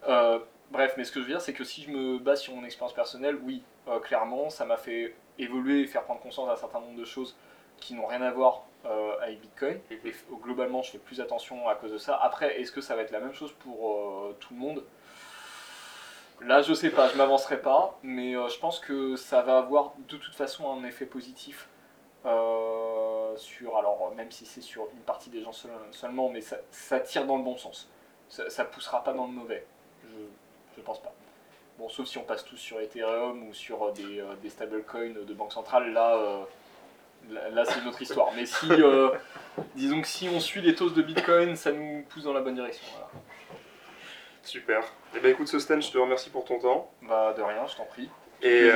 Bref, 0.71 0.93
mais 0.97 1.03
ce 1.03 1.11
que 1.11 1.19
je 1.19 1.25
veux 1.25 1.31
dire, 1.31 1.41
c'est 1.41 1.53
que 1.53 1.63
si 1.65 1.83
je 1.83 1.91
me 1.91 2.17
base 2.17 2.41
sur 2.41 2.55
mon 2.55 2.63
expérience 2.63 2.93
personnelle, 2.95 3.37
oui, 3.43 3.61
clairement, 4.01 4.49
ça 4.49 4.65
m'a 4.65 4.77
fait 4.77 5.13
évoluer 5.41 5.81
et 5.81 5.87
faire 5.87 6.03
prendre 6.03 6.21
conscience 6.21 6.47
d'un 6.47 6.55
certain 6.55 6.79
nombre 6.79 6.97
de 6.97 7.05
choses 7.05 7.35
qui 7.77 7.93
n'ont 7.93 8.05
rien 8.05 8.21
à 8.21 8.31
voir 8.31 8.63
euh, 8.85 9.19
avec 9.21 9.41
Bitcoin. 9.41 9.79
Et 9.89 10.13
globalement, 10.41 10.81
je 10.81 10.91
fais 10.91 10.97
plus 10.97 11.19
attention 11.19 11.67
à 11.67 11.75
cause 11.75 11.91
de 11.91 11.97
ça. 11.97 12.15
Après, 12.15 12.59
est-ce 12.59 12.71
que 12.71 12.81
ça 12.81 12.95
va 12.95 13.01
être 13.01 13.11
la 13.11 13.19
même 13.19 13.33
chose 13.33 13.51
pour 13.59 13.91
euh, 13.91 14.37
tout 14.39 14.53
le 14.53 14.59
monde? 14.59 14.83
Là, 16.41 16.61
je 16.61 16.73
sais 16.73 16.89
pas, 16.89 17.07
je 17.07 17.17
m'avancerai 17.17 17.61
pas, 17.61 17.99
mais 18.01 18.35
euh, 18.35 18.47
je 18.49 18.59
pense 18.59 18.79
que 18.79 19.15
ça 19.15 19.41
va 19.41 19.57
avoir 19.59 19.93
de 20.07 20.17
toute 20.17 20.35
façon 20.35 20.71
un 20.71 20.83
effet 20.83 21.05
positif 21.05 21.67
sur, 23.37 23.77
alors 23.77 24.13
même 24.15 24.29
si 24.29 24.45
c'est 24.45 24.61
sur 24.61 24.87
une 24.93 24.99
partie 24.99 25.29
des 25.29 25.41
gens 25.41 25.53
seul- 25.53 25.71
seulement, 25.91 26.29
mais 26.29 26.41
ça, 26.41 26.57
ça 26.69 26.99
tire 26.99 27.25
dans 27.25 27.37
le 27.37 27.43
bon 27.43 27.57
sens. 27.57 27.89
Ça, 28.29 28.49
ça 28.49 28.65
poussera 28.65 29.03
pas 29.03 29.13
dans 29.13 29.25
le 29.25 29.31
mauvais. 29.31 29.65
Je, 30.03 30.17
je 30.75 30.81
pense 30.81 31.01
pas. 31.01 31.13
Bon, 31.81 31.89
sauf 31.89 32.05
si 32.07 32.19
on 32.19 32.23
passe 32.23 32.45
tous 32.45 32.57
sur 32.57 32.79
Ethereum 32.79 33.49
ou 33.49 33.55
sur 33.55 33.81
euh, 33.81 33.91
des, 33.91 34.19
euh, 34.19 34.35
des 34.43 34.51
stablecoins 34.51 35.15
de 35.27 35.33
banque 35.33 35.51
centrale, 35.51 35.91
là, 35.91 36.15
euh, 36.15 36.43
là, 37.31 37.49
là, 37.49 37.65
c'est 37.65 37.79
une 37.79 37.87
autre 37.87 37.99
histoire. 37.99 38.27
Mais 38.35 38.45
si, 38.45 38.71
euh, 38.71 39.09
disons 39.73 39.99
que 39.99 40.07
si 40.07 40.29
on 40.29 40.39
suit 40.39 40.61
les 40.61 40.75
taux 40.75 40.91
de 40.91 41.01
Bitcoin, 41.01 41.55
ça 41.55 41.71
nous 41.71 42.05
pousse 42.07 42.25
dans 42.25 42.33
la 42.33 42.41
bonne 42.41 42.53
direction. 42.53 42.85
Voilà. 42.93 43.09
Super. 44.43 44.83
Eh 45.15 45.19
ben 45.21 45.31
écoute, 45.31 45.47
Sosten, 45.47 45.81
je 45.81 45.89
te 45.89 45.97
remercie 45.97 46.29
pour 46.29 46.45
ton 46.45 46.59
temps. 46.59 46.91
Bah, 47.01 47.33
de 47.35 47.41
rien, 47.41 47.65
je 47.65 47.75
t'en 47.75 47.85
prie. 47.85 48.11
Et, 48.43 48.69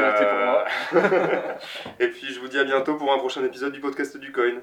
pour 0.92 1.00
et 2.00 2.08
puis 2.08 2.34
je 2.34 2.40
vous 2.40 2.48
dis 2.48 2.58
à 2.58 2.64
bientôt 2.64 2.96
pour 2.96 3.14
un 3.14 3.20
prochain 3.20 3.46
épisode 3.46 3.72
du 3.74 3.82
podcast 3.82 4.18
du 4.18 4.32
Coin. 4.32 4.62